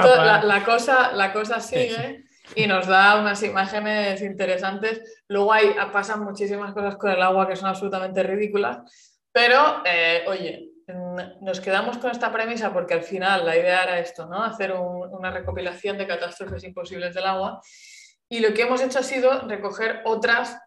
la, 0.45 0.65
cosa, 0.65 1.13
la 1.13 1.33
cosa 1.33 1.61
sigue 1.61 2.25
y 2.55 2.67
nos 2.67 2.87
da 2.87 3.21
unas 3.21 3.43
imágenes 3.43 4.23
interesantes. 4.23 5.23
Luego 5.29 5.53
hay, 5.53 5.75
pasan 5.93 6.25
muchísimas 6.25 6.73
cosas 6.73 6.97
con 6.97 7.11
el 7.11 7.21
agua 7.21 7.47
que 7.47 7.57
son 7.57 7.69
absolutamente 7.69 8.23
ridículas. 8.23 8.79
Pero, 9.33 9.83
eh, 9.85 10.25
oye, 10.27 10.71
nos 11.41 11.61
quedamos 11.61 11.99
con 11.99 12.11
esta 12.11 12.33
premisa 12.33 12.73
porque 12.73 12.95
al 12.95 13.03
final 13.03 13.47
la 13.47 13.57
idea 13.57 13.85
era 13.85 13.99
esto, 13.99 14.27
¿no? 14.27 14.43
Hacer 14.43 14.73
una 14.73 15.31
recopilación 15.31 15.99
de 15.99 16.07
catástrofes 16.07 16.65
imposibles 16.65 17.15
del 17.15 17.27
agua. 17.27 17.61
Y 18.29 18.41
lo 18.41 18.55
que 18.55 18.63
hemos 18.63 18.81
hecho 18.81 18.99
ha 18.99 19.03
sido 19.03 19.49
recoger 19.49 20.03
otras 20.05 20.59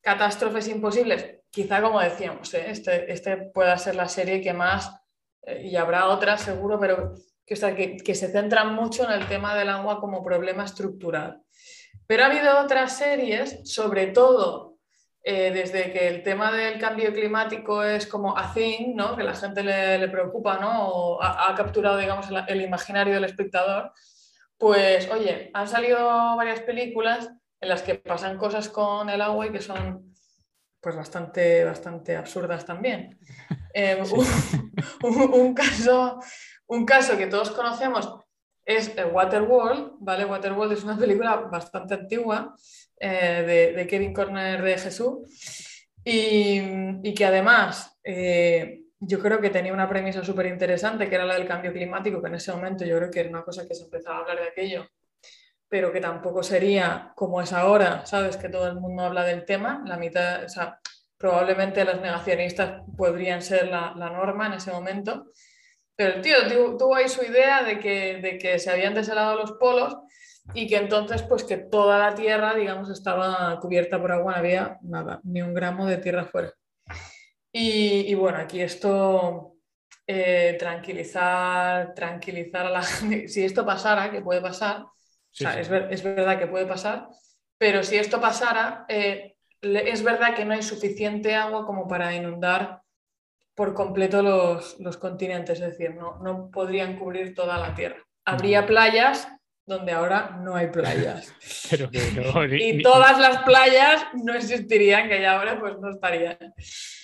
catástrofes 0.00 0.68
imposibles. 0.68 1.38
Quizá, 1.50 1.82
como 1.82 2.00
decíamos, 2.00 2.52
¿eh? 2.54 2.66
este, 2.68 3.12
este, 3.12 3.36
pueda 3.36 3.76
ser 3.76 3.96
la 3.96 4.08
serie 4.08 4.40
que 4.40 4.52
más, 4.52 4.90
eh, 5.42 5.62
y 5.64 5.76
habrá 5.76 6.08
otras 6.08 6.42
seguro, 6.42 6.78
pero 6.78 7.14
que, 7.44 7.96
que 7.96 8.14
se 8.14 8.30
centran 8.30 8.74
mucho 8.74 9.04
en 9.04 9.12
el 9.12 9.26
tema 9.28 9.54
del 9.56 9.68
agua 9.68 10.00
como 10.00 10.22
problema 10.22 10.64
estructural. 10.64 11.42
Pero 12.06 12.22
ha 12.22 12.26
habido 12.26 12.60
otras 12.60 12.96
series, 12.96 13.60
sobre 13.64 14.08
todo 14.08 14.69
eh, 15.22 15.50
desde 15.52 15.92
que 15.92 16.08
el 16.08 16.22
tema 16.22 16.50
del 16.50 16.78
cambio 16.78 17.12
climático 17.12 17.84
es 17.84 18.06
como 18.06 18.38
a 18.38 18.54
thing, 18.54 18.94
¿no? 18.94 19.16
que 19.16 19.22
la 19.22 19.34
gente 19.34 19.62
le, 19.62 20.08
preocupa 20.08 20.58
¿no? 20.58 20.88
o 20.88 21.22
ha, 21.22 21.54
capturado 21.54 21.98
digamos, 21.98 22.26
el, 22.48 22.60
imaginario 22.62 23.14
del 23.14 23.24
espectador, 23.24 23.92
pues 24.56 25.10
oye, 25.10 25.50
han 25.52 25.68
salido 25.68 25.98
varias 26.36 26.60
películas 26.60 27.30
en 27.60 27.68
las 27.68 27.82
que 27.82 27.96
pasan 27.96 28.38
cosas 28.38 28.70
con 28.70 29.10
el 29.10 29.20
agua 29.20 29.46
y 29.46 29.52
que 29.52 29.60
son 29.60 30.14
pues 30.80 30.96
bastante, 30.96 31.64
bastante 31.64 32.16
absurdas 32.16 32.64
también. 32.64 33.18
Eh, 33.72 34.02
un, 35.04 35.54
caso, 35.54 36.18
un 36.66 36.84
caso 36.84 37.16
que 37.16 37.28
todos 37.28 37.52
conocemos 37.52 38.12
es 38.64 38.92
Waterworld, 39.12 39.92
¿vale? 40.00 40.24
Waterworld 40.24 40.72
es 40.72 40.82
una 40.82 40.98
película 40.98 41.36
bastante 41.36 41.94
antigua 41.94 42.56
eh, 43.02 43.72
de, 43.74 43.86
Kevin 43.86 44.12
Corner 44.12 44.60
de 44.60 44.76
Jesús 44.76 45.88
y, 46.04 47.14
que 47.14 47.24
además 47.24 47.98
eh, 48.04 48.82
yo 48.98 49.18
creo 49.18 49.40
que 49.40 49.48
tenía 49.48 49.72
una 49.72 49.88
premisa 49.88 50.22
súper 50.22 50.46
interesante 50.46 51.08
que 51.08 51.14
era 51.14 51.24
la 51.24 51.34
del 51.34 51.48
cambio 51.48 51.72
climático, 51.72 52.20
que 52.20 52.28
en 52.28 52.34
ese 52.34 52.52
momento 52.52 52.84
yo 52.84 52.98
creo 52.98 53.10
que 53.10 53.20
era 53.20 53.30
una 53.30 53.42
cosa 53.42 53.66
que 53.66 53.74
se 53.74 53.84
empezaba 53.84 54.18
a 54.18 54.20
hablar 54.20 54.40
de 54.40 54.48
aquello, 54.48 54.86
pero 55.66 55.90
que 55.90 56.00
tampoco 56.00 56.42
sería 56.42 57.12
como 57.16 57.40
es 57.40 57.54
ahora, 57.54 58.04
¿sabes? 58.04 58.36
Que 58.36 58.50
todo 58.50 58.68
el 58.68 58.78
mundo 58.78 59.04
habla 59.04 59.24
del 59.24 59.46
tema, 59.46 59.82
la 59.86 59.96
mitad, 59.96 60.44
o 60.44 60.48
sea, 60.50 60.78
probablemente 61.16 61.84
los 61.86 62.02
negacionistas 62.02 62.82
podrían 62.98 63.40
ser 63.40 63.68
la, 63.68 63.94
norma 63.94 64.48
en 64.48 64.54
ese 64.54 64.72
momento. 64.72 65.30
Pero 65.96 66.16
el 66.16 66.20
tío 66.20 66.76
tuvo 66.76 66.96
ahí 66.96 67.08
su 67.08 67.22
idea 67.22 67.62
de 67.62 67.78
que, 67.78 68.18
de 68.18 68.36
que 68.36 68.58
se 68.58 68.70
habían 68.70 68.94
deshelado 68.94 69.36
los 69.36 69.52
polos 69.52 69.96
y 70.54 70.66
que 70.66 70.76
entonces 70.76 71.22
pues 71.22 71.44
que 71.44 71.56
toda 71.56 71.98
la 71.98 72.14
tierra, 72.14 72.54
digamos, 72.54 72.90
estaba 72.90 73.58
cubierta 73.60 74.00
por 74.00 74.12
agua, 74.12 74.32
no 74.32 74.38
había 74.38 74.78
nada, 74.82 75.20
ni 75.24 75.42
un 75.42 75.54
gramo 75.54 75.86
de 75.86 75.98
tierra 75.98 76.24
fuera. 76.24 76.52
Y, 77.52 78.14
bueno, 78.14 78.38
aquí 78.38 78.60
esto, 78.60 79.56
eh, 80.06 80.56
tranquilizar, 80.58 81.94
tranquilizar 81.94 82.66
a 82.66 82.70
la 82.70 82.82
gente, 82.82 83.28
si 83.28 83.44
esto 83.44 83.66
pasara, 83.66 84.10
que 84.10 84.20
puede 84.20 84.40
pasar, 84.40 84.84
Es, 85.32 85.68
verdad 86.02 86.38
que 86.38 86.46
puede 86.46 86.66
pasar, 86.66 87.08
pero 87.58 87.82
si 87.82 87.96
esto 87.96 88.20
pasara, 88.20 88.84
eh, 88.88 89.36
es 89.62 90.02
verdad 90.02 90.34
que 90.34 90.44
no 90.44 90.54
hay 90.54 90.62
suficiente 90.62 91.34
agua 91.34 91.66
como 91.66 91.86
para 91.86 92.14
inundar 92.14 92.82
por 93.54 93.74
completo 93.74 94.22
los, 94.22 94.78
los 94.80 94.96
continentes, 94.96 95.60
es 95.60 95.76
decir, 95.76 95.94
no, 95.94 96.18
no 96.20 96.50
podrían 96.50 96.98
cubrir 96.98 97.34
toda 97.34 97.58
la 97.58 97.74
tierra. 97.74 98.02
Habría 98.24 98.64
playas 98.66 99.28
donde 99.70 99.92
ahora 99.92 100.38
no 100.42 100.56
hay 100.56 100.66
playas. 100.66 101.32
y 102.52 102.82
todas 102.82 103.18
las 103.18 103.38
playas 103.44 104.04
no 104.22 104.34
existirían, 104.34 105.08
que 105.08 105.20
ya 105.20 105.38
ahora 105.38 105.58
pues 105.60 105.78
no 105.80 105.90
estarían. 105.90 106.36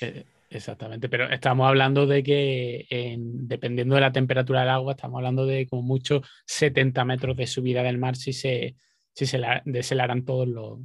Eh, 0.00 0.24
exactamente, 0.50 1.08
pero 1.08 1.30
estamos 1.30 1.68
hablando 1.68 2.06
de 2.06 2.24
que 2.24 2.86
dependiendo 3.18 3.94
de 3.94 4.00
la 4.00 4.12
temperatura 4.12 4.60
del 4.60 4.70
agua, 4.70 4.92
estamos 4.92 5.18
hablando 5.18 5.46
de 5.46 5.68
como 5.68 5.82
mucho 5.82 6.22
70 6.46 7.04
metros 7.04 7.36
de 7.36 7.46
subida 7.46 7.84
del 7.84 7.98
mar 7.98 8.16
si 8.16 8.32
se, 8.32 8.74
si 9.14 9.26
se 9.26 9.40
deshelaran 9.64 10.24
todos 10.24 10.48
los, 10.48 10.80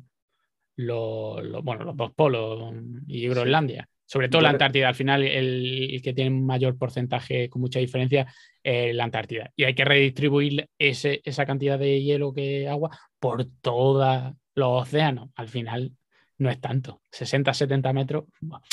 los, 0.76 1.64
bueno, 1.64 1.84
los 1.84 1.98
dos 1.98 2.12
polos 2.14 2.76
y 3.08 3.28
Groenlandia. 3.28 3.90
Sobre 4.12 4.28
todo 4.28 4.42
la 4.42 4.50
Antártida, 4.50 4.90
al 4.90 4.96
final 4.96 5.24
el, 5.24 6.02
que 6.04 6.12
tiene 6.12 6.32
un 6.32 6.46
mayor 6.46 6.78
porcentaje 6.78 7.48
con 7.48 7.62
mucha 7.62 7.80
diferencia 7.80 8.28
es 8.62 8.94
la 8.94 9.06
Antártida. 9.06 9.54
Y 9.56 9.64
hay 9.64 9.74
que 9.74 9.86
redistribuir 9.86 10.68
esa 10.78 11.46
cantidad 11.46 11.80
de 11.80 12.04
hielo 12.04 12.34
que 12.34 12.68
agua 12.68 12.90
por 13.22 13.46
todos 13.62 14.34
los 14.54 14.82
océanos. 14.82 15.30
Al 15.36 15.48
final 15.48 15.94
no 16.40 16.50
es 16.50 16.60
tanto. 16.60 17.02
60, 17.10 17.54
70 17.54 17.94
metros. 17.94 18.26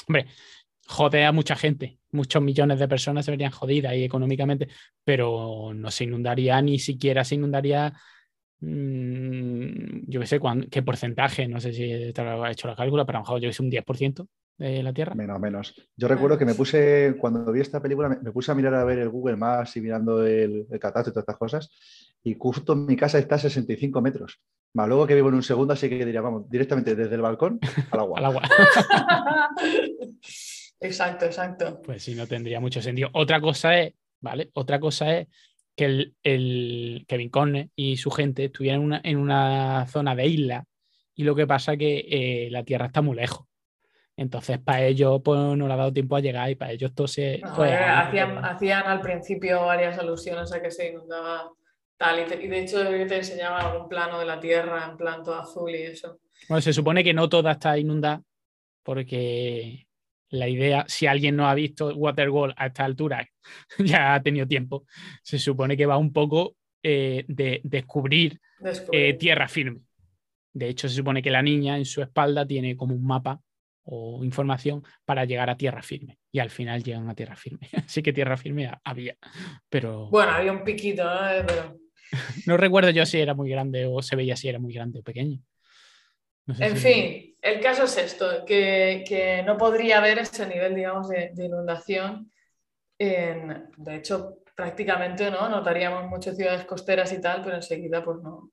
Hombre, 0.09 0.27
jode 0.89 1.25
a 1.25 1.31
mucha 1.31 1.55
gente. 1.55 2.01
Muchos 2.11 2.43
millones 2.43 2.81
de 2.81 2.89
personas 2.89 3.25
se 3.25 3.31
verían 3.31 3.53
jodidas 3.53 3.95
y 3.95 4.03
económicamente, 4.03 4.67
pero 5.05 5.71
no 5.73 5.93
se 5.93 6.03
inundaría, 6.03 6.61
ni 6.63 6.81
siquiera 6.81 7.23
se 7.23 7.37
inundaría 7.37 7.93
mm, 8.59 10.01
yo 10.05 10.19
qué 10.19 10.27
sé 10.27 10.41
qué 10.69 10.83
porcentaje, 10.83 11.47
no 11.47 11.61
sé 11.61 11.73
si 11.73 11.93
ha 11.93 12.51
hecho 12.51 12.67
la 12.67 12.75
cálcula, 12.75 13.05
pero 13.07 13.19
a 13.19 13.21
lo 13.21 13.25
mejor 13.25 13.41
yo 13.41 13.53
sé 13.53 13.63
un 13.63 13.71
10%, 13.71 14.27
de 14.59 14.83
la 14.83 14.93
Tierra? 14.93 15.15
Menos, 15.15 15.41
menos. 15.41 15.75
Yo 15.97 16.09
recuerdo 16.09 16.37
que 16.37 16.45
me 16.45 16.55
puse, 16.55 17.17
cuando 17.19 17.51
vi 17.53 17.61
esta 17.61 17.81
película, 17.81 18.09
me, 18.09 18.19
me 18.21 18.33
puse 18.33 18.51
a 18.51 18.55
mirar 18.55 18.75
a 18.75 18.85
ver 18.85 18.99
el 18.99 19.09
Google 19.09 19.37
Maps 19.37 19.77
y 19.77 19.81
mirando 19.81 20.27
el, 20.27 20.67
el 20.71 20.81
catastro 20.81 21.11
y 21.11 21.15
todas 21.15 21.23
estas 21.23 21.37
cosas. 21.37 21.71
Y 22.23 22.37
justo 22.39 22.75
mi 22.75 22.97
casa 22.97 23.19
está 23.19 23.37
a 23.37 23.39
65 23.39 24.03
metros. 24.03 24.41
Más 24.75 24.89
luego 24.89 25.07
que 25.07 25.15
vivo 25.15 25.29
en 25.29 25.37
un 25.37 25.43
segundo, 25.43 25.73
así 25.73 25.89
que 25.89 26.05
diría, 26.05 26.21
vamos, 26.21 26.49
directamente 26.51 26.95
desde 26.95 27.15
el 27.15 27.23
balcón 27.23 27.59
al 27.91 28.01
agua. 28.01 28.15
Al 28.19 28.25
agua. 28.27 28.43
exacto, 30.81 31.25
exacto. 31.25 31.81
Pues 31.83 32.03
sí, 32.03 32.15
no 32.15 32.27
tendría 32.27 32.61
mucho 32.61 32.83
sentido. 32.83 33.09
Otra 33.13 33.41
cosa 33.41 33.81
es, 33.81 33.95
¿vale? 34.21 34.51
Otra 34.55 34.79
cosa 34.79 35.17
es 35.17 35.29
que 35.75 35.85
el, 35.85 36.15
el 36.23 37.05
Kevin 37.07 37.31
Conner 37.31 37.69
y 37.77 37.97
su 37.97 38.11
gente 38.11 38.47
estuvieran 38.47 38.81
en 38.81 38.87
una, 38.87 39.01
en 39.05 39.17
una 39.17 39.87
zona 39.87 40.15
de 40.15 40.27
isla 40.27 40.65
y 41.15 41.25
lo 41.25 41.35
que 41.35 41.47
pasa 41.47 41.73
es 41.73 41.79
que 41.79 42.07
eh, 42.11 42.49
la 42.51 42.65
Tierra 42.65 42.87
está 42.87 43.01
muy 43.01 43.17
lejos. 43.17 43.48
Entonces, 44.19 44.59
para 44.59 44.85
ellos 44.85 45.21
pues, 45.25 45.39
no 45.39 45.69
le 45.69 45.73
ha 45.73 45.77
dado 45.77 45.93
tiempo 45.93 46.17
a 46.17 46.21
llegar 46.21 46.51
y 46.51 46.57
para 46.57 46.73
ellos 46.73 46.93
todo 46.93 47.07
se... 47.07 47.41
Pues, 47.55 47.71
eh, 47.71 47.77
hacían, 47.77 48.45
hacían 48.45 48.85
al 48.87 49.01
principio 49.01 49.65
varias 49.65 49.97
alusiones 49.97 50.53
a 50.53 50.61
que 50.61 50.73
se 50.73 50.91
inundaba 50.91 51.51
tal, 51.97 52.21
y, 52.21 52.25
te- 52.27 52.45
y 52.45 52.49
de 52.49 52.59
hecho 52.61 52.83
te 52.83 53.17
enseñaban 53.17 53.65
algún 53.65 53.89
plano 53.89 54.19
de 54.19 54.27
la 54.27 54.41
Tierra 54.41 54.89
en 54.91 54.97
plan 54.97 55.23
todo 55.23 55.37
azul 55.37 55.71
y 55.73 55.83
eso. 55.83 56.19
Bueno, 56.49 56.61
se 56.61 56.73
supone 56.73 57.05
que 57.05 57.15
no 57.15 57.29
toda 57.29 57.53
está 57.53 57.79
inundada 57.79 58.21
porque 58.83 59.87
la 60.31 60.49
idea, 60.49 60.85
si 60.89 61.07
alguien 61.07 61.37
no 61.37 61.49
ha 61.49 61.55
visto 61.55 61.95
Waterworld 61.95 62.55
a 62.57 62.67
esta 62.67 62.85
altura, 62.85 63.25
ya 63.79 64.15
ha 64.15 64.23
tenido 64.23 64.47
tiempo, 64.47 64.85
se 65.23 65.39
supone 65.39 65.77
que 65.77 65.87
va 65.87 65.97
un 65.97 66.13
poco 66.13 66.57
eh, 66.83 67.25
de 67.29 67.61
descubrir 67.63 68.41
Descubrir. 68.59 69.01
eh, 69.05 69.15
tierra 69.15 69.47
firme. 69.49 69.81
De 70.53 70.69
hecho, 70.69 70.89
se 70.89 70.97
supone 70.97 71.23
que 71.23 71.31
la 71.31 71.43
niña 71.43 71.77
en 71.77 71.85
su 71.85 72.03
espalda 72.03 72.45
tiene 72.47 72.77
como 72.77 72.95
un 72.95 73.07
mapa 73.07 73.41
o 73.91 74.23
información 74.25 74.83
para 75.05 75.25
llegar 75.25 75.49
a 75.51 75.57
tierra 75.57 75.83
firme. 75.83 76.19
Y 76.31 76.41
al 76.41 76.51
final 76.51 76.83
llegan 76.83 77.09
a 77.09 77.15
tierra 77.15 77.37
firme. 77.37 77.69
Así 77.87 78.03
que 78.03 78.13
tierra 78.13 78.37
firme 78.37 78.67
ha- 78.67 78.81
había. 78.85 79.17
Pero 79.69 80.09
Bueno, 80.11 80.33
había 80.33 80.53
un 80.53 80.65
piquito, 80.65 81.05
¿no? 81.05 81.31
Eh, 81.31 81.45
Pero... 81.47 81.77
no 82.47 82.57
recuerdo 82.57 82.91
yo 82.91 83.07
si 83.07 83.19
era 83.21 83.35
muy 83.35 83.51
grande 83.51 83.87
o 83.87 84.03
se 84.03 84.17
veía 84.17 84.37
si 84.37 84.49
era 84.49 84.59
muy 84.59 84.73
grande 84.73 85.01
o 85.01 85.03
pequeño. 85.03 85.41
No 86.47 86.55
sé 86.55 86.65
En 86.67 86.77
si- 86.77 86.79
fin, 86.81 87.37
el 87.43 87.61
caso 87.61 87.85
es 87.85 87.97
esto, 87.99 88.45
que, 88.47 89.05
que 89.07 89.43
no 89.45 89.57
podría 89.57 89.99
haber 89.99 90.19
ese 90.19 90.47
nivel, 90.47 90.75
digamos, 90.75 91.09
de, 91.09 91.31
de 91.35 91.45
inundación. 91.47 92.31
En, 92.99 93.71
de 93.77 93.97
hecho, 93.97 94.39
prácticamente 94.57 95.31
no, 95.31 95.49
notaríamos 95.49 96.09
muchas 96.09 96.37
ciudades 96.37 96.67
costeras 96.67 97.13
y 97.13 97.21
tal, 97.21 97.43
pero 97.45 97.57
enseguida 97.57 98.05
pues 98.05 98.19
no, 98.23 98.51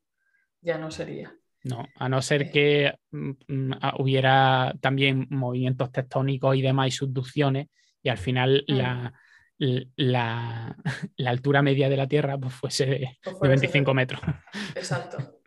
ya 0.62 0.78
no 0.78 0.91
sería. 0.91 1.36
No, 1.65 1.88
a 1.95 2.08
no 2.08 2.21
ser 2.21 2.51
que 2.51 2.93
mm, 3.12 3.32
mm, 3.47 3.71
hubiera 3.97 4.73
también 4.80 5.28
movimientos 5.32 5.91
tectónicos 5.91 6.56
y 6.56 6.62
demás 6.62 6.88
y 6.88 6.91
subducciones 6.91 7.67
y 8.04 8.10
al 8.10 8.19
final 8.19 8.63
Mm. 8.67 8.73
la, 8.75 9.13
la, 9.95 10.75
la 11.17 11.30
altura 11.30 11.62
media 11.62 11.89
de 11.89 11.97
la 11.97 12.08
Tierra 12.08 12.38
pues, 12.38 12.54
fuese 12.54 12.86
de, 12.86 13.17
Pues 13.23 13.34
de 13.34 13.39
fuera 13.39 13.56
25 13.56 13.93
metros. 13.93 14.21
Exacto. 14.75 15.41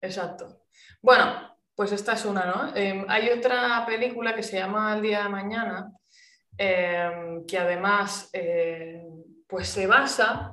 Exacto. 0.00 0.64
Bueno, 1.00 1.56
pues 1.74 1.92
esta 1.92 2.12
es 2.12 2.24
una, 2.24 2.44
¿no? 2.44 2.76
Eh, 2.76 3.04
hay 3.08 3.30
otra 3.30 3.84
película 3.86 4.34
que 4.34 4.42
se 4.42 4.58
llama 4.58 4.94
El 4.94 5.02
día 5.02 5.22
de 5.22 5.28
mañana, 5.28 5.92
eh, 6.58 7.40
que 7.46 7.58
además 7.58 8.28
eh, 8.32 9.02
pues 9.46 9.68
se 9.68 9.86
basa 9.86 10.52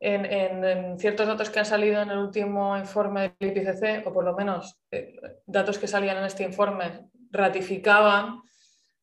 en, 0.00 0.98
ciertos 0.98 1.26
datos 1.26 1.50
que 1.50 1.58
han 1.58 1.66
salido 1.66 2.00
en 2.02 2.10
el 2.10 2.18
último 2.18 2.76
informe 2.76 3.34
del 3.38 3.56
IPCC, 3.56 4.06
o 4.06 4.12
por 4.12 4.24
lo 4.24 4.34
menos 4.34 4.78
eh, 4.90 5.16
datos 5.46 5.78
que 5.78 5.88
salían 5.88 6.18
en 6.18 6.24
este 6.24 6.44
informe 6.44 7.08
ratificaban 7.30 8.40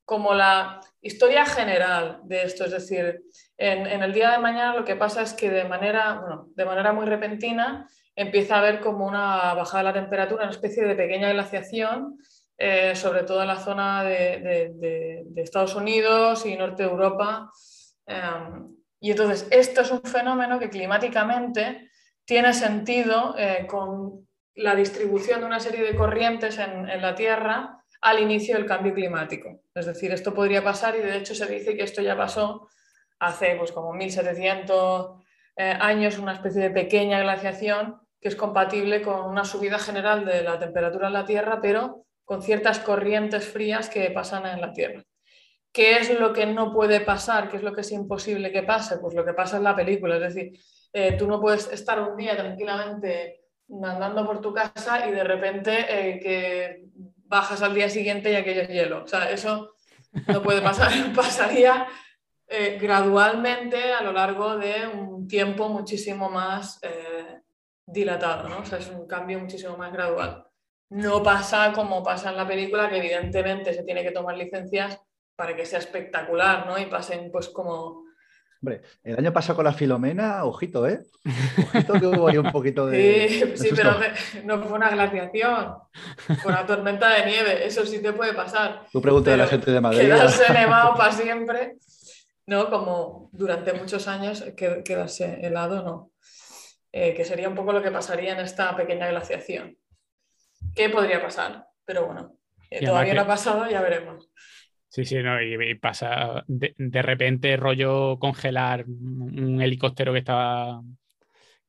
como 0.06 0.34
la 0.34 0.80
historia 1.02 1.46
general 1.46 2.22
de 2.24 2.44
esto. 2.44 2.66
Es 2.66 2.72
decir, 2.72 3.24
en, 3.58 4.04
el 4.04 4.14
día 4.14 4.32
de 4.32 4.38
mañana 4.38 4.76
lo 4.76 4.86
que 4.86 4.96
pasa 4.96 5.24
es 5.24 5.34
que 5.34 5.50
de 5.50 5.66
manera, 5.66 6.20
bueno, 6.20 6.48
de 6.56 6.66
manera 6.66 6.94
muy 6.94 7.06
repentina 7.06 7.88
empieza 8.16 8.56
a 8.56 8.60
haber 8.60 8.80
como 8.80 9.06
una 9.06 9.54
bajada 9.56 9.80
de 9.80 9.84
la 9.84 9.94
temperatura, 9.94 10.44
una 10.44 10.52
especie 10.52 10.86
de 10.86 10.96
pequeña 10.96 11.34
glaciación, 11.34 12.18
eh, 12.58 12.96
sobre 12.96 13.24
todo 13.24 13.42
en 13.42 13.48
la 13.48 13.58
zona 13.58 14.04
de, 14.04 15.26
Estados 15.36 15.76
Unidos 15.76 16.46
y 16.46 16.56
norte 16.56 16.84
de 16.84 16.90
Europa. 16.90 17.52
Em, 18.06 18.76
y 19.06 19.12
entonces, 19.12 19.48
esto 19.52 19.82
es 19.82 19.92
un 19.92 20.02
fenómeno 20.02 20.58
que 20.58 20.72
climáticamente 20.72 21.92
tiene 22.26 22.56
sentido 22.56 23.36
eh, 23.38 23.68
con 23.70 24.28
la 24.56 24.74
distribución 24.74 25.42
de 25.42 25.46
una 25.46 25.60
serie 25.60 25.84
de 25.84 25.96
corrientes 25.96 26.58
en, 26.58 26.88
la 27.00 27.14
Tierra 27.14 27.84
al 28.02 28.20
inicio 28.20 28.56
del 28.56 28.66
cambio 28.66 28.96
climático. 28.96 29.62
Es 29.76 29.86
decir, 29.86 30.12
esto 30.12 30.34
podría 30.34 30.64
pasar 30.64 30.96
y 30.96 31.02
de 31.02 31.18
hecho 31.18 31.36
se 31.36 31.46
dice 31.46 31.78
que 31.78 31.84
esto 31.84 32.02
ya 32.02 32.18
pasó 32.18 32.68
hace 33.20 33.56
pues, 33.60 33.72
como 33.72 33.94
1700 33.94 35.22
eh, 35.58 35.78
años, 35.80 36.18
una 36.18 36.34
especie 36.34 36.64
de 36.64 36.72
pequeña 36.72 37.20
glaciación 37.20 38.02
que 38.20 38.30
es 38.30 38.36
compatible 38.36 39.04
con 39.04 39.24
una 39.30 39.46
subida 39.46 39.78
general 39.78 40.26
de 40.26 40.42
la 40.42 40.58
temperatura 40.58 41.10
en 41.10 41.14
la 41.14 41.26
Tierra, 41.26 41.60
pero 41.62 42.08
con 42.24 42.42
ciertas 42.42 42.80
corrientes 42.80 43.48
frías 43.48 43.88
que 43.88 44.10
pasan 44.10 44.48
en 44.48 44.62
la 44.62 44.74
Tierra. 44.74 45.04
¿Qué 45.76 45.98
es 45.98 46.18
lo 46.18 46.32
que 46.32 46.46
no 46.46 46.72
puede 46.72 47.02
pasar? 47.02 47.50
¿Qué 47.50 47.58
es 47.58 47.64
lo 47.64 47.74
que 47.74 47.82
es 47.82 47.92
imposible 47.92 48.50
que 48.50 48.64
pase? 48.64 48.98
Pues 48.98 49.14
lo 49.14 49.26
que 49.26 49.34
pasa 49.34 49.58
en 49.58 49.64
la 49.66 49.76
película. 49.76 50.16
Es 50.16 50.34
decir, 50.34 50.58
eh, 50.94 51.18
tú 51.18 51.28
no 51.28 51.42
puedes 51.42 51.68
estar 51.68 52.00
un 52.00 52.16
día 52.16 52.38
tranquilamente 52.38 53.42
andando 53.84 54.26
por 54.26 54.40
tu 54.40 54.54
casa 54.54 55.06
y 55.06 55.12
de 55.12 55.26
repente 55.26 55.86
eh, 55.90 56.20
que 56.22 56.86
bajas 57.26 57.62
al 57.62 57.74
día 57.74 57.90
siguiente 57.90 58.32
y 58.32 58.36
aquello 58.36 58.62
es 58.62 58.70
hielo. 58.70 59.04
O 59.04 59.08
sea, 59.08 59.30
eso 59.30 59.76
no 60.28 60.42
puede 60.42 60.62
pasar. 60.62 60.94
Pasaría 61.14 61.86
eh, 62.48 62.78
gradualmente 62.82 63.92
a 63.92 64.02
lo 64.02 64.14
largo 64.14 64.56
de 64.56 64.88
un 64.88 65.28
tiempo 65.28 65.68
muchísimo 65.68 66.30
más 66.30 66.80
dilatado, 67.86 68.48
¿no? 68.48 68.60
O 68.60 68.66
sea, 68.66 68.80
es 68.80 68.88
un 68.88 69.06
cambio 69.08 69.40
muchísimo 69.40 69.76
más 69.76 69.92
gradual. 69.92 70.48
No 70.92 71.22
pasa 71.22 71.74
como 71.74 72.02
pasa 72.02 72.30
en 72.30 72.38
la 72.38 72.48
película, 72.48 72.90
que 72.90 73.00
evidentemente 73.00 73.74
se 73.74 73.84
tiene 73.84 74.04
que 74.04 74.12
tomar 74.12 74.38
licencias 74.38 75.02
para 75.36 75.56
que 75.56 75.66
sea 75.66 75.80
espectacular, 75.80 76.66
¿no? 76.66 76.78
Y 76.78 76.86
pasen 76.86 77.32
pues 77.32 77.50
como... 77.50 78.04
Hombre, 78.62 78.82
el 79.04 79.18
año 79.20 79.32
pasado 79.34 79.58
con 79.58 79.66
la 79.66 79.74
Filomena, 79.74 80.44
ojito, 80.46 80.88
¿eh? 80.88 81.02
Ojito 81.68 81.94
que 81.94 82.08
hubo 82.08 82.28
ahí 82.30 82.38
un 82.38 82.52
poquito 82.52 82.88
de. 82.88 83.28
Sí, 83.30 83.40
de 83.42 83.58
sí, 83.58 83.70
pero 83.76 83.96
no 84.44 84.64
fue 84.64 84.74
una 84.78 84.90
glaciación, 84.90 85.76
fue 86.42 86.52
una 86.52 86.66
tormenta 86.66 87.10
de 87.10 87.26
nieve, 87.28 87.66
eso 87.68 87.86
sí 87.86 88.02
te 88.02 88.12
puede 88.14 88.34
pasar. 88.34 88.88
Tú 88.92 89.02
pregúntale 89.02 89.36
a 89.36 89.46
la 89.46 89.48
gente 89.48 89.70
de 89.70 89.82
Madrid. 89.82 90.00
Quedarse 90.08 90.52
nevado 90.52 90.94
para 90.98 91.12
siempre, 91.12 91.76
¿no? 92.48 92.70
Como 92.72 93.30
durante 93.34 93.74
muchos 93.74 94.08
años 94.08 94.44
que- 94.58 94.82
quedarse 94.84 95.46
helado, 95.46 95.84
no. 95.84 96.12
Eh, 96.92 97.14
que 97.14 97.26
sería 97.26 97.50
un 97.50 97.56
poco 97.56 97.72
lo 97.74 97.84
que 97.84 97.92
pasaría 97.92 98.34
en 98.34 98.40
esta 98.40 98.76
pequeña 98.76 99.08
glaciación. 99.10 99.78
¿Qué 100.74 100.90
podría 100.90 101.22
pasar? 101.22 101.68
Pero 101.84 102.06
bueno, 102.08 102.38
eh, 102.72 102.84
todavía 102.84 103.14
no 103.14 103.22
ha 103.22 103.28
pasado, 103.28 103.70
ya 103.70 103.82
veremos. 103.82 104.32
Sí, 104.96 105.04
sí, 105.04 105.16
no, 105.22 105.42
y, 105.42 105.72
y 105.72 105.76
pasa 105.76 106.46
de, 106.48 106.74
de 106.78 107.02
repente 107.02 107.58
rollo 107.58 108.18
congelar 108.18 108.86
un, 108.88 109.62
helicóptero 109.62 110.14
que 110.14 110.20
está, 110.20 110.80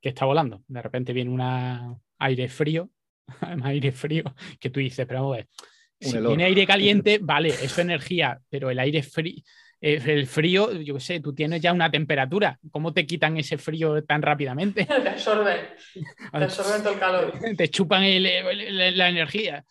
que 0.00 0.10
está 0.10 0.26
volando. 0.26 0.62
De 0.68 0.80
repente 0.80 1.12
viene 1.12 1.32
un 1.32 1.98
aire 2.20 2.48
frío, 2.48 2.88
además 3.40 3.70
aire 3.70 3.90
frío, 3.90 4.22
que 4.60 4.70
tú 4.70 4.78
dices, 4.78 5.06
pero 5.06 5.22
vamos 5.22 5.34
a 5.34 5.36
ver, 5.38 5.48
si 5.98 6.20
tiene 6.20 6.44
aire 6.44 6.68
caliente, 6.68 7.18
vale, 7.20 7.48
eso 7.48 7.64
es 7.64 7.78
energía, 7.78 8.38
pero 8.48 8.70
el 8.70 8.78
aire 8.78 9.02
frío, 9.02 9.42
el 9.80 10.26
frío, 10.28 10.72
yo 10.80 10.94
qué 10.94 11.00
sé, 11.00 11.18
tú 11.20 11.34
tienes 11.34 11.60
ya 11.60 11.72
una 11.72 11.90
temperatura. 11.90 12.60
¿Cómo 12.70 12.92
te 12.92 13.06
quitan 13.06 13.36
ese 13.38 13.58
frío 13.58 14.04
tan 14.04 14.22
rápidamente? 14.22 14.86
Te 14.86 15.08
absorben, 15.08 15.56
te 16.32 16.44
absorben 16.44 16.82
todo 16.82 16.92
el 16.92 17.00
calor. 17.00 17.32
te 17.56 17.68
chupan 17.70 18.04
el- 18.04 18.24
el- 18.26 18.96
la 18.96 19.08
energía. 19.08 19.64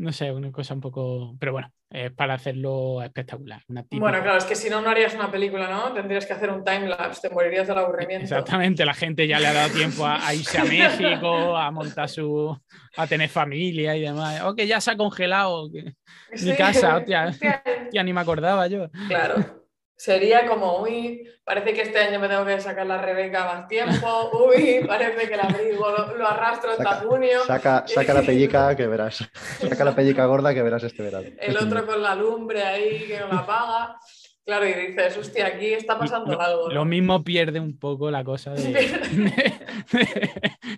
No 0.00 0.12
sé, 0.12 0.32
una 0.32 0.50
cosa 0.50 0.72
un 0.72 0.80
poco. 0.80 1.36
Pero 1.38 1.52
bueno, 1.52 1.70
es 1.90 2.10
para 2.12 2.32
hacerlo 2.34 3.02
espectacular. 3.02 3.62
Una 3.68 3.82
típica- 3.82 4.00
Bueno, 4.00 4.22
claro, 4.22 4.38
es 4.38 4.44
que 4.46 4.54
si 4.56 4.70
no, 4.70 4.80
no 4.80 4.88
harías 4.88 5.14
una 5.14 5.30
película, 5.30 5.68
¿no? 5.68 5.92
Tendrías 5.92 6.24
que 6.24 6.32
hacer 6.32 6.50
un 6.50 6.64
timelapse, 6.64 7.28
te 7.28 7.34
morirías 7.34 7.68
del 7.68 7.76
aburrimiento. 7.78 8.24
Exactamente, 8.24 8.84
la 8.86 8.94
gente 8.94 9.26
ya 9.26 9.38
le 9.38 9.48
ha 9.48 9.52
dado 9.52 9.74
tiempo 9.74 10.06
a, 10.06 10.26
a 10.26 10.34
irse 10.34 10.58
a 10.58 10.64
México, 10.64 11.54
a 11.56 11.70
montar 11.70 12.08
su. 12.08 12.58
a 12.96 13.06
tener 13.06 13.28
familia 13.28 13.94
y 13.94 14.00
demás. 14.00 14.40
Ok, 14.42 14.62
ya 14.62 14.80
se 14.80 14.90
ha 14.92 14.96
congelado. 14.96 15.70
que- 15.70 15.94
Sí. 16.34 16.54
casa, 16.56 16.96
hostia. 16.96 17.24
Hostia, 17.28 17.62
Ya 17.92 18.02
ni 18.02 18.12
me 18.14 18.20
acordaba 18.20 18.66
yo. 18.68 18.88
Claro. 19.08 19.59
Sería 20.02 20.46
como, 20.46 20.80
uy, 20.80 21.28
parece 21.44 21.74
que 21.74 21.82
este 21.82 21.98
año 21.98 22.18
me 22.18 22.26
tengo 22.26 22.46
que 22.46 22.58
sacar 22.58 22.86
la 22.86 23.02
Rebeca 23.02 23.44
más 23.44 23.68
tiempo, 23.68 24.30
uy, 24.48 24.80
parece 24.86 25.28
que 25.28 25.34
el 25.34 25.40
abrigo 25.40 25.90
lo, 25.90 26.16
lo 26.16 26.26
arrastro 26.26 26.70
hasta 26.70 26.84
Saca- 26.84 27.06
junio, 27.06 27.40
Saca, 27.46 27.84
saca 27.86 28.14
la 28.14 28.22
pellica 28.22 28.74
que 28.74 28.86
verás. 28.86 29.28
Saca 29.60 29.84
la 29.84 29.94
pellica 29.94 30.24
gorda 30.24 30.54
que 30.54 30.62
verás 30.62 30.84
este 30.84 31.02
verano. 31.02 31.26
el 31.38 31.54
otro 31.54 31.84
con 31.84 32.02
la 32.02 32.14
lumbre 32.14 32.62
ahí 32.62 33.04
que 33.08 33.18
no 33.20 33.28
la 33.28 33.40
apaga. 33.40 33.96
Claro, 34.42 34.66
y 34.66 34.72
dices, 34.72 35.18
hostia, 35.18 35.48
aquí 35.48 35.74
está 35.74 35.98
pasando 35.98 36.32
Lo, 36.32 36.40
algo. 36.40 36.68
¿no? 36.68 36.74
lo 36.76 36.84
mismo 36.86 37.22
pierde 37.22 37.60
un 37.60 37.78
poco 37.78 38.10
la 38.10 38.24
cosa 38.24 38.52
de. 38.54 38.72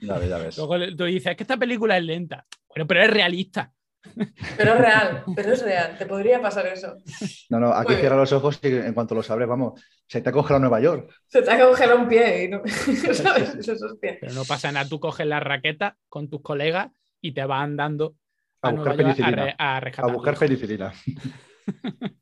Ya 0.01 0.19
ves, 0.19 0.29
ya 0.29 0.39
ves. 0.39 0.57
Luego 0.59 0.75
tú 0.97 1.05
dices, 1.05 1.31
es 1.31 1.37
que 1.37 1.45
esta 1.45 1.57
película 1.57 1.97
es 1.97 2.03
lenta. 2.03 2.45
Bueno, 2.69 2.87
pero 2.89 3.03
es 3.05 3.11
realista. 3.11 3.73
Pero 4.57 4.73
es 4.75 4.79
real, 4.81 5.25
pero 5.35 5.53
es 5.53 5.63
real, 5.63 5.97
te 5.97 6.07
podría 6.07 6.41
pasar 6.43 6.67
eso. 6.67 6.97
No, 7.51 7.61
no, 7.61 7.73
aquí 7.73 7.93
Muy 7.93 8.01
cierra 8.01 8.17
los 8.17 8.33
ojos 8.33 8.59
y 8.63 8.69
en 8.69 8.93
cuanto 8.95 9.15
lo 9.15 9.23
sabres, 9.23 9.49
vamos, 9.49 9.81
se 10.07 10.21
te 10.21 10.29
ha 10.29 10.33
congelado 10.33 10.61
Nueva 10.61 10.81
York. 10.81 11.11
Se 11.27 11.43
te 11.43 11.51
ha 11.51 11.65
congelado 11.65 12.01
un 12.01 12.09
pie 12.09 12.45
y 12.45 12.49
no... 12.49 12.63
¿sabes? 13.15 13.55
Eso 13.55 13.73
es 13.73 13.83
hostia. 13.83 14.19
Pero 14.21 14.33
no 14.35 14.45
pasa 14.45 14.73
nada, 14.73 14.89
tú 14.89 14.99
coges 15.01 15.27
la 15.27 15.41
raqueta 15.41 15.97
con 16.09 16.29
tus 16.29 16.43
colegas 16.43 16.91
y 17.21 17.33
te 17.33 17.45
vas 17.45 17.63
andando 17.63 18.17
A 18.61 18.69
a, 18.69 18.73
buscar 18.73 18.95
a, 18.95 18.97
penicilina. 18.97 19.45
re- 19.45 19.57
a 19.59 20.07
buscar 20.09 20.39
penicilina. 20.39 20.93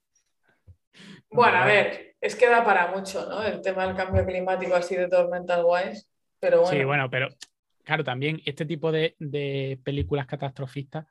Bueno, 1.33 1.59
a 1.59 1.65
ver, 1.65 2.17
es 2.21 2.35
que 2.35 2.49
da 2.49 2.65
para 2.65 2.89
mucho, 2.89 3.25
¿no? 3.29 3.43
El 3.43 3.61
tema 3.61 3.87
del 3.87 3.95
cambio 3.97 4.27
climático 4.27 4.75
así 4.75 4.97
de 4.97 5.09
tormentas 5.09 5.63
guays, 5.63 6.09
pero 6.41 6.63
bueno. 6.63 6.77
Sí, 6.77 6.85
bueno, 6.85 7.09
pero 7.09 7.29
claro, 7.85 8.03
también 8.03 8.41
este 8.45 8.67
tipo 8.67 8.91
de, 8.91 9.15
de 9.21 9.79
películas 9.85 10.27
catastrofistas 10.27 11.07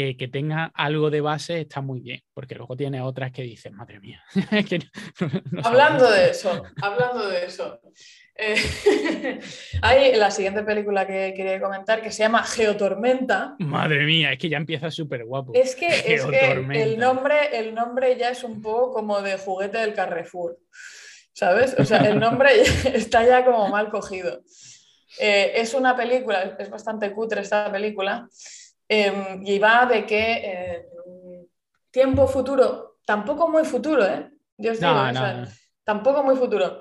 eh, 0.00 0.16
que 0.16 0.28
tengan 0.28 0.70
algo 0.74 1.10
de 1.10 1.20
base 1.20 1.60
está 1.60 1.80
muy 1.80 2.00
bien, 2.00 2.20
porque 2.32 2.54
luego 2.54 2.76
tiene 2.76 3.00
otras 3.00 3.32
que 3.32 3.42
dices, 3.42 3.72
madre 3.72 3.98
mía. 4.00 4.22
que 4.68 4.78
no- 4.78 5.28
no 5.50 5.60
Hablando 5.64 6.04
sabemos. 6.04 6.10
de 6.24 6.30
eso, 6.30 6.62
hablando 6.82 7.28
de 7.28 7.44
eso. 7.46 7.80
eh, 8.36 8.54
hay 9.82 10.14
la 10.14 10.30
siguiente 10.30 10.62
película 10.62 11.04
que 11.06 11.34
quería 11.36 11.60
comentar 11.60 12.00
que 12.00 12.12
se 12.12 12.22
llama 12.22 12.44
Geotormenta. 12.44 13.56
Madre 13.58 14.04
mía, 14.04 14.32
es 14.32 14.38
que 14.38 14.48
ya 14.48 14.56
empieza 14.58 14.90
súper 14.90 15.24
guapo. 15.24 15.52
Es 15.54 15.74
que, 15.74 15.88
es 15.88 16.24
que 16.24 16.52
el, 16.82 16.96
nombre, 16.98 17.58
el 17.58 17.74
nombre 17.74 18.16
ya 18.16 18.30
es 18.30 18.44
un 18.44 18.62
poco 18.62 18.92
como 18.92 19.20
de 19.20 19.36
juguete 19.38 19.78
del 19.78 19.94
Carrefour, 19.94 20.58
¿sabes? 21.32 21.74
O 21.78 21.84
sea, 21.84 21.98
el 22.08 22.20
nombre 22.20 22.50
está 22.94 23.26
ya 23.26 23.44
como 23.44 23.68
mal 23.68 23.90
cogido. 23.90 24.42
Eh, 25.18 25.52
es 25.56 25.74
una 25.74 25.96
película, 25.96 26.56
es 26.58 26.70
bastante 26.70 27.10
cutre 27.12 27.40
esta 27.40 27.72
película, 27.72 28.28
eh, 28.88 29.40
y 29.44 29.58
va 29.58 29.86
de 29.86 30.04
que 30.06 30.32
eh, 30.44 30.86
tiempo 31.90 32.26
futuro, 32.26 32.98
tampoco 33.04 33.48
muy 33.48 33.64
futuro, 33.64 34.04
¿eh? 34.04 34.30
Yo 34.56 34.72
os 34.72 34.80
digo, 34.80 34.92
No, 34.92 35.10
o 35.10 35.14
sea, 35.14 35.44
tampoco 35.84 36.22
muy 36.22 36.36
futuro. 36.36 36.78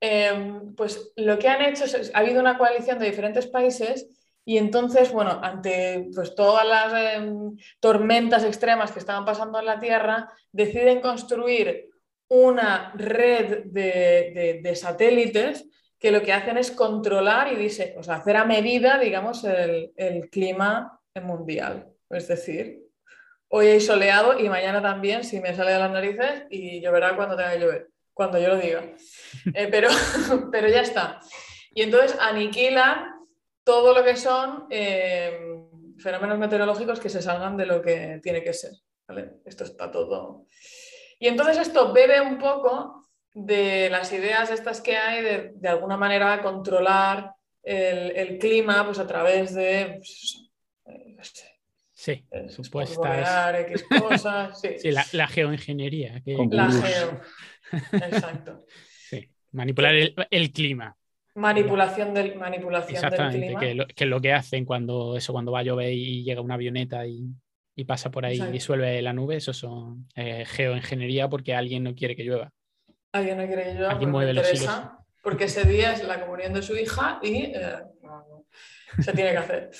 Eh, 0.00 0.60
pues 0.76 1.12
lo 1.16 1.38
que 1.38 1.48
han 1.48 1.62
hecho 1.62 1.84
es, 1.84 2.10
ha 2.14 2.18
habido 2.18 2.40
una 2.40 2.56
coalición 2.58 2.98
de 2.98 3.06
diferentes 3.06 3.46
países 3.46 4.08
y 4.44 4.56
entonces, 4.58 5.12
bueno, 5.12 5.38
ante 5.42 6.08
pues, 6.14 6.34
todas 6.34 6.66
las 6.66 6.92
eh, 6.94 7.32
tormentas 7.80 8.42
extremas 8.44 8.92
que 8.92 8.98
estaban 8.98 9.24
pasando 9.24 9.58
en 9.58 9.66
la 9.66 9.78
Tierra, 9.78 10.32
deciden 10.52 11.00
construir 11.00 11.88
una 12.28 12.92
red 12.96 13.64
de, 13.66 14.32
de- 14.34 14.60
de 14.62 14.76
satélites 14.76 15.66
que 15.98 16.10
lo 16.12 16.22
que 16.22 16.32
hacen 16.32 16.56
es 16.56 16.70
controlar 16.70 17.52
y 17.52 17.56
dise- 17.56 17.94
o 17.98 18.02
sea, 18.02 18.16
hacer 18.16 18.36
a 18.36 18.44
medida, 18.46 18.98
digamos, 18.98 19.44
el, 19.44 19.92
el 19.96 20.30
clima 20.30 20.99
mundial. 21.18 21.92
Es 22.08 22.28
decir, 22.28 22.82
hoy 23.48 23.66
hay 23.66 23.80
soleado 23.80 24.38
y 24.38 24.48
mañana 24.48 24.80
también, 24.80 25.24
si 25.24 25.40
me 25.40 25.54
sale 25.54 25.72
de 25.72 25.78
las 25.78 25.90
narices, 25.90 26.44
y 26.50 26.80
lloverá 26.80 27.16
cuando 27.16 27.36
tenga 27.36 27.52
que 27.52 27.60
llover, 27.60 27.88
cuando 28.14 28.38
yo 28.38 28.48
lo 28.48 28.56
diga. 28.56 28.84
Eh, 29.54 29.68
pero, 29.70 29.88
pero 30.52 30.68
ya 30.68 30.82
está. 30.82 31.20
Y 31.72 31.82
entonces 31.82 32.16
aniquilan 32.20 33.06
todo 33.64 33.94
lo 33.94 34.04
que 34.04 34.16
son 34.16 34.66
eh, 34.70 35.38
fenómenos 35.98 36.38
meteorológicos 36.38 37.00
que 37.00 37.08
se 37.08 37.22
salgan 37.22 37.56
de 37.56 37.66
lo 37.66 37.80
que 37.80 38.20
tiene 38.22 38.42
que 38.42 38.52
ser. 38.52 38.72
¿vale? 39.06 39.34
Esto 39.44 39.64
está 39.64 39.90
todo. 39.90 40.46
Y 41.18 41.28
entonces 41.28 41.58
esto 41.58 41.92
bebe 41.92 42.20
un 42.20 42.38
poco 42.38 43.04
de 43.32 43.88
las 43.90 44.12
ideas 44.12 44.50
estas 44.50 44.80
que 44.80 44.96
hay 44.96 45.22
de, 45.22 45.52
de 45.54 45.68
alguna 45.68 45.96
manera 45.96 46.42
controlar 46.42 47.32
el, 47.62 48.10
el 48.16 48.38
clima 48.38 48.84
pues, 48.84 48.98
a 48.98 49.06
través 49.06 49.54
de 49.54 49.94
pues, 49.98 50.49
sé, 51.24 51.46
Sí, 51.92 52.24
eh, 52.30 52.48
supuestas. 52.48 53.54
X 53.68 53.84
cosas. 54.00 54.60
Sí, 54.62 54.68
Sí, 54.78 54.90
la, 54.90 55.04
la 55.12 55.26
geoingeniería. 55.28 56.20
que- 56.24 56.36
la 56.50 56.70
geo. 56.70 57.20
Exacto. 57.92 58.64
sí, 59.08 59.30
manipular 59.52 59.94
el, 59.94 60.14
el 60.30 60.52
clima. 60.52 60.96
Manipulación 61.34 62.12
del, 62.14 62.36
manipulación 62.36 62.94
del 62.94 63.04
Exactamente, 63.04 63.46
clima. 63.46 63.60
que, 63.60 63.74
lo, 63.74 63.86
que 63.86 64.04
es 64.04 64.10
lo 64.10 64.20
que 64.20 64.32
hacen 64.32 64.64
cuando 64.64 65.16
eso 65.16 65.32
cuando 65.32 65.52
va 65.52 65.60
a 65.60 65.62
llover 65.62 65.92
y 65.92 66.24
llega 66.24 66.40
una 66.40 66.54
avioneta 66.54 67.06
y, 67.06 67.28
y 67.76 67.84
pasa 67.84 68.10
por 68.10 68.24
ahí 68.24 68.34
Exacto. 68.34 68.50
y 68.50 68.52
disuelve 68.54 69.02
la 69.02 69.12
nube, 69.12 69.36
eso 69.36 69.52
son 69.52 70.08
eh, 70.16 70.44
geoingeniería 70.46 71.28
porque 71.28 71.54
alguien 71.54 71.84
no 71.84 71.94
quiere 71.94 72.16
que 72.16 72.24
llueva. 72.24 72.50
Alguien 73.12 73.38
no 73.38 73.46
quiere 73.46 73.64
que 73.64 73.74
yo, 73.78 73.88
Alguien 73.88 73.90
porque 73.90 74.06
mueve 74.06 74.32
los 74.34 74.46
interesa, 74.52 74.98
porque 75.22 75.44
ese 75.44 75.64
día 75.64 75.92
es 75.92 76.04
la 76.04 76.20
comunión 76.20 76.52
de 76.54 76.62
su 76.62 76.76
hija 76.76 77.20
y 77.22 77.44
eh, 77.54 77.76
no, 78.02 78.26
no, 78.28 79.02
se 79.02 79.12
tiene 79.12 79.30
que 79.32 79.36
hacer. 79.38 79.70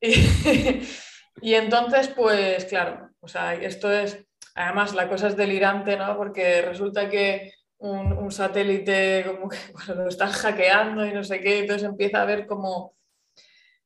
Y, 0.00 0.12
y 1.42 1.54
entonces, 1.54 2.08
pues 2.08 2.64
claro, 2.66 3.10
o 3.20 3.28
sea, 3.28 3.54
esto 3.54 3.92
es, 3.92 4.24
además 4.54 4.94
la 4.94 5.08
cosa 5.08 5.28
es 5.28 5.36
delirante, 5.36 5.96
¿no? 5.96 6.16
Porque 6.16 6.62
resulta 6.62 7.08
que 7.08 7.52
un, 7.78 8.12
un 8.12 8.30
satélite 8.30 9.24
como 9.26 9.48
que 9.48 9.58
bueno, 9.72 10.02
lo 10.02 10.08
están 10.08 10.30
hackeando 10.30 11.06
y 11.06 11.12
no 11.12 11.24
sé 11.24 11.40
qué, 11.40 11.60
entonces 11.60 11.88
empieza 11.88 12.22
a 12.22 12.26
ver 12.26 12.46
como, 12.46 12.96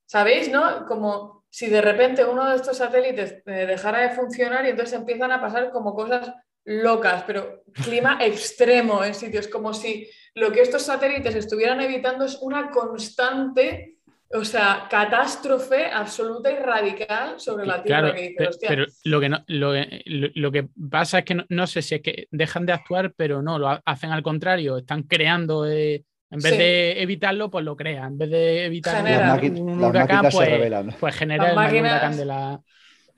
¿sabéis, 0.06 0.50
no? 0.50 0.86
Como 0.86 1.44
si 1.50 1.68
de 1.68 1.82
repente 1.82 2.24
uno 2.24 2.48
de 2.48 2.56
estos 2.56 2.78
satélites 2.78 3.42
eh, 3.44 3.66
dejara 3.66 4.00
de 4.00 4.14
funcionar 4.14 4.64
y 4.64 4.70
entonces 4.70 4.98
empiezan 4.98 5.32
a 5.32 5.40
pasar 5.40 5.70
como 5.70 5.94
cosas 5.94 6.32
locas, 6.64 7.24
pero 7.26 7.62
clima 7.84 8.18
extremo 8.22 9.04
en 9.04 9.14
sitios, 9.14 9.48
como 9.48 9.74
si 9.74 10.08
lo 10.34 10.50
que 10.50 10.62
estos 10.62 10.82
satélites 10.82 11.34
estuvieran 11.34 11.80
evitando 11.80 12.24
es 12.24 12.38
una 12.40 12.70
constante, 12.70 13.98
o 14.34 14.44
sea, 14.44 14.86
catástrofe 14.88 15.86
absoluta 15.86 16.50
y 16.50 16.56
radical 16.56 17.38
sobre 17.38 17.66
la 17.66 17.82
Tierra. 17.82 18.12
Claro, 18.12 18.14
que 18.14 18.46
"Hostia". 18.48 18.68
pero 18.68 18.86
lo 19.04 19.20
que, 19.20 19.28
no- 19.28 19.44
lo, 19.46 19.72
que- 19.72 20.02
lo- 20.06 20.28
lo 20.34 20.52
que 20.52 20.68
pasa 20.90 21.18
es 21.18 21.24
que 21.24 21.34
no, 21.34 21.44
no 21.48 21.66
sé 21.66 21.82
si 21.82 21.96
es 21.96 22.00
que 22.02 22.28
dejan 22.30 22.64
de 22.66 22.72
actuar, 22.72 23.12
pero 23.16 23.42
no, 23.42 23.58
lo 23.58 23.68
ha- 23.68 23.82
hacen 23.84 24.10
al 24.10 24.22
contrario, 24.22 24.78
están 24.78 25.02
creando, 25.02 25.66
eh, 25.68 26.04
en 26.30 26.40
vez 26.40 26.52
Sí. 26.52 26.58
de 26.58 27.02
evitarlo, 27.02 27.50
pues 27.50 27.64
lo 27.64 27.76
crean, 27.76 28.12
en 28.12 28.18
vez 28.18 28.30
de 28.30 28.64
evitar 28.64 29.00
un- 29.00 29.06
Generan. 29.06 29.28
Las, 29.28 29.38
Era 29.38 29.42
maqui- 29.54 29.60
un 29.60 29.80
las 29.80 29.90
huracán, 29.90 30.16
máquinas 30.22 30.34
pues, 30.34 30.48
se 30.92 30.96
pues 30.98 31.14
genera 31.16 31.42
Las 31.44 31.50
el 31.52 31.56
máquinas- 31.56 31.92
huracán 31.92 32.16
de 32.16 32.24
la... 32.24 32.60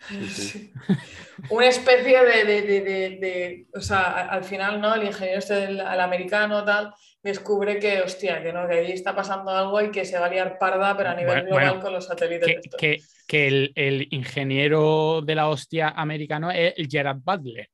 Sí, 0.09 0.27
sí. 0.29 0.73
Una 1.51 1.67
especie 1.67 2.19
de, 2.25 2.45
de- 2.45 2.63
de- 2.63 2.81
de- 2.83 3.11
de- 3.21 3.67
o 3.75 3.81
sea, 3.81 4.27
al 4.29 4.45
final, 4.45 4.81
¿no? 4.81 4.95
El 4.95 5.05
ingeniero 5.05 5.39
este, 5.39 5.65
el, 5.65 5.81
el 5.81 6.01
americano, 6.01 6.65
tal, 6.65 6.93
descubre 7.25 7.79
que, 7.81 8.01
hostia, 8.03 8.41
que 8.43 8.53
no, 8.53 8.69
que 8.69 8.75
allí 8.75 8.93
está 8.93 9.17
pasando 9.17 9.51
algo 9.51 9.81
y 9.83 9.91
que 9.91 10.05
se 10.05 10.19
va 10.19 10.27
a 10.27 10.31
liar 10.31 10.59
parda, 10.59 10.97
pero 10.97 11.09
a 11.11 11.15
nivel 11.15 11.27
Bueno, 11.27 11.47
global 11.47 11.65
bueno, 11.69 11.83
con 11.83 11.93
los 11.95 12.07
satélites 12.07 12.47
que, 12.47 12.53
estos. 12.63 12.79
que- 12.81 13.01
que 13.27 13.47
el, 13.49 13.73
el 13.75 14.07
ingeniero 14.11 15.23
de 15.23 15.35
la 15.35 15.49
hostia 15.49 15.89
americano 15.89 16.51
es 16.51 16.75
el 16.77 16.89
Gerard 16.89 17.19
Butler. 17.25 17.71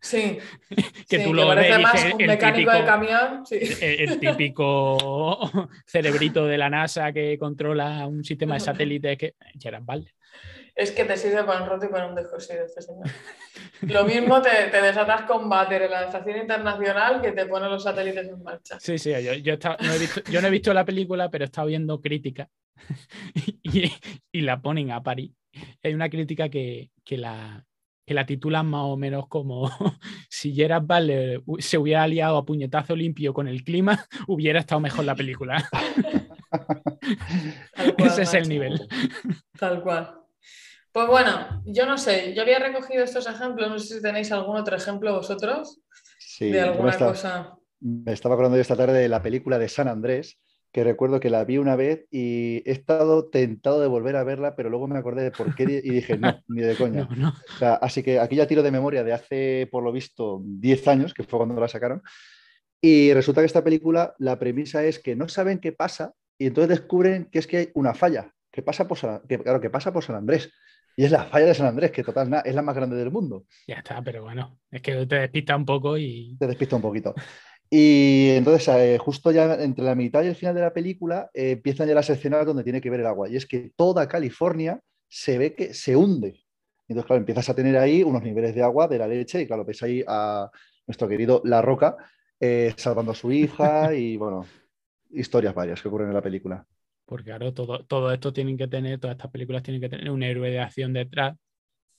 Sí, 0.00 0.38
que 1.08 1.18
sí, 1.18 1.24
tú 1.24 1.34
lo 1.34 1.48
ves 1.54 1.78
más 1.80 1.92
dices, 1.92 2.14
un 2.14 2.20
el 2.22 2.26
mecánico 2.28 2.70
de 2.70 2.76
típico- 2.78 2.86
camión, 2.86 3.44
sí. 3.46 3.58
el, 3.82 4.00
el 4.08 4.20
típico 4.20 5.50
cerebrito 5.86 6.46
de 6.46 6.56
la 6.56 6.70
NASA 6.70 7.12
que 7.12 7.36
controla 7.38 8.06
un 8.06 8.24
sistema 8.24 8.54
de 8.54 8.60
satélites 8.60 9.18
que 9.18 9.34
Gerard 9.60 9.82
Butler. 9.82 10.14
Es 10.78 10.92
que 10.92 11.04
te 11.04 11.16
sirve 11.16 11.42
para 11.42 11.60
un 11.64 11.68
roto 11.68 11.86
y 11.86 11.88
para 11.88 12.06
un 12.06 12.14
descosido 12.14 12.64
este 12.64 12.80
señor. 12.82 13.04
Lo 13.82 14.04
mismo 14.04 14.40
te, 14.40 14.50
te 14.70 14.80
desatas 14.80 15.22
con 15.22 15.48
Bater 15.48 15.82
en 15.82 15.90
la 15.90 16.04
estación 16.04 16.38
internacional 16.38 17.20
que 17.20 17.32
te 17.32 17.46
pone 17.46 17.68
los 17.68 17.82
satélites 17.82 18.28
en 18.28 18.40
marcha. 18.44 18.78
Sí, 18.78 18.96
sí, 18.96 19.10
yo, 19.10 19.34
yo, 19.34 19.52
he 19.52 19.54
estado- 19.54 19.76
no 19.80 19.92
he 19.92 19.98
visto, 19.98 20.20
yo 20.30 20.40
no 20.40 20.46
he 20.46 20.50
visto 20.52 20.72
la 20.72 20.84
película, 20.84 21.28
pero 21.30 21.42
he 21.42 21.46
estado 21.46 21.66
viendo 21.66 22.00
críticas 22.00 22.48
y, 23.64 23.90
y 24.30 24.40
la 24.42 24.62
ponen 24.62 24.92
a 24.92 25.02
París. 25.02 25.32
Hay 25.82 25.94
una 25.94 26.08
crítica 26.08 26.48
que, 26.48 26.90
que 27.04 27.18
la, 27.18 27.66
que 28.06 28.14
la 28.14 28.24
titulan 28.24 28.66
más 28.66 28.82
o 28.84 28.96
menos 28.96 29.26
como 29.26 29.68
si 30.30 30.54
Gerard 30.54 30.84
Butler 30.84 31.42
se 31.58 31.76
hubiera 31.76 32.04
aliado 32.04 32.36
a 32.36 32.46
puñetazo 32.46 32.94
limpio 32.94 33.34
con 33.34 33.48
el 33.48 33.64
clima, 33.64 34.06
hubiera 34.28 34.60
estado 34.60 34.80
mejor 34.80 35.04
la 35.06 35.16
película. 35.16 35.68
Cual, 37.96 38.06
Ese 38.10 38.22
es 38.22 38.34
el 38.34 38.48
nivel. 38.48 38.88
Tal 39.58 39.82
cual. 39.82 40.17
Pues 40.98 41.06
bueno, 41.10 41.62
yo 41.64 41.86
no 41.86 41.96
sé, 41.96 42.34
yo 42.34 42.42
había 42.42 42.58
recogido 42.58 43.04
estos 43.04 43.28
ejemplos, 43.28 43.70
no 43.70 43.78
sé 43.78 43.94
si 43.94 44.02
tenéis 44.02 44.32
algún 44.32 44.56
otro 44.56 44.76
ejemplo 44.76 45.14
vosotros 45.14 45.80
Sí, 46.18 46.46
de 46.46 46.50
me 46.50 46.60
alguna 46.60 46.90
estaba- 46.90 47.12
cosa. 47.12 47.54
Me 47.80 48.12
estaba 48.12 48.34
acordando 48.34 48.56
yo 48.56 48.62
esta 48.62 48.74
tarde 48.74 48.98
de 48.98 49.08
la 49.08 49.22
película 49.22 49.60
de 49.60 49.68
San 49.68 49.86
Andrés, 49.86 50.40
que 50.72 50.82
recuerdo 50.82 51.20
que 51.20 51.30
la 51.30 51.44
vi 51.44 51.58
una 51.58 51.76
vez 51.76 52.06
y 52.10 52.68
he 52.68 52.72
estado 52.72 53.28
tentado 53.28 53.80
de 53.80 53.86
volver 53.86 54.16
a 54.16 54.24
verla, 54.24 54.56
pero 54.56 54.70
luego 54.70 54.88
me 54.88 54.98
acordé 54.98 55.22
de 55.22 55.30
por 55.30 55.54
qué 55.54 55.62
y 55.84 55.88
dije, 55.88 56.18
no, 56.18 56.42
ni 56.48 56.62
de 56.62 56.74
coña. 56.74 57.06
No, 57.16 57.16
no. 57.16 57.28
O 57.28 57.58
sea, 57.58 57.74
así 57.74 58.02
que 58.02 58.18
aquí 58.18 58.34
ya 58.34 58.48
tiro 58.48 58.64
de 58.64 58.72
memoria 58.72 59.04
de 59.04 59.12
hace, 59.12 59.68
por 59.70 59.84
lo 59.84 59.92
visto, 59.92 60.40
10 60.44 60.88
años, 60.88 61.14
que 61.14 61.22
fue 61.22 61.38
cuando 61.38 61.60
la 61.60 61.68
sacaron. 61.68 62.02
Y 62.80 63.12
resulta 63.14 63.40
que 63.40 63.46
esta 63.46 63.62
película, 63.62 64.16
la 64.18 64.36
premisa 64.40 64.82
es 64.82 64.98
que 64.98 65.14
no 65.14 65.28
saben 65.28 65.60
qué 65.60 65.70
pasa 65.70 66.12
y 66.36 66.46
entonces 66.48 66.70
descubren 66.80 67.26
que 67.30 67.38
es 67.38 67.46
que 67.46 67.56
hay 67.58 67.70
una 67.74 67.94
falla, 67.94 68.34
que 68.50 68.62
pasa 68.62 68.88
por 68.88 68.98
San, 68.98 69.20
que, 69.28 69.38
claro, 69.38 69.60
que 69.60 69.70
pasa 69.70 69.92
por 69.92 70.02
San 70.02 70.16
Andrés. 70.16 70.50
Y 70.98 71.04
es 71.04 71.12
la 71.12 71.22
falla 71.22 71.46
de 71.46 71.54
San 71.54 71.68
Andrés, 71.68 71.92
que 71.92 72.02
total, 72.02 72.28
na- 72.28 72.40
es 72.40 72.52
la 72.52 72.60
más 72.60 72.74
grande 72.74 72.96
del 72.96 73.12
mundo. 73.12 73.44
Ya 73.68 73.76
está, 73.76 74.02
pero 74.02 74.24
bueno, 74.24 74.58
es 74.68 74.82
que 74.82 75.06
te 75.06 75.14
despista 75.14 75.54
un 75.54 75.64
poco 75.64 75.96
y 75.96 76.36
Te 76.40 76.48
despista 76.48 76.74
un 76.74 76.82
poquito. 76.82 77.14
Y 77.70 78.30
entonces, 78.30 78.66
eh, 78.74 78.98
justo 78.98 79.30
ya 79.30 79.54
entre 79.62 79.84
la 79.84 79.94
mitad 79.94 80.24
y 80.24 80.26
el 80.26 80.34
final 80.34 80.56
de 80.56 80.62
la 80.62 80.72
película, 80.72 81.30
eh, 81.32 81.52
empiezan 81.52 81.86
ya 81.86 81.94
las 81.94 82.10
escenas 82.10 82.44
donde 82.44 82.64
tiene 82.64 82.80
que 82.80 82.90
ver 82.90 82.98
el 82.98 83.06
agua. 83.06 83.28
Y 83.28 83.36
es 83.36 83.46
que 83.46 83.70
toda 83.76 84.08
California 84.08 84.80
se 85.06 85.38
ve 85.38 85.54
que 85.54 85.72
se 85.72 85.94
hunde. 85.94 86.40
Entonces, 86.88 87.06
claro, 87.06 87.20
empiezas 87.20 87.48
a 87.48 87.54
tener 87.54 87.76
ahí 87.78 88.02
unos 88.02 88.24
niveles 88.24 88.52
de 88.56 88.64
agua 88.64 88.88
de 88.88 88.98
la 88.98 89.06
leche 89.06 89.40
y 89.42 89.46
claro, 89.46 89.64
ves 89.64 89.80
ahí 89.84 90.02
a 90.04 90.50
nuestro 90.84 91.06
querido 91.06 91.42
La 91.44 91.62
Roca 91.62 91.96
eh, 92.40 92.74
salvando 92.76 93.12
a 93.12 93.14
su 93.14 93.30
hija 93.30 93.94
y 93.94 94.16
bueno, 94.16 94.44
historias 95.10 95.54
varias 95.54 95.80
que 95.80 95.86
ocurren 95.86 96.08
en 96.08 96.14
la 96.14 96.22
película. 96.22 96.66
Porque 97.08 97.24
claro, 97.26 97.52
todo, 97.54 97.84
todo 97.86 98.12
esto 98.12 98.32
tienen 98.32 98.56
que 98.58 98.68
tener, 98.68 99.00
todas 99.00 99.16
estas 99.16 99.30
películas 99.32 99.62
tienen 99.64 99.80
que 99.80 99.88
tener 99.88 100.10
un 100.10 100.22
héroe 100.22 100.50
de 100.50 100.60
acción 100.60 100.92
detrás. 100.92 101.36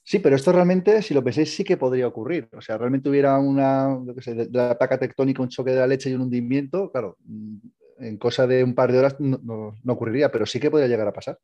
Sí, 0.03 0.19
pero 0.19 0.35
esto 0.35 0.51
realmente, 0.51 1.01
si 1.03 1.13
lo 1.13 1.23
pensáis, 1.23 1.53
sí 1.53 1.63
que 1.63 1.77
podría 1.77 2.07
ocurrir. 2.07 2.49
O 2.53 2.61
sea, 2.61 2.77
realmente 2.77 3.09
hubiera 3.09 3.37
una, 3.37 3.95
lo 4.03 4.15
que 4.15 4.21
sé, 4.21 4.33
de 4.33 4.49
la 4.51 4.77
placa 4.77 4.97
tectónica, 4.97 5.41
un 5.43 5.49
choque 5.49 5.71
de 5.71 5.77
la 5.79 5.87
leche 5.87 6.09
y 6.09 6.13
un 6.13 6.21
hundimiento, 6.21 6.91
claro, 6.91 7.17
mm, 7.25 7.57
en 7.99 8.17
cosa 8.17 8.47
de 8.47 8.63
un 8.63 8.73
par 8.73 8.91
de 8.91 8.99
horas 8.99 9.15
no, 9.19 9.39
no- 9.43 9.75
no 9.83 9.93
ocurriría, 9.93 10.31
pero 10.31 10.45
sí 10.45 10.59
que 10.59 10.71
podría 10.71 10.87
llegar 10.87 11.07
a 11.07 11.13
pasar. 11.13 11.37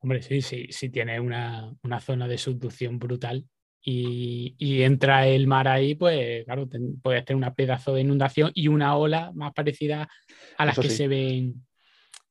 Hombre, 0.00 0.22
sí, 0.22 0.42
sí, 0.42 0.66
sí 0.70 0.88
tiene 0.90 1.20
una, 1.20 1.72
una 1.84 2.00
zona 2.00 2.26
de 2.26 2.36
subducción 2.38 2.98
brutal 2.98 3.46
y, 3.80 4.54
y 4.58 4.82
entra 4.82 5.26
el 5.28 5.46
mar 5.46 5.68
ahí, 5.68 5.94
pues 5.94 6.44
claro, 6.44 6.68
ten- 6.68 7.00
puedes 7.00 7.24
tener 7.24 7.36
una 7.38 7.54
pedazo 7.54 7.94
de 7.94 8.00
inundación 8.00 8.50
y 8.54 8.66
una 8.68 8.96
ola 8.96 9.30
más 9.34 9.52
parecida 9.52 10.08
a 10.56 10.66
las 10.66 10.76
Eso 10.76 10.80
que 10.80 10.88
sí. 10.88 10.90
se 10.90 11.06
ven 11.08 11.64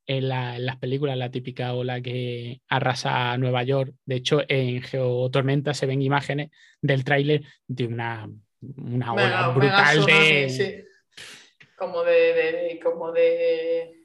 en, 0.06 0.28
la- 0.28 0.56
en 0.56 0.66
las 0.66 0.76
películas, 0.78 1.16
la 1.16 1.30
típica 1.30 1.74
ola 1.74 2.00
que 2.00 2.60
arrasa 2.68 3.32
a 3.32 3.38
Nueva 3.38 3.62
York. 3.62 3.94
De 4.04 4.16
hecho, 4.16 4.42
en 4.48 4.82
Geotormenta 4.82 5.74
se 5.74 5.86
ven 5.86 6.02
imágenes 6.02 6.50
del 6.80 7.04
tráiler 7.04 7.42
de 7.66 7.86
una, 7.86 8.28
una 8.76 9.12
ola 9.14 9.24
Mega- 9.24 9.36
mega 9.40 9.54
brutal 9.54 9.98
tsunami, 9.98 10.24
de... 10.24 10.48
sí. 10.48 10.84
Como 11.76 12.02
de, 12.04 12.12
de- 12.12 12.52
de- 12.52 12.80
como 12.82 13.10
de 13.12 14.04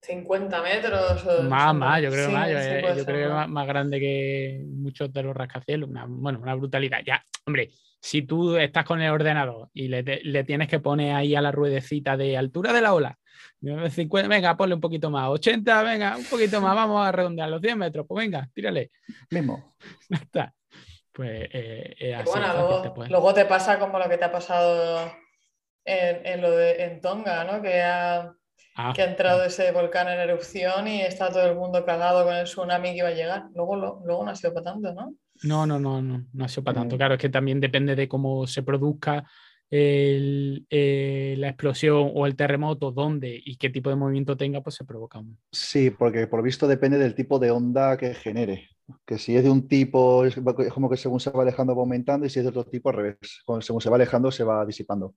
50 0.00 0.62
metros. 0.62 1.24
o- 1.26 1.42
Más, 1.44 1.74
más, 1.74 2.02
yo 2.02 2.10
creo 2.10 2.26
sí, 2.26 2.32
más, 2.32 2.50
yo, 2.50 2.58
sí 2.58 2.64
eh, 2.68 2.94
yo 2.96 3.04
creo 3.04 3.28
que 3.28 3.34
más. 3.34 3.48
más, 3.48 3.66
grande 3.66 4.00
que 4.00 4.64
muchos 4.66 5.12
de 5.12 5.22
los 5.22 5.34
rascacielos, 5.36 5.88
una, 5.88 6.06
bueno, 6.08 6.40
una 6.40 6.54
brutalidad. 6.54 7.00
Ya, 7.06 7.24
hombre, 7.46 7.70
si 8.00 8.22
tú 8.22 8.56
estás 8.56 8.84
con 8.84 9.00
el 9.00 9.10
ordenador 9.10 9.68
y 9.72 9.86
le, 9.88 10.02
le 10.02 10.44
tienes 10.44 10.68
que 10.68 10.80
poner 10.80 11.14
ahí 11.14 11.34
a 11.36 11.40
la 11.40 11.52
ruedecita 11.52 12.16
de 12.16 12.36
altura 12.36 12.72
de 12.72 12.80
la 12.82 12.94
ola, 12.94 13.18
50, 13.90 14.28
venga, 14.28 14.56
ponle 14.56 14.74
un 14.74 14.80
poquito 14.80 15.10
más, 15.10 15.28
80, 15.28 15.82
venga, 15.82 16.16
un 16.16 16.24
poquito 16.24 16.60
más, 16.60 16.74
vamos 16.74 17.06
a 17.06 17.12
redondear 17.12 17.48
los 17.48 17.60
10 17.60 17.76
metros, 17.76 18.06
pues 18.08 18.24
venga, 18.24 18.48
tírale, 18.54 18.90
Mismo. 19.30 19.74
ya 20.08 20.16
está. 20.18 20.54
Pues 21.12 21.48
eh, 21.52 21.94
es 21.98 22.14
así 22.16 22.30
Bueno, 22.30 22.52
luego, 22.54 22.82
te 22.82 22.90
puede- 22.90 23.10
luego 23.10 23.34
te 23.34 23.44
pasa 23.44 23.78
como 23.78 23.98
lo 23.98 24.08
que 24.08 24.16
te 24.18 24.24
ha 24.24 24.32
pasado 24.32 25.12
en, 25.84 26.24
en 26.26 26.40
lo 26.40 26.50
de 26.50 26.84
en 26.84 27.00
Tonga, 27.00 27.44
¿no? 27.44 27.60
Que 27.62 27.82
ha, 27.82 28.32
Ah, 28.74 28.94
que 28.96 29.02
ha 29.02 29.04
entrado 29.04 29.44
ese 29.44 29.70
volcán 29.70 30.08
en 30.08 30.18
erupción 30.18 30.88
y 30.88 31.02
está 31.02 31.28
todo 31.28 31.44
el 31.46 31.54
mundo 31.54 31.84
cagado 31.84 32.24
con 32.24 32.34
el 32.34 32.44
tsunami 32.44 32.92
que 32.92 32.98
iba 33.00 33.08
a 33.08 33.12
llegar. 33.12 33.42
Luego, 33.54 33.76
lo- 33.76 34.00
luego 34.06 34.24
no 34.24 34.30
ha 34.30 34.34
sido 34.34 34.54
para 34.54 34.72
tanto, 34.72 34.94
¿no? 34.94 35.14
No, 35.42 35.66
no, 35.66 35.78
no, 35.78 36.00
no, 36.00 36.24
no 36.32 36.44
ha 36.44 36.48
sido 36.48 36.64
para 36.64 36.76
tanto. 36.78 36.94
Mm. 36.94 36.98
Claro, 36.98 37.14
es 37.16 37.20
que 37.20 37.28
también 37.28 37.60
depende 37.60 37.94
de 37.94 38.08
cómo 38.08 38.46
se 38.46 38.62
produzca 38.62 39.24
el- 39.72 40.66
eh, 40.70 41.34
la 41.38 41.48
explosión 41.48 42.10
o 42.14 42.26
el 42.26 42.36
terremoto, 42.36 42.92
dónde 42.92 43.40
y 43.44 43.56
qué 43.56 43.70
tipo 43.70 43.90
de 43.90 43.96
movimiento 43.96 44.36
tenga, 44.36 44.60
pues 44.62 44.76
se 44.76 44.84
provoca 44.84 45.18
un. 45.18 45.38
Sí, 45.50 45.90
porque 45.90 46.26
por 46.26 46.42
visto 46.42 46.68
depende 46.68 46.98
del 46.98 47.14
tipo 47.14 47.38
de 47.38 47.50
onda 47.50 47.96
que 47.96 48.14
genere. 48.14 48.68
Que 49.06 49.18
si 49.18 49.36
es 49.36 49.44
de 49.44 49.50
un 49.50 49.68
tipo, 49.68 50.24
es 50.26 50.36
como 50.72 50.90
que 50.90 50.96
según 50.96 51.20
se 51.20 51.30
va 51.30 51.42
alejando 51.42 51.74
va 51.74 51.82
aumentando 51.82 52.26
y 52.26 52.30
si 52.30 52.38
es 52.40 52.44
de 52.44 52.50
otro 52.50 52.64
tipo, 52.66 52.90
al 52.90 52.96
revés. 52.96 53.18
Según 53.60 53.80
se 53.80 53.90
va 53.90 53.96
alejando, 53.96 54.30
se 54.30 54.44
va 54.44 54.64
disipando. 54.66 55.14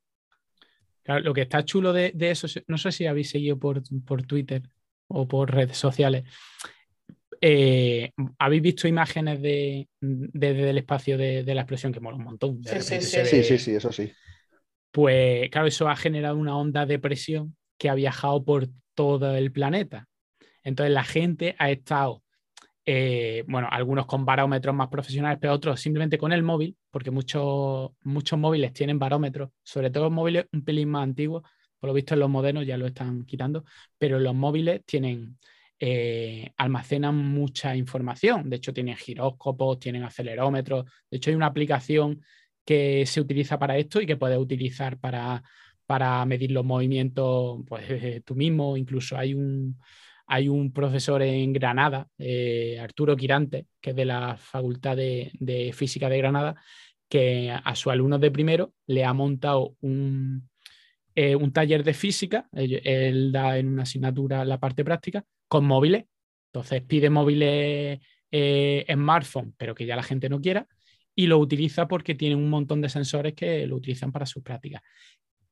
Claro, 1.04 1.22
lo 1.22 1.34
que 1.34 1.42
está 1.44 1.64
chulo 1.64 1.94
de, 1.94 2.12
de 2.16 2.32
eso, 2.32 2.48
no 2.68 2.78
sé 2.78 2.92
si 2.92 3.06
habéis 3.06 3.30
seguido 3.30 3.60
por, 3.60 3.84
por 4.06 4.24
Twitter 4.26 4.64
o 5.08 5.28
por 5.28 5.52
redes 5.54 5.78
sociales. 5.78 6.24
eh, 7.42 8.12
¿Habéis 8.40 8.62
visto 8.62 8.88
imágenes 8.88 9.42
de, 9.42 9.88
de- 10.02 10.54
del 10.54 10.78
espacio 10.78 11.18
de, 11.18 11.44
de 11.44 11.56
la 11.56 11.62
explosión 11.62 11.92
que 11.94 12.00
mola 12.00 12.18
un 12.18 12.24
montón? 12.24 12.62
De 12.62 12.80
Sí, 12.82 13.00
sí, 13.02 13.24
sí. 13.26 13.44
sí, 13.44 13.60
sí, 13.60 13.76
eso 13.76 13.92
sí. 13.92 14.12
Pues 14.96 15.50
claro, 15.50 15.68
eso 15.68 15.90
ha 15.90 15.96
generado 15.98 16.38
una 16.38 16.56
onda 16.56 16.86
de 16.86 17.00
presión 17.00 17.58
que 17.78 17.90
ha 17.90 17.96
viajado 17.96 18.46
por 18.46 18.70
todo 18.94 19.36
el 19.36 19.52
planeta. 19.52 20.08
Entonces 20.64 20.94
la 20.94 21.04
gente 21.04 21.54
ha 21.60 21.70
estado, 21.70 22.24
eh, 22.86 23.44
bueno, 23.46 23.68
algunos 23.70 24.06
con 24.06 24.24
barómetros 24.24 24.74
más 24.74 24.88
profesionales, 24.88 25.38
pero 25.42 25.52
otros 25.52 25.82
simplemente 25.82 26.18
con 26.18 26.32
el 26.32 26.44
móvil, 26.44 26.78
porque 26.92 27.12
muchos, 27.12 27.92
muchos 28.04 28.40
móviles 28.40 28.72
tienen 28.72 28.98
barómetros, 28.98 29.50
sobre 29.64 29.90
todo 29.90 30.06
los 30.06 30.14
móviles 30.14 30.46
un 30.54 30.64
pelín 30.64 30.88
más 30.92 31.04
antiguos, 31.04 31.44
por 31.78 31.90
lo 31.90 31.94
visto 31.94 32.14
en 32.14 32.22
los 32.22 32.30
modernos 32.30 32.66
ya 32.66 32.78
lo 32.78 32.88
están 32.88 33.26
quitando, 33.26 33.66
pero 33.98 34.18
los 34.18 34.34
móviles 34.34 34.86
tienen, 34.86 35.38
eh, 35.78 36.54
almacenan 36.56 37.18
mucha 37.18 37.76
información. 37.76 38.50
De 38.50 38.56
hecho, 38.56 38.72
tienen 38.72 38.96
giróscopos, 38.96 39.78
tienen 39.78 40.04
acelerómetros. 40.04 40.86
De 41.12 41.18
hecho, 41.18 41.32
hay 41.32 41.36
una 41.36 41.48
aplicación 41.48 42.22
que 42.66 43.06
se 43.06 43.22
utiliza 43.22 43.60
para 43.60 43.78
esto 43.78 44.02
y 44.02 44.06
que 44.06 44.18
puedes 44.18 44.38
utilizar 44.38 44.98
para, 45.00 45.44
para 45.86 46.26
medir 46.26 46.52
los 46.52 46.66
movimientos 46.66 47.62
pues, 47.68 47.86
eh, 47.90 48.22
tú 48.26 48.36
mismo. 48.36 48.78
Incluso 48.78 49.18
hay 49.18 49.34
un, 49.34 49.80
hay 50.28 50.50
un 50.50 50.74
profesor 50.74 51.22
en 51.22 51.54
Granada, 51.54 52.08
eh, 52.18 52.80
Arturo 52.80 53.16
Quirante, 53.16 53.68
que 53.80 53.92
es 53.92 53.96
de 53.96 54.06
la 54.06 54.38
Facultad 54.38 54.98
de, 54.98 55.32
de 55.40 55.72
Física 55.74 56.10
de 56.10 56.18
Granada, 56.18 56.56
que 57.08 57.52
a 57.52 57.76
sus 57.76 57.94
alumnos 57.94 58.20
de 58.20 58.32
primero 58.32 58.74
le 58.88 59.06
ha 59.06 59.14
montado 59.14 59.76
un, 59.82 60.50
eh, 61.16 61.36
un 61.36 61.54
taller 61.54 61.84
de 61.84 61.94
física. 61.94 62.50
Él, 62.52 63.32
da 63.32 63.58
en 63.58 63.70
una 63.70 63.84
asignatura 63.84 64.44
la 64.44 64.60
parte 64.60 64.84
práctica 64.84 65.24
con 65.48 65.66
móviles. 65.66 66.06
Entonces 66.52 66.82
pide 66.84 67.10
móviles 67.10 68.00
eh, 68.32 68.86
smartphone, 68.92 69.54
pero 69.58 69.74
que 69.76 69.86
ya 69.86 69.96
la 69.96 70.04
gente 70.04 70.30
no 70.30 70.42
quiera, 70.42 70.68
y 71.16 71.28
lo 71.28 71.40
utiliza 71.40 71.88
porque 71.88 72.14
tiene 72.14 72.36
un 72.36 72.50
montón 72.50 72.82
de 72.82 72.90
sensores 72.90 73.34
que 73.34 73.66
lo 73.66 73.78
utilizan 73.78 74.12
para 74.12 74.26
sus 74.26 74.44
prácticas. 74.44 74.82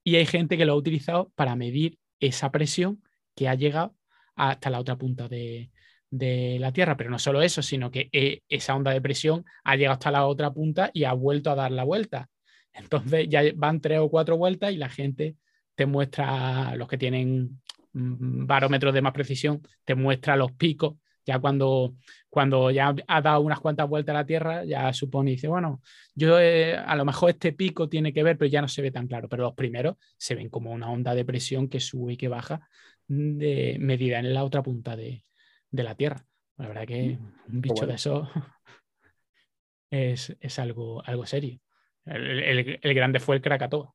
Y 0.03 0.15
hay 0.17 0.25
gente 0.25 0.57
que 0.57 0.65
lo 0.65 0.73
ha 0.73 0.75
utilizado 0.75 1.31
para 1.35 1.55
medir 1.55 1.97
esa 2.19 2.51
presión 2.51 3.01
que 3.35 3.47
ha 3.47 3.55
llegado 3.55 3.95
hasta 4.35 4.69
la 4.69 4.79
otra 4.79 4.97
punta 4.97 5.29
de, 5.29 5.71
de 6.09 6.57
la 6.59 6.71
Tierra. 6.71 6.97
Pero 6.97 7.09
no 7.09 7.19
solo 7.19 7.41
eso, 7.41 7.61
sino 7.61 7.89
que 7.89 8.09
eh, 8.11 8.41
esa 8.49 8.75
onda 8.75 8.91
de 8.91 9.01
presión 9.01 9.45
ha 9.63 9.75
llegado 9.75 9.93
hasta 9.93 10.11
la 10.11 10.25
otra 10.25 10.53
punta 10.53 10.91
y 10.93 11.05
ha 11.05 11.13
vuelto 11.13 11.49
a 11.51 11.55
dar 11.55 11.71
la 11.71 11.83
vuelta. 11.83 12.29
Entonces 12.73 13.27
ya 13.29 13.41
van 13.55 13.81
tres 13.81 13.99
o 13.99 14.09
cuatro 14.09 14.37
vueltas 14.37 14.73
y 14.73 14.77
la 14.77 14.89
gente 14.89 15.37
te 15.75 15.85
muestra, 15.85 16.75
los 16.75 16.87
que 16.87 16.97
tienen 16.97 17.61
mm, 17.93 18.45
barómetros 18.45 18.93
de 18.93 19.01
más 19.01 19.13
precisión, 19.13 19.61
te 19.85 19.95
muestra 19.95 20.35
los 20.35 20.51
picos. 20.51 20.95
Ya 21.25 21.39
cuando, 21.39 21.95
cuando 22.29 22.69
ya 22.71 22.93
ha 23.07 23.21
dado 23.21 23.41
unas 23.41 23.59
cuantas 23.59 23.87
vueltas 23.89 24.13
a 24.15 24.19
la 24.19 24.25
Tierra, 24.25 24.65
ya 24.65 24.91
supone 24.93 25.31
y 25.31 25.33
dice, 25.35 25.47
bueno, 25.47 25.81
yo 26.15 26.39
eh, 26.39 26.75
a 26.77 26.95
lo 26.95 27.05
mejor 27.05 27.29
este 27.31 27.53
pico 27.53 27.87
tiene 27.89 28.13
que 28.13 28.23
ver, 28.23 28.37
pero 28.37 28.49
ya 28.51 28.61
no 28.61 28.67
se 28.67 28.81
ve 28.81 28.91
tan 28.91 29.07
claro. 29.07 29.29
Pero 29.29 29.43
los 29.43 29.53
primeros 29.55 29.95
se 30.17 30.35
ven 30.35 30.49
como 30.49 30.71
una 30.71 30.89
onda 30.91 31.15
de 31.15 31.25
presión 31.25 31.69
que 31.69 31.79
sube 31.79 32.13
y 32.13 32.17
que 32.17 32.27
baja 32.27 32.67
de 33.07 33.77
medida 33.79 34.19
en 34.19 34.33
la 34.33 34.43
otra 34.43 34.63
punta 34.63 34.95
de, 34.95 35.23
de 35.71 35.83
la 35.83 35.95
Tierra. 35.95 36.25
La 36.57 36.67
verdad 36.67 36.85
que 36.87 37.19
un 37.47 37.61
bicho 37.61 37.85
bueno. 37.85 37.87
de 37.87 37.95
eso 37.95 38.29
es, 39.89 40.35
es 40.39 40.59
algo, 40.59 41.03
algo 41.05 41.25
serio. 41.25 41.59
El, 42.05 42.39
el- 42.43 42.79
el 42.81 42.93
grande 42.93 43.19
fue 43.19 43.35
el 43.35 43.41
Krakatoa, 43.41 43.93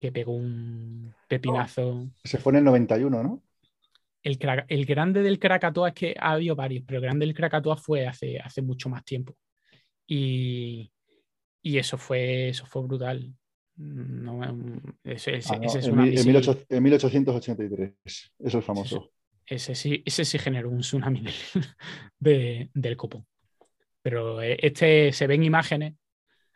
que 0.00 0.12
pegó 0.12 0.34
un 0.34 1.14
pepinazo. 1.28 2.10
Se 2.24 2.38
fue 2.38 2.52
en 2.52 2.58
el 2.58 2.64
91, 2.64 3.22
¿no? 3.22 3.42
El, 4.22 4.86
grande 4.86 5.22
del 5.22 5.38
Krakatoa 5.38 5.88
es 5.88 5.94
que 5.94 6.14
ha 6.18 6.32
habido 6.32 6.54
varios, 6.54 6.84
pero 6.86 6.98
el 6.98 7.04
grande 7.04 7.26
del 7.26 7.34
Krakatoa 7.34 7.76
fue 7.76 8.06
hace, 8.06 8.38
hace 8.38 8.62
mucho 8.62 8.88
más 8.88 9.04
tiempo. 9.04 9.36
Y, 10.06 10.90
y 11.62 11.78
eso 11.78 11.98
fue, 11.98 12.48
eso 12.50 12.66
fue 12.66 12.82
brutal. 12.82 13.34
No, 13.76 14.40
ese, 15.02 15.36
ese- 15.36 15.54
Ah, 15.54 15.58
no, 15.58 15.64
ese 15.66 15.78
en, 15.78 15.82
tsunami 15.82 16.08
mil- 16.10 16.18
en 16.18 16.22
sí- 16.22 16.28
1800 16.28 16.66
en 16.70 16.82
1883. 16.82 18.32
Eso 18.38 18.58
es 18.58 18.64
famoso. 18.64 19.10
ese 19.46 19.74
sí, 19.74 20.02
ese 20.04 20.24
sí 20.24 20.38
generó 20.38 20.70
un 20.70 20.80
tsunami 20.80 21.22
del, 21.22 21.34
de- 22.18 22.70
del 22.74 22.96
copón. 22.96 23.26
Pero 24.02 24.40
eh, 24.42 24.56
este 24.60 25.12
se 25.12 25.26
ven 25.26 25.42
imágenes. 25.42 25.94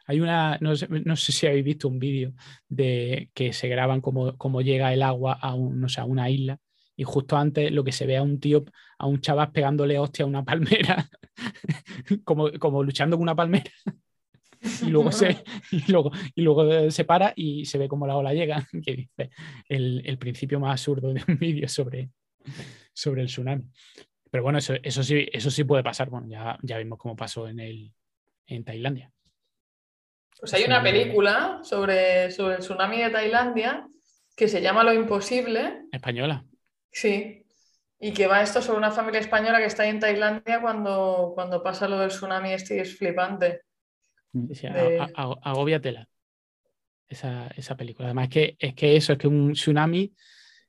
Hay 0.09 0.21
una, 0.21 0.57
no 0.61 0.77
sé, 0.77 0.87
no 0.89 1.17
sé 1.17 1.33
si 1.33 1.47
habéis 1.49 1.65
visto 1.65 1.89
un 1.89 1.99
vídeo 1.99 2.33
de 2.69 3.31
que 3.35 3.53
se 3.53 3.67
graban 3.69 4.01
cómo, 4.01 4.37
cómo 4.37 4.61
llega 4.63 4.93
el 4.93 5.03
agua 5.03 5.33
a, 5.33 5.55
un- 5.55 5.81
no 5.81 5.89
sé, 5.89 6.01
a 6.01 6.05
una 6.05 6.31
isla 6.31 6.61
y 6.97 7.05
justo 7.05 7.37
antes 7.37 7.71
lo 7.71 7.85
que 7.85 7.93
se 7.93 8.07
ve 8.07 8.17
a 8.17 8.23
un 8.23 8.41
tío, 8.41 8.65
a 8.99 9.07
un 9.07 9.21
chaval 9.21 9.53
pegándole 9.53 9.99
hostia 9.99 10.25
a 10.25 10.29
una 10.29 10.45
palmera, 10.45 11.09
como, 12.25 12.51
como 12.59 12.83
luchando 12.83 13.17
con 13.17 13.23
una 13.23 13.37
palmera. 13.37 13.71
Y 14.83 14.87
luego, 14.87 15.13
se, 15.13 15.45
y, 15.71 15.93
luego, 15.93 16.11
y 16.35 16.43
luego 16.43 16.91
se 16.91 17.05
para 17.05 17.33
y 17.37 17.67
se 17.67 17.79
ve 17.79 17.89
cómo 17.89 18.07
la 18.07 18.17
ola 18.17 18.33
llega, 18.33 18.67
que 18.85 18.97
dice 18.97 19.31
el, 19.69 20.03
el 20.05 20.19
principio 20.19 20.59
más 20.59 20.73
absurdo 20.73 21.13
de 21.13 21.23
un 21.29 21.39
vídeo 21.39 21.69
sobre, 21.69 22.11
sobre 22.93 23.23
el 23.23 23.29
tsunami. 23.29 23.65
Pero 24.31 24.43
bueno, 24.43 24.59
eso, 24.59 24.75
eso, 24.83 25.03
sí, 25.03 25.29
eso 25.33 25.51
sí 25.51 25.65
puede 25.65 25.83
pasar. 25.83 26.11
Bueno, 26.11 26.27
ya, 26.29 26.59
ya 26.63 26.79
vimos 26.79 26.99
cómo 26.99 27.15
pasó 27.15 27.49
en, 27.49 27.61
el, 27.61 27.93
en 28.47 28.65
Tailandia. 28.65 29.13
Pues 30.39 30.53
hay 30.53 30.65
una 30.65 30.83
película 30.83 31.61
sobre, 31.63 32.31
sobre 32.31 32.57
el 32.57 32.61
tsunami 32.61 32.99
de 32.99 33.11
Tailandia 33.11 33.89
que 34.37 34.49
se 34.49 34.61
llama 34.61 34.85
Lo 34.85 34.93
Imposible. 34.93 35.87
Española. 35.91 36.45
Sí. 36.99 37.45
y 38.01 38.13
que 38.13 38.27
va 38.27 38.41
esto 38.43 38.63
sobre 38.63 38.79
una 38.79 38.91
familia 38.91 39.21
española 39.21 39.59
que 39.59 39.67
está 39.67 39.83
ahí 39.83 39.91
en 39.91 40.01
Tailandia 40.01 40.61
cuando, 40.63 41.33
cuando 41.35 41.63
pasa 41.63 41.87
lo 41.89 41.99
del 41.99 42.09
tsunami 42.09 42.53
este 42.55 42.77
y 42.77 42.81
es 42.81 42.97
flipante. 42.97 43.63
Sí, 44.53 44.67
De-. 44.69 45.07
Esa, 47.09 47.49
esa 47.57 47.77
película. 47.77 48.09
Además, 48.09 48.25
es 48.29 48.31
que, 48.33 48.57
es 48.59 48.75
que 48.75 48.97
eso, 48.97 49.13
es 49.13 49.19
que 49.19 49.29
un 49.29 49.53
tsunami 49.53 50.13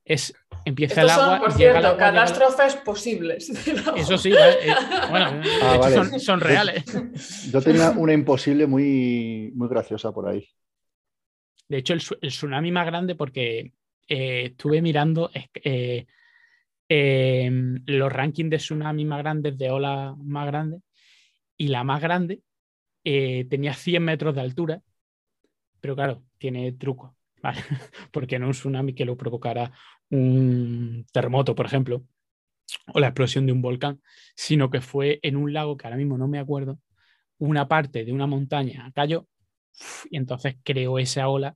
es. 0.05 0.33
Empieza 0.65 1.01
Estos 1.01 1.11
el 1.11 1.15
son, 1.17 1.25
agua. 1.33 1.39
por 1.39 1.57
llega 1.57 1.77
el 1.79 1.83
cierto, 1.83 1.87
agua, 1.87 1.97
llega 1.97 2.09
el- 2.09 2.15
catástrofes 2.29 2.75
posibles. 2.83 3.49
Eso 3.97 4.17
sí, 4.17 4.31
¿vale? 4.31 4.53
Eh, 4.69 4.75
bueno, 5.09 5.31
de 5.31 5.49
Ah, 5.63 5.71
hecho 5.75 5.79
vale. 5.79 5.95
son, 5.95 6.19
son 6.19 6.39
reales. 6.41 6.83
Yo 7.51 7.61
tenía 7.61 7.91
una 7.91 8.13
imposible 8.13 8.67
muy, 8.67 9.51
muy 9.55 9.67
graciosa 9.67 10.11
por 10.11 10.27
ahí. 10.29 10.47
De 11.69 11.77
hecho, 11.77 11.93
el 11.93 11.99
tsunami 12.29 12.71
más 12.71 12.85
grande, 12.85 13.15
porque 13.15 13.73
eh, 14.07 14.45
estuve 14.47 14.81
mirando 14.81 15.31
eh, 15.33 16.05
eh, 16.89 17.51
los 17.85 18.11
rankings 18.11 18.49
de 18.49 18.57
tsunami 18.57 19.05
más 19.05 19.19
grandes, 19.19 19.57
de 19.57 19.69
ola 19.71 20.15
más 20.17 20.47
grandes, 20.47 20.81
y 21.57 21.69
la 21.69 21.83
más 21.83 22.01
grande 22.01 22.41
eh, 23.03 23.45
tenía 23.49 23.73
100 23.73 24.03
metros 24.03 24.35
de 24.35 24.41
altura, 24.41 24.81
pero 25.79 25.95
claro, 25.95 26.23
tiene 26.37 26.71
truco. 26.73 27.15
Porque 28.11 28.39
no 28.39 28.47
un 28.47 28.53
tsunami 28.53 28.93
que 28.93 29.05
lo 29.05 29.15
provocara 29.15 29.71
un 30.09 31.05
terremoto, 31.11 31.55
por 31.55 31.65
ejemplo, 31.65 32.03
o 32.93 32.99
la 32.99 33.07
explosión 33.07 33.45
de 33.45 33.53
un 33.53 33.61
volcán, 33.61 34.01
sino 34.35 34.69
que 34.69 34.81
fue 34.81 35.19
en 35.23 35.35
un 35.37 35.53
lago 35.53 35.77
que 35.77 35.87
ahora 35.87 35.97
mismo 35.97 36.17
no 36.17 36.27
me 36.27 36.39
acuerdo, 36.39 36.79
una 37.39 37.67
parte 37.67 38.05
de 38.05 38.13
una 38.13 38.27
montaña 38.27 38.91
cayó 38.95 39.27
y 40.09 40.17
entonces 40.17 40.57
creó 40.63 40.99
esa 40.99 41.29
ola 41.29 41.55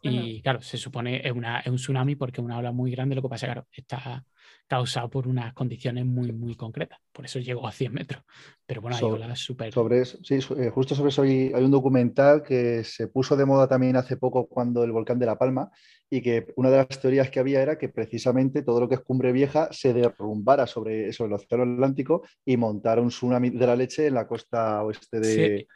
y 0.00 0.42
claro, 0.42 0.60
se 0.60 0.76
supone 0.76 1.20
es, 1.24 1.32
una, 1.32 1.60
es 1.60 1.68
un 1.68 1.76
tsunami 1.76 2.14
porque 2.14 2.40
es 2.40 2.44
una 2.44 2.58
ola 2.58 2.72
muy 2.72 2.90
grande, 2.90 3.14
lo 3.14 3.22
que 3.22 3.28
pasa 3.28 3.46
claro, 3.46 3.66
está 3.72 4.24
causado 4.66 5.08
por 5.10 5.26
unas 5.26 5.54
condiciones 5.54 6.04
muy, 6.04 6.30
muy 6.32 6.54
concretas, 6.54 7.00
por 7.12 7.24
eso 7.24 7.38
llegó 7.38 7.66
a 7.66 7.72
100 7.72 7.92
metros, 7.92 8.22
pero 8.66 8.80
bueno, 8.80 8.96
hay 8.96 9.00
Sobre- 9.00 9.24
olas 9.24 9.38
súper... 9.38 9.72
Sobre 9.72 10.00
eso, 10.00 10.18
sí, 10.22 10.38
eh, 10.56 10.70
justo 10.70 10.94
sobre 10.94 11.08
eso 11.08 11.22
hay, 11.22 11.52
hay 11.54 11.64
un 11.64 11.70
documental 11.70 12.42
que 12.42 12.84
se 12.84 13.08
puso 13.08 13.36
de 13.36 13.46
moda 13.46 13.66
también 13.66 13.96
hace 13.96 14.16
poco 14.16 14.46
cuando 14.46 14.84
el 14.84 14.92
volcán 14.92 15.18
de 15.18 15.26
La 15.26 15.38
Palma 15.38 15.70
y 16.10 16.22
que 16.22 16.46
una 16.56 16.70
de 16.70 16.78
las 16.78 17.00
teorías 17.00 17.30
que 17.30 17.40
había 17.40 17.62
era 17.62 17.78
que 17.78 17.88
precisamente 17.88 18.62
todo 18.62 18.80
lo 18.80 18.88
que 18.88 18.96
es 18.96 19.00
Cumbre 19.00 19.32
Vieja 19.32 19.68
se 19.72 19.92
derrumbara 19.92 20.66
sobre, 20.66 21.12
sobre 21.12 21.28
el 21.28 21.34
Océano 21.34 21.64
Atlántico 21.64 22.22
y 22.44 22.56
montara 22.56 23.00
un 23.00 23.08
tsunami 23.08 23.50
de 23.50 23.66
la 23.66 23.76
leche 23.76 24.06
en 24.06 24.14
la 24.14 24.26
costa 24.26 24.82
oeste 24.84 25.20
de... 25.20 25.58
Sí. 25.58 25.66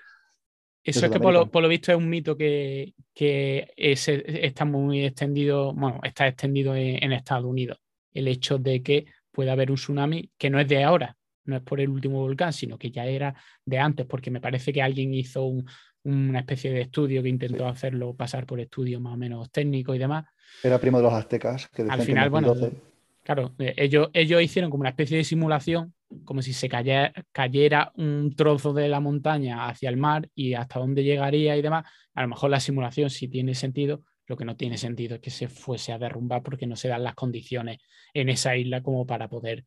Eso 0.85 1.07
es 1.07 1.13
que 1.13 1.21
por 1.21 1.33
lo, 1.33 1.51
por 1.51 1.63
lo 1.63 1.69
visto 1.69 1.93
es 1.93 1.99
un 1.99 2.09
mito 2.09 2.37
que, 2.37 2.95
que 3.15 3.69
es- 3.77 4.09
está 4.09 4.65
muy 4.65 5.05
extendido, 5.05 5.73
bueno, 5.75 6.01
está 6.03 6.27
extendido 6.27 6.75
en, 6.75 7.03
en 7.03 7.13
Estados 7.13 7.45
Unidos. 7.45 7.79
El 8.13 8.29
hecho 8.29 8.59
de 8.59 8.83
que 8.83 9.07
pueda 9.31 9.53
haber 9.53 9.71
un 9.71 9.77
tsunami 9.77 10.31
que 10.37 10.51
no 10.51 10.59
es 10.61 10.69
de 10.69 10.83
ahora, 10.85 11.17
no 11.45 11.57
es 11.57 11.63
por 11.63 11.81
el 11.81 11.89
último 11.89 12.21
volcán, 12.21 12.53
sino 12.53 12.79
que 12.79 12.91
ya 12.91 13.07
era 13.07 13.35
de 13.65 13.79
antes, 13.79 14.07
porque 14.07 14.31
me 14.31 14.41
parece 14.41 14.73
que 14.73 14.83
alguien 14.83 15.15
hizo 15.15 15.45
un- 15.45 15.67
una 16.05 16.41
especie 16.41 16.73
de 16.73 16.81
estudio 16.81 17.23
que 17.23 17.29
intentó 17.29 17.67
hacerlo 17.69 18.15
pasar 18.15 18.45
por 18.45 18.59
estudio 18.61 18.99
más 19.01 19.15
o 19.15 19.17
menos 19.17 19.51
técnico 19.53 19.95
y 19.95 19.99
demás. 19.99 20.25
Era 20.65 20.79
primo 20.81 20.99
de 20.99 21.05
los 21.05 21.13
aztecas. 21.13 21.69
Que 21.69 21.83
Al 21.83 21.99
que 22.01 22.05
final, 22.05 22.29
bueno, 22.29 22.49
2012 22.49 22.83
Claro, 23.25 23.55
eh, 23.61 23.73
ellos, 23.77 24.11
ellos 24.15 24.43
hicieron 24.43 24.69
como 24.69 24.81
una 24.81 24.91
especie 24.91 25.17
de 25.17 25.23
simulación, 25.23 25.95
como 26.25 26.43
si 26.43 26.53
se 26.53 26.69
cayera, 26.69 27.13
cayera 27.33 27.93
un 27.97 28.35
trozo 28.35 28.73
de 28.73 28.89
la 28.89 29.01
montaña 29.01 29.69
hacia 29.69 29.89
el 29.89 29.97
mar 29.97 30.29
y 30.35 30.55
hasta 30.55 30.81
dónde 30.81 31.05
llegaría 31.05 31.57
y 31.57 31.63
demás. 31.63 31.85
A 32.15 32.23
lo 32.23 32.29
mejor 32.29 32.51
la 32.51 32.61
simulación 32.61 33.11
sí 33.11 33.29
tiene 33.29 33.55
sentido, 33.55 34.03
lo 34.27 34.37
que 34.37 34.45
no 34.45 34.57
tiene 34.57 34.79
sentido 34.79 35.17
es 35.17 35.21
que 35.21 35.31
se 35.31 35.49
fuese 35.49 35.93
a 35.93 35.99
derrumbar 35.99 36.43
porque 36.43 36.67
no 36.67 36.77
se 36.77 36.89
dan 36.89 37.05
las 37.05 37.15
condiciones 37.15 37.79
en 38.15 38.29
esa 38.29 38.57
isla 38.57 38.83
como 38.83 39.07
para 39.07 39.29
poder 39.29 39.65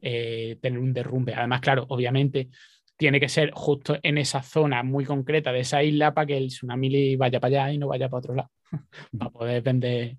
eh, 0.00 0.58
tener 0.60 0.78
un 0.78 0.92
derrumbe. 0.92 1.34
Además, 1.34 1.60
claro, 1.60 1.86
obviamente 1.88 2.50
tiene 2.96 3.20
que 3.20 3.28
ser 3.28 3.50
justo 3.52 3.98
en 4.02 4.18
esa 4.18 4.42
zona 4.42 4.82
muy 4.82 5.04
concreta 5.04 5.52
de 5.52 5.60
esa 5.60 5.82
isla 5.82 6.12
para 6.12 6.26
que 6.26 6.36
el 6.36 6.48
tsunami 6.48 7.16
vaya 7.16 7.40
para 7.40 7.64
allá 7.64 7.72
y 7.72 7.78
no 7.78 7.88
vaya 7.88 8.08
para 8.08 8.18
otro 8.18 8.34
lado, 8.34 8.50
para 9.18 9.30
poder 9.30 9.62
vender 9.62 10.16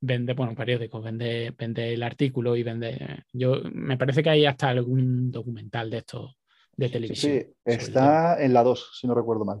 vende, 0.00 0.34
bueno, 0.34 0.54
periódicos, 0.54 1.02
vende, 1.02 1.54
vende 1.56 1.92
el 1.94 2.02
artículo 2.02 2.56
y 2.56 2.62
vende. 2.62 3.24
Yo 3.32 3.60
me 3.72 3.96
parece 3.96 4.22
que 4.22 4.30
hay 4.30 4.46
hasta 4.46 4.68
algún 4.68 5.30
documental 5.30 5.90
de 5.90 5.98
esto 5.98 6.36
de 6.76 6.88
televisión. 6.88 7.32
sí, 7.36 7.54
está 7.64 8.42
en 8.42 8.52
la 8.52 8.62
2, 8.62 8.98
si 9.00 9.06
no 9.06 9.14
recuerdo 9.14 9.44
mal. 9.44 9.60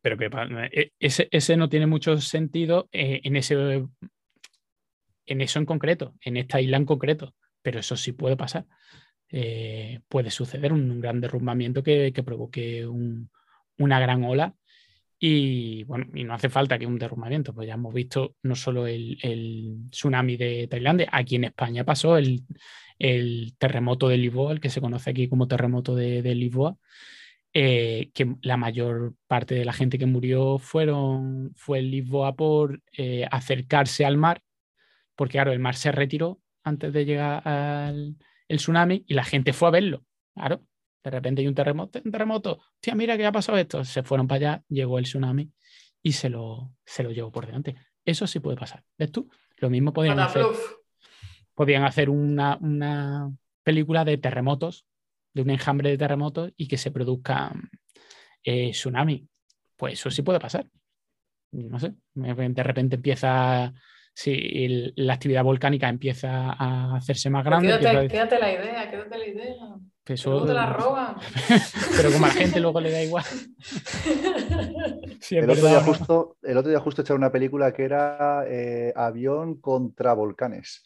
Pero 0.00 0.16
que 0.16 0.30
e- 0.72 0.92
ese, 0.98 1.28
ese 1.30 1.56
no 1.56 1.68
tiene 1.68 1.86
mucho 1.86 2.18
sentido 2.20 2.88
eh, 2.92 3.20
en 3.24 3.36
ese 3.36 3.84
en 5.26 5.40
eso 5.40 5.58
en 5.58 5.66
concreto, 5.66 6.14
en 6.20 6.36
esta 6.36 6.60
isla 6.60 6.76
en 6.76 6.86
concreto. 6.86 7.34
Pero 7.62 7.80
eso 7.80 7.96
sí 7.96 8.12
puede 8.12 8.36
pasar. 8.36 8.66
Eh, 9.28 10.00
puede 10.08 10.30
suceder 10.30 10.72
un, 10.72 11.00
gran 11.00 11.20
derrumbamiento 11.20 11.82
que, 11.82 12.12
que 12.12 12.22
provoque 12.22 12.86
un- 12.86 13.30
una 13.78 14.00
gran 14.00 14.24
ola. 14.24 14.54
Y 15.24 15.84
bueno, 15.84 16.06
y 16.14 16.24
no 16.24 16.34
hace 16.34 16.48
falta 16.48 16.76
que 16.76 16.84
un 16.84 16.98
derrumbamiento, 16.98 17.54
pues 17.54 17.68
ya 17.68 17.74
hemos 17.74 17.94
visto 17.94 18.34
no 18.42 18.56
solo 18.56 18.88
el, 18.88 19.86
tsunami 19.88 20.36
de 20.36 20.66
Tailandia, 20.66 21.08
aquí 21.12 21.36
en 21.36 21.44
España 21.44 21.84
pasó 21.84 22.16
el, 22.18 22.42
terremoto 23.56 24.08
de 24.08 24.16
Lisboa, 24.16 24.50
el 24.50 24.58
que 24.58 24.68
se 24.68 24.80
conoce 24.80 25.10
aquí 25.10 25.28
como 25.28 25.46
terremoto 25.46 25.94
de, 25.94 26.22
de 26.22 26.34
Lisboa, 26.34 26.76
eh, 27.52 28.10
que 28.14 28.34
la 28.42 28.56
mayor 28.56 29.14
parte 29.28 29.54
de 29.54 29.64
la 29.64 29.72
gente 29.72 29.96
que 29.96 30.06
murió 30.06 30.58
fueron, 30.58 31.52
fue 31.54 31.78
en 31.78 31.92
Lisboa 31.92 32.34
por 32.34 32.82
eh, 32.98 33.24
acercarse 33.30 34.04
al 34.04 34.16
mar, 34.16 34.42
porque 35.14 35.32
claro, 35.32 35.52
el 35.52 35.60
mar 35.60 35.76
se 35.76 35.92
retiró 35.92 36.40
antes 36.64 36.92
de 36.92 37.04
llegar 37.04 37.46
al 37.46 38.16
el 38.48 38.56
tsunami 38.58 39.04
y 39.06 39.14
la 39.14 39.24
gente 39.24 39.52
fue 39.52 39.68
a 39.68 39.70
verlo. 39.70 40.04
Claro, 40.34 40.62
de 41.02 41.10
repente 41.10 41.40
hay 41.42 41.48
un 41.48 41.54
terremoto, 41.54 42.00
un 42.04 42.12
terremoto, 42.12 42.60
tía, 42.80 42.94
mira 42.94 43.16
que 43.16 43.26
ha 43.26 43.32
pasado 43.32 43.58
esto. 43.58 43.84
Se 43.84 44.02
fueron 44.02 44.28
para 44.28 44.36
allá, 44.36 44.64
llegó 44.68 44.98
el 44.98 45.04
tsunami 45.04 45.50
y 46.02 46.12
se 46.12 46.28
lo, 46.28 46.74
se 46.84 47.02
lo 47.02 47.10
llevó 47.10 47.30
por 47.30 47.46
delante. 47.46 47.76
Eso 48.04 48.26
sí 48.26 48.40
puede 48.40 48.56
pasar. 48.56 48.84
¿Ves 48.98 49.12
tú? 49.12 49.28
Lo 49.56 49.70
mismo 49.70 49.92
podían 49.92 50.18
hacer, 50.18 50.44
podían 51.54 51.84
hacer 51.84 52.10
una, 52.10 52.56
una 52.60 53.32
película 53.62 54.04
de 54.04 54.18
terremotos, 54.18 54.86
de 55.34 55.42
un 55.42 55.50
enjambre 55.50 55.90
de 55.90 55.98
terremotos 55.98 56.52
y 56.56 56.68
que 56.68 56.78
se 56.78 56.90
produzca 56.90 57.52
eh, 58.42 58.70
tsunami. 58.70 59.28
Pues 59.76 59.94
eso 59.94 60.10
sí 60.10 60.22
puede 60.22 60.40
pasar. 60.40 60.66
No 61.52 61.78
sé, 61.78 61.92
de 62.14 62.62
repente 62.62 62.96
empieza, 62.96 63.74
si 64.14 64.92
la 64.96 65.14
actividad 65.14 65.44
volcánica 65.44 65.88
empieza 65.88 66.52
a 66.52 66.96
hacerse 66.96 67.28
más 67.28 67.44
grande, 67.44 67.78
Quédate, 67.78 68.08
quédate 68.08 68.38
la 68.38 68.52
idea, 68.52 68.90
quédate 68.90 69.18
la 69.18 69.26
idea. 69.26 69.56
Eso- 70.06 70.30
Luego 70.30 70.46
te 70.46 70.54
la 70.54 70.66
roban. 70.66 71.16
pero 71.96 72.10
como 72.12 72.24
a 72.26 72.28
la 72.28 72.34
gente 72.34 72.60
luego 72.60 72.80
le 72.80 72.90
da 72.90 73.02
igual. 73.02 73.24
El 75.30 75.50
otro, 75.50 75.66
día 75.68 75.80
justo, 75.80 76.36
el 76.42 76.56
otro 76.56 76.70
día 76.70 76.80
justo 76.80 77.02
echaron 77.02 77.20
una 77.22 77.32
película 77.32 77.72
que 77.72 77.84
era 77.84 78.44
eh, 78.48 78.92
Avión 78.96 79.60
contra 79.60 80.12
volcanes. 80.14 80.82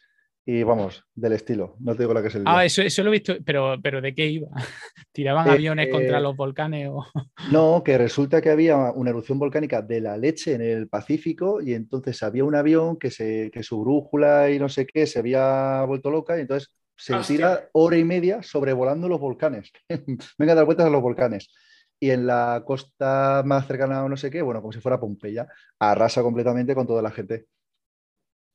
Y 0.48 0.62
vamos, 0.62 1.02
del 1.12 1.32
estilo. 1.32 1.74
No 1.80 1.96
te 1.96 2.04
digo 2.04 2.14
la 2.14 2.22
que 2.22 2.28
es 2.28 2.34
el 2.36 2.44
día. 2.44 2.56
Ah, 2.56 2.64
eso, 2.64 2.80
eso 2.80 3.02
lo 3.02 3.08
he 3.08 3.12
visto, 3.14 3.34
pero, 3.44 3.74
pero 3.82 4.00
¿de 4.00 4.14
qué 4.14 4.26
iba? 4.28 4.46
¿Tiraban 5.12 5.48
Eh, 5.48 5.50
aviones 5.50 5.88
contra 5.90 6.18
eh, 6.18 6.20
los 6.20 6.36
volcanes? 6.36 6.88
O... 6.92 7.04
No, 7.50 7.82
que 7.84 7.98
resulta 7.98 8.40
que 8.40 8.50
había 8.50 8.76
una 8.92 9.10
erupción 9.10 9.40
volcánica 9.40 9.82
de 9.82 10.00
la 10.00 10.16
leche 10.16 10.54
en 10.54 10.60
el 10.60 10.88
Pacífico 10.88 11.60
y 11.60 11.74
entonces 11.74 12.22
había 12.22 12.44
un 12.44 12.54
avión 12.54 12.96
que, 12.96 13.10
se, 13.10 13.50
que 13.52 13.64
su 13.64 13.80
brújula 13.80 14.48
y 14.50 14.60
no 14.60 14.68
sé 14.68 14.86
qué 14.86 15.06
se 15.08 15.18
había 15.18 15.82
vuelto 15.84 16.10
loca 16.12 16.38
y 16.38 16.42
entonces 16.42 16.72
se 16.96 17.14
Hostia. 17.14 17.36
tira 17.36 17.68
hora 17.72 17.96
y 17.96 18.04
media 18.04 18.42
sobrevolando 18.42 19.08
los 19.08 19.20
volcanes. 19.20 19.70
Venga 20.38 20.52
a 20.52 20.56
dar 20.56 20.64
vueltas 20.64 20.86
a 20.86 20.90
los 20.90 21.02
volcanes. 21.02 21.50
Y 21.98 22.10
en 22.10 22.26
la 22.26 22.62
costa 22.66 23.42
más 23.44 23.66
cercana 23.66 24.04
o 24.04 24.08
no 24.08 24.16
sé 24.16 24.30
qué, 24.30 24.42
bueno, 24.42 24.60
como 24.60 24.72
si 24.72 24.80
fuera 24.80 25.00
Pompeya, 25.00 25.46
arrasa 25.78 26.22
completamente 26.22 26.74
con 26.74 26.86
toda 26.86 27.02
la 27.02 27.10
gente. 27.10 27.46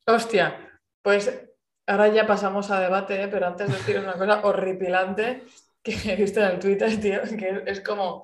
Hostia, 0.06 0.80
pues 1.02 1.50
ahora 1.88 2.08
ya 2.10 2.28
pasamos 2.28 2.70
a 2.72 2.80
debate, 2.80 3.24
¿eh? 3.24 3.28
pero 3.28 3.48
antes 3.48 3.68
decir 3.68 4.00
una 4.00 4.14
cosa 4.14 4.46
horripilante 4.46 5.44
que 5.84 5.94
he 6.06 6.16
visto 6.16 6.40
en 6.40 6.52
el 6.52 6.60
Twitter, 6.60 7.00
tío, 7.00 7.22
que 7.38 7.64
es 7.66 7.82
como 7.82 8.24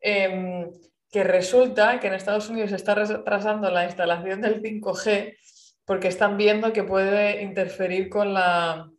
em, 0.00 0.70
que 1.10 1.24
resulta 1.24 2.00
que 2.00 2.08
en 2.08 2.14
Estados 2.14 2.48
Unidos 2.48 2.70
se 2.70 2.76
está 2.76 2.94
retrasando 2.94 3.70
la 3.70 3.84
instalación 3.84 4.40
del 4.40 4.62
5G 4.62 5.36
porque 5.84 6.08
están 6.08 6.36
viendo 6.36 6.72
que 6.72 6.84
puede 6.84 7.42
interferir 7.42 8.08
con 8.08 8.34
la, 8.34 8.90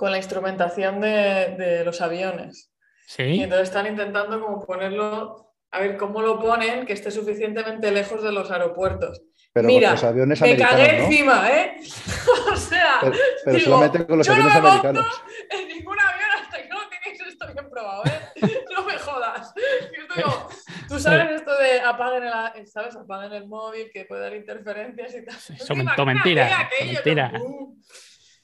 con 0.00 0.10
la 0.10 0.16
instrumentación 0.16 0.98
de, 0.98 1.54
de 1.58 1.84
los 1.84 2.00
aviones. 2.00 2.72
Y 3.06 3.10
Sí, 3.12 3.42
entonces 3.42 3.68
están 3.68 3.86
intentando 3.86 4.40
como 4.40 4.64
ponerlo, 4.64 5.52
a 5.70 5.80
ver 5.80 5.98
cómo 5.98 6.22
lo 6.22 6.40
ponen, 6.40 6.86
que 6.86 6.94
esté 6.94 7.10
suficientemente 7.10 7.90
lejos 7.92 8.22
de 8.22 8.32
los 8.32 8.50
aeropuertos. 8.50 9.20
Pero 9.52 9.66
Mira, 9.66 9.90
los 9.90 10.02
aviones 10.04 10.40
me 10.40 10.46
americanos, 10.52 10.80
cagué 10.80 10.98
¿no? 10.98 11.04
encima, 11.04 11.50
¿eh? 11.50 11.76
o 12.50 12.56
sea, 12.56 12.96
Pero, 13.02 13.14
pero 13.44 13.56
digo, 13.58 13.68
solamente 13.70 14.06
con 14.06 14.16
los 14.18 14.26
yo 14.26 14.32
no 14.32 14.40
aviones 14.42 14.54
me 14.54 14.60
monto 14.70 14.88
americanos. 14.88 15.22
en 15.50 15.68
ningún 15.68 16.00
avión 16.00 16.30
hasta 16.42 16.62
que 16.62 16.68
no 16.70 16.78
tengáis 16.88 17.20
esto 17.28 17.46
bien 17.52 17.68
probado, 17.68 18.02
¿eh? 18.06 18.20
No 18.74 18.84
me 18.86 18.96
jodas. 18.98 19.52
Yo 19.54 20.14
digo, 20.16 20.48
tú 20.88 20.98
sabes 20.98 21.30
esto 21.40 21.54
de 21.58 21.80
apaguen 21.80 22.22
el, 22.54 22.66
¿sabes? 22.66 22.96
apaguen 22.96 23.32
el 23.34 23.46
móvil, 23.48 23.90
que 23.92 24.06
puede 24.06 24.22
dar 24.22 24.34
interferencias 24.34 25.14
y 25.14 25.24
tal. 25.26 26.06
Mentira, 26.06 26.60
aquello, 26.60 26.92
mentira. 26.94 27.32
uh, 27.38 27.76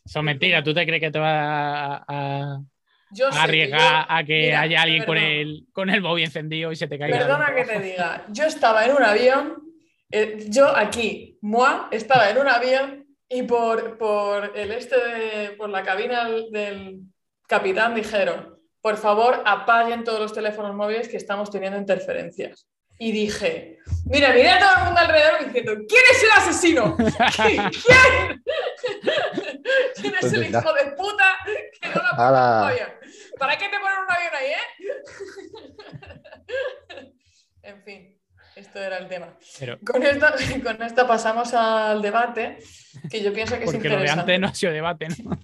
Son 0.07 0.25
mentiras. 0.25 0.63
¿Tú 0.65 0.73
te 0.73 0.87
crees 0.87 1.01
que 1.01 1.11
te 1.11 1.19
va 1.19 1.95
a, 1.97 2.05
a- 2.09 2.61
Yo 3.11 3.29
a 3.29 3.33
sé 3.33 3.37
que 3.39 3.43
arriesgar 3.43 3.81
yo- 3.81 4.07
a 4.15 4.25
que 4.25 4.41
mira, 4.47 4.61
haya 4.63 4.83
alguien 4.83 5.05
con 5.05 5.17
el, 5.19 5.67
con 5.73 5.91
el 5.91 6.01
móvil 6.01 6.25
encendido 6.25 6.73
y 6.73 6.77
se 6.77 6.87
te 6.89 6.99
caiga? 6.99 7.19
Perdona 7.19 7.55
que 7.55 7.65
te 7.65 7.81
diga, 7.81 8.25
yo 8.31 8.45
estaba 8.45 8.85
en 8.85 8.93
un 8.97 9.03
avión, 9.03 9.63
eh, 10.11 10.47
yo 10.49 10.75
aquí, 10.77 11.39
moi, 11.43 11.87
estaba 11.91 12.31
en 12.31 12.39
un 12.39 12.49
avión 12.49 13.07
y 13.29 13.43
por, 13.43 13.99
por 13.99 14.53
el 14.57 14.71
este 14.73 14.97
de- 14.97 15.51
por 15.57 15.69
la 15.71 15.83
cabina 15.83 16.29
del, 16.29 16.51
del 16.51 17.01
capitán 17.49 17.95
dijeron, 17.95 18.55
por 18.81 18.97
favor 18.97 19.43
apaguen 19.45 20.05
todos 20.05 20.21
los 20.21 20.33
teléfonos 20.33 20.75
móviles 20.75 21.09
que 21.09 21.17
estamos 21.17 21.51
teniendo 21.51 21.79
interferencias. 21.79 22.69
Y 22.99 23.13
dije, 23.13 23.79
mira, 24.07 24.33
miré 24.33 24.51
a 24.51 24.59
todo 24.59 24.71
el 24.79 24.85
mundo 24.85 25.01
alrededor 25.01 25.45
diciendo, 25.47 25.73
¿quién 25.89 26.03
es 26.11 26.23
el 26.23 26.31
asesino? 26.31 26.97
¿Quién? 27.37 28.43
¿Quién 30.01 30.15
es 30.21 30.33
el 30.33 30.47
hijo 30.47 30.73
de 30.73 30.93
puta 30.93 31.37
que 31.81 31.89
no 31.89 31.95
lo 31.95 32.01
ha 32.01 32.11
puesto 32.11 32.13
en 32.13 32.19
un 32.19 32.21
¡Hala! 32.21 32.69
avión? 32.69 32.89
¿Para 33.39 33.59
qué 33.59 33.69
te 33.69 33.79
ponen 33.79 33.99
un 33.99 34.11
avión 34.11 34.33
ahí, 34.35 34.51
eh? 34.51 34.63
en 37.63 37.83
fin, 37.83 38.19
esto 38.55 38.79
era 38.79 38.97
el 38.99 39.09
tema. 39.09 39.37
Pero, 39.59 39.79
Con 39.85 40.03
esto, 40.03 40.27
con 40.65 40.83
esto 40.83 41.07
pasamos 41.07 41.53
al 41.53 42.01
debate, 42.01 42.59
que 43.11 43.23
yo 43.23 43.33
pienso 43.33 43.59
que 43.59 43.65
es 43.65 43.73
porque 43.73 43.89
lo 43.89 43.97
de 43.97 44.05
interesante. 44.05 44.21
antes 44.33 44.41
no 44.41 44.47
ha 44.47 44.55
sido 44.55 44.73
debate, 44.73 45.09
¿no? 45.23 45.39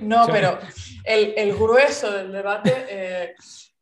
No, 0.00 0.26
pero 0.32 0.58
el, 1.04 1.34
el 1.36 1.54
grueso 1.54 2.10
del 2.10 2.32
debate 2.32 2.86
eh, 2.88 3.34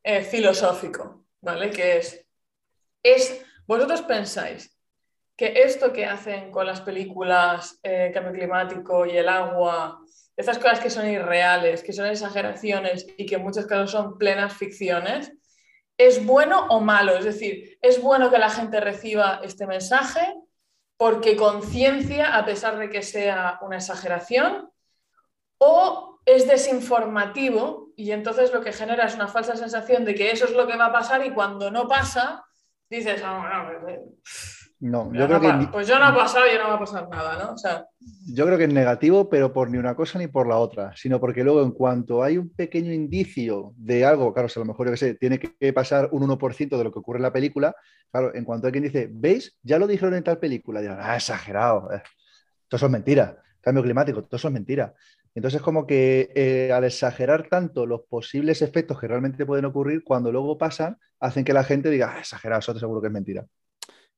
eh, 0.03 0.23
filosófico, 0.23 1.27
¿vale? 1.41 1.71
Que 1.71 1.99
es, 1.99 2.22
es, 3.03 3.45
vosotros 3.67 4.03
pensáis 4.03 4.77
que 5.37 5.63
esto 5.63 5.93
que 5.93 6.07
hacen 6.07 6.51
con 6.51 6.67
las 6.67 6.81
películas, 6.81 7.79
eh, 7.83 8.11
cambio 8.13 8.33
climático 8.33 9.07
y 9.07 9.17
el 9.17 9.29
agua, 9.29 10.01
estas 10.37 10.59
cosas 10.59 10.81
que 10.81 10.91
son 10.91 11.09
irreales, 11.09 11.83
que 11.83 11.93
son 11.93 12.07
exageraciones 12.07 13.07
y 13.17 13.27
que 13.27 13.37
en 13.37 13.43
muchos 13.43 13.67
casos 13.67 13.91
son 13.91 14.19
plenas 14.19 14.53
ficciones, 14.55 15.33
¿es 15.97 16.25
bueno 16.25 16.67
o 16.69 16.81
malo? 16.81 17.17
Es 17.17 17.25
decir, 17.25 17.79
¿es 17.81 18.01
bueno 18.01 18.31
que 18.31 18.39
la 18.39 18.51
gente 18.51 18.81
reciba 18.81 19.41
este 19.43 19.67
mensaje 19.67 20.35
porque 20.97 21.37
conciencia, 21.37 22.37
a 22.37 22.45
pesar 22.45 22.79
de 22.79 22.89
que 22.89 23.03
sea 23.03 23.59
una 23.63 23.77
exageración? 23.77 24.73
o 25.65 26.19
es 26.27 26.49
desinformativo 26.49 27.93
y 27.97 28.11
entonces 28.11 28.53
lo 28.53 28.63
que 28.63 28.73
genera 28.73 29.07
es 29.07 29.15
una 29.15 29.29
falsa 29.29 29.55
sensación 29.55 30.05
de 30.05 30.17
que 30.17 30.33
eso 30.33 30.47
es 30.47 30.51
lo 30.53 30.67
que 30.67 30.77
va 30.77 30.87
a 30.87 30.93
pasar 30.93 31.25
y 31.25 31.31
cuando 31.31 31.71
no 31.71 31.87
pasa, 31.87 32.45
dices, 32.97 33.23
"Ah, 33.25 33.67
bueno, 33.69 33.81
pues, 33.83 34.59
No, 34.81 35.13
ya 35.13 35.21
yo 35.21 35.27
creo, 35.27 35.41
no 35.41 35.61
que 35.61 35.73
pues 35.73 35.87
yo 35.87 35.97
no 35.97 36.07
ha 36.07 36.15
pasado 36.15 36.45
y 36.53 36.59
no 36.59 36.69
va 36.69 36.75
a 36.75 36.79
pasar 36.81 37.09
nada, 37.09 37.39
¿no? 37.39 37.53
O 37.53 37.57
sea, 37.57 37.87
yo 38.27 38.45
creo 38.47 38.59
que 38.59 38.65
es 38.65 38.73
negativo, 38.73 39.31
pero 39.31 39.53
por 39.53 39.71
ni 39.71 39.79
una 39.79 39.95
cosa 39.95 40.19
ni 40.19 40.27
por 40.27 40.49
la 40.49 40.57
otra, 40.57 40.93
sino 40.97 41.21
porque 41.21 41.45
luego 41.45 41.63
en 41.63 41.71
cuanto 41.71 42.25
hay 42.25 42.37
un 42.37 42.51
pequeño 42.51 42.93
indicio 42.93 43.75
de 43.77 44.05
algo, 44.05 44.35
claro, 44.35 44.49
a 44.55 44.59
lo 44.59 44.65
mejor 44.65 44.87
yo 44.87 44.91
que 44.93 44.97
sé, 44.97 45.15
tiene 45.15 45.39
que 45.39 45.73
pasar 45.73 46.09
un 46.11 46.23
1% 46.23 46.77
de 46.77 46.83
lo 46.83 46.91
que 46.91 46.99
ocurre 46.99 47.19
en 47.19 47.23
la 47.23 47.33
película, 47.33 47.77
claro, 48.11 48.35
en 48.35 48.45
cuanto 48.45 48.67
alguien 48.67 48.83
dice, 48.83 49.09
¿veis? 49.09 49.57
Ya 49.63 49.79
lo 49.79 49.87
dijeron 49.87 50.15
en 50.15 50.25
tal 50.25 50.39
película, 50.39 50.81
dirán, 50.81 50.99
ah, 51.01 51.15
exagerado, 51.15 51.93
eh, 51.93 52.03
todo 52.67 52.77
eso 52.77 52.87
es 52.87 52.93
mentira, 52.93 53.41
cambio 53.61 53.85
climático, 53.85 54.25
todo 54.25 54.37
eso 54.37 54.49
es 54.49 54.55
mentira. 54.55 54.93
Entonces, 55.35 55.63
como 55.63 55.87
que 55.87 56.31
eh, 56.35 56.73
al 56.73 56.85
exagerar 56.85 57.49
tanto 57.49 57.87
los 57.87 58.03
posibles 58.03 58.61
efectos 58.61 59.01
que 59.01 59.09
realmente 59.09 59.47
pueden 59.47 59.65
ocurrir, 59.65 60.05
cuando 60.05 60.31
luego 60.31 60.59
pasan, 60.59 60.99
hacen 61.21 61.45
que 61.45 61.55
la 61.55 61.65
gente 61.65 61.91
diga, 61.91 62.15
ah, 62.15 62.21
exagerado, 62.21 62.61
eso 62.61 62.75
te 62.75 62.81
seguro 62.81 63.01
que 63.01 63.07
es 63.07 63.13
mentira. 63.13 63.47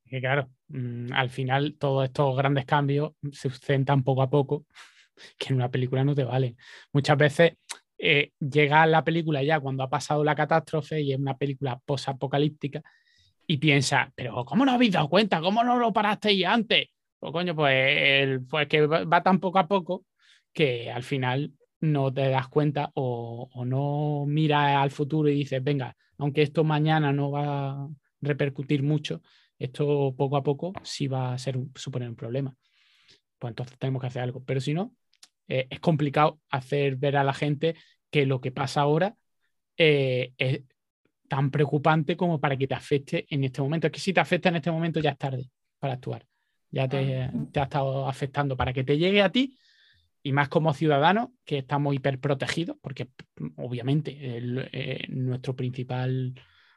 Que 0.04 0.20
claro, 0.20 0.50
mm, 0.68 1.12
al 1.12 1.30
final 1.30 1.76
todos 1.78 2.04
estos 2.04 2.36
grandes 2.36 2.64
cambios 2.64 3.12
se 3.30 3.48
sustentan 3.48 4.02
poco 4.02 4.22
a 4.22 4.30
poco, 4.30 4.66
que 5.38 5.50
en 5.50 5.56
una 5.56 5.70
película 5.70 6.02
no 6.04 6.14
te 6.14 6.24
vale. 6.24 6.56
Muchas 6.92 7.16
veces 7.16 7.52
eh, 7.96 8.32
llega 8.38 8.84
la 8.86 9.04
película 9.04 9.42
ya 9.42 9.60
cuando 9.60 9.84
ha 9.84 9.90
pasado 9.90 10.24
la 10.24 10.34
catástrofe 10.34 11.00
y 11.00 11.12
es 11.12 11.18
una 11.18 11.36
película 11.36 11.80
posapocalíptica 11.84 12.82
y 13.46 13.58
piensa, 13.58 14.10
pero 14.16 14.44
¿cómo 14.44 14.64
no 14.64 14.72
habéis 14.72 14.92
dado 14.92 15.08
cuenta? 15.08 15.40
¿Cómo 15.40 15.62
no 15.62 15.78
lo 15.78 15.92
parasteis 15.92 16.44
antes? 16.44 16.88
Pues 17.20 17.32
coño, 17.32 17.54
pues, 17.54 18.40
pues 18.50 18.66
que 18.66 18.86
va 18.86 19.22
tan 19.22 19.38
poco 19.38 19.58
a 19.58 19.68
poco 19.68 20.04
que 20.54 20.90
al 20.90 21.02
final 21.02 21.52
no 21.80 22.12
te 22.14 22.28
das 22.30 22.48
cuenta 22.48 22.90
o, 22.94 23.50
o 23.52 23.64
no 23.66 24.24
miras 24.26 24.76
al 24.76 24.90
futuro 24.90 25.28
y 25.28 25.34
dices, 25.34 25.62
venga, 25.62 25.94
aunque 26.16 26.40
esto 26.42 26.64
mañana 26.64 27.12
no 27.12 27.30
va 27.30 27.72
a 27.72 27.88
repercutir 28.22 28.82
mucho, 28.82 29.20
esto 29.58 30.14
poco 30.16 30.36
a 30.38 30.42
poco 30.42 30.72
sí 30.82 31.08
va 31.08 31.34
a 31.34 31.38
ser 31.38 31.58
un- 31.58 31.70
suponer 31.74 32.08
un 32.08 32.16
problema. 32.16 32.56
Pues 33.38 33.50
entonces 33.50 33.76
tenemos 33.78 34.00
que 34.00 34.06
hacer 34.06 34.22
algo. 34.22 34.42
Pero 34.44 34.60
si 34.60 34.72
no, 34.72 34.94
eh, 35.48 35.66
es 35.68 35.80
complicado 35.80 36.40
hacer 36.48 36.96
ver 36.96 37.16
a 37.18 37.24
la 37.24 37.34
gente 37.34 37.74
que 38.10 38.24
lo 38.24 38.40
que 38.40 38.50
pasa 38.52 38.80
ahora 38.80 39.14
eh, 39.76 40.32
es 40.38 40.62
tan 41.28 41.50
preocupante 41.50 42.16
como 42.16 42.40
para 42.40 42.56
que 42.56 42.66
te 42.68 42.74
afecte 42.74 43.26
en 43.28 43.44
este 43.44 43.60
momento. 43.60 43.88
Es 43.88 43.92
que 43.92 44.00
si 44.00 44.12
te 44.12 44.20
afecta 44.20 44.48
en 44.48 44.56
este 44.56 44.70
momento 44.70 45.00
ya 45.00 45.10
es 45.10 45.18
tarde 45.18 45.50
para 45.78 45.94
actuar. 45.94 46.24
Ya 46.70 46.88
te, 46.88 47.30
te 47.52 47.60
ha 47.60 47.64
estado 47.64 48.08
afectando 48.08 48.56
para 48.56 48.72
que 48.72 48.84
te 48.84 48.96
llegue 48.96 49.20
a 49.22 49.30
ti 49.30 49.56
y 50.26 50.32
más 50.32 50.48
como 50.48 50.72
ciudadanos 50.72 51.28
que 51.44 51.58
estamos 51.58 51.94
hiperprotegidos, 51.94 52.78
porque 52.80 53.10
mm, 53.36 53.48
obviamente 53.58 54.16
eh, 54.18 55.06
nuestro 55.10 55.54
principal 55.54 56.34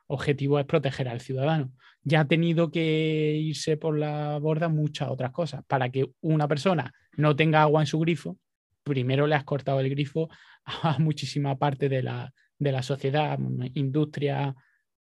objetivo 0.07 0.59
es 0.59 0.65
proteger 0.65 1.07
al 1.07 1.21
ciudadano. 1.21 1.71
Ya 2.03 2.21
ha 2.21 2.27
tenido 2.27 2.69
que 2.71 3.37
irse 3.41 3.77
por 3.77 3.97
la 3.97 4.37
borda 4.39 4.67
muchas 4.67 5.09
otras 5.09 5.31
cosas. 5.31 5.63
Para 5.65 5.89
que 5.89 6.11
una 6.21 6.47
persona 6.47 6.93
no 7.15 7.35
tenga 7.35 7.61
agua 7.61 7.81
en 7.81 7.87
su 7.87 7.99
grifo, 7.99 8.37
primero 8.83 9.27
le 9.27 9.35
has 9.35 9.45
cortado 9.45 9.79
el 9.79 9.89
grifo 9.89 10.29
a 10.83 10.99
muchísima 10.99 11.57
parte 11.57 11.87
de 11.89 12.03
la, 12.03 12.33
de 12.59 12.71
la 12.73 12.83
sociedad, 12.83 13.39
mm, 13.39 13.71
industria, 13.75 14.53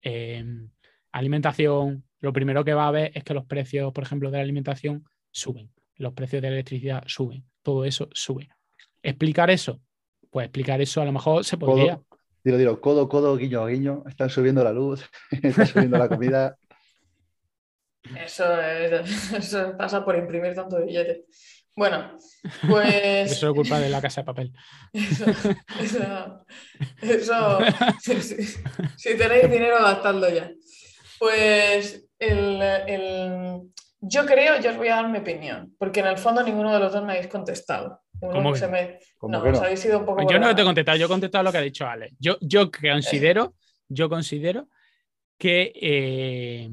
eh, 0.03 0.44
alimentación. 1.11 2.05
Lo 2.20 2.32
primero 2.32 2.64
que 2.64 2.74
va 2.74 2.86
a 2.86 2.92
ver 2.92 3.11
es 3.12 3.24
que 3.24 3.34
los 3.34 3.44
precios, 3.44 3.92
por 3.92 4.05
ejemplo, 4.05 4.30
de 4.30 4.38
la 4.38 4.44
alimentación 4.44 5.05
suben, 5.32 5.72
los 5.97 6.12
precios 6.12 6.42
de 6.42 6.49
la 6.49 6.55
electricidad 6.55 7.03
suben, 7.07 7.44
todo 7.66 7.84
eso 7.84 8.08
sube. 8.12 8.48
¿Explicar 9.02 9.50
eso? 9.50 9.80
Pues 10.30 10.44
explicar 10.44 10.80
eso 10.80 11.00
a 11.02 11.04
lo 11.04 11.10
mejor 11.10 11.44
se 11.44 11.56
podría. 11.58 11.96
Codo, 11.96 12.06
dilo, 12.44 12.58
dilo, 12.58 12.80
codo, 12.80 13.08
codo, 13.08 13.36
guiño 13.36 13.60
a 13.64 13.68
guiño, 13.68 14.04
están 14.08 14.30
subiendo 14.30 14.62
la 14.62 14.72
luz, 14.72 15.04
está 15.42 15.66
subiendo 15.66 15.98
la 15.98 16.08
comida. 16.08 16.56
eso, 18.24 18.60
es- 18.62 19.32
eso 19.42 19.76
pasa 19.76 20.04
por 20.04 20.16
imprimir 20.16 20.54
tanto 20.54 20.78
billete. 20.84 21.24
Bueno, 21.74 22.16
pues... 22.68 23.32
Eso 23.32 23.48
es 23.50 23.54
culpa 23.54 23.78
de 23.80 23.90
la 23.90 24.00
casa 24.00 24.22
de 24.22 24.24
papel. 24.24 24.52
Eso, 24.94 25.24
eso, 25.80 26.40
eso- 27.02 27.58
si, 28.00 28.22
si- 28.22 28.58
si 28.96 29.16
tenéis 29.18 29.50
dinero, 29.50 29.82
gastadlo 29.82 30.30
ya. 30.30 30.50
Pues 31.18 32.06
el, 32.18 32.62
el- 32.62 33.60
yo 34.09 34.24
creo, 34.26 34.61
yo 34.61 34.70
os 34.70 34.76
voy 34.76 34.88
a 34.88 34.96
dar 34.96 35.09
mi 35.09 35.18
opinión, 35.18 35.74
porque 35.78 36.00
en 36.00 36.07
el 36.07 36.18
fondo 36.18 36.42
ninguno 36.42 36.72
de 36.72 36.78
los 36.80 36.92
dos 36.92 37.04
me 37.04 37.12
habéis 37.12 37.28
contestado. 37.28 38.00
Uno 38.20 38.32
¿Cómo 38.32 38.48
que 38.52 38.54
que 38.54 38.66
se 38.66 38.68
me- 38.72 38.98
¿Cómo 39.18 39.32
no, 39.36 39.42
que 39.42 39.50
os 39.50 39.61
habéis 39.61 39.84
ido 39.84 39.98
un 39.98 40.07
poco. 40.07 40.26
Yo 40.30 40.38
no 40.38 40.54
te 40.54 40.62
he 40.62 40.64
contestado, 40.64 40.96
yo 40.98 41.07
he 41.07 41.09
contestado 41.09 41.44
lo 41.44 41.52
que 41.52 41.59
ha 41.59 41.62
dicho 41.62 41.86
Ale. 41.86 42.12
Yo, 42.18 42.36
yo 42.40 42.70
considero, 42.70 43.54
yo 43.88 44.09
considero 44.09 44.68
que 45.38 45.72
eh, 45.74 46.70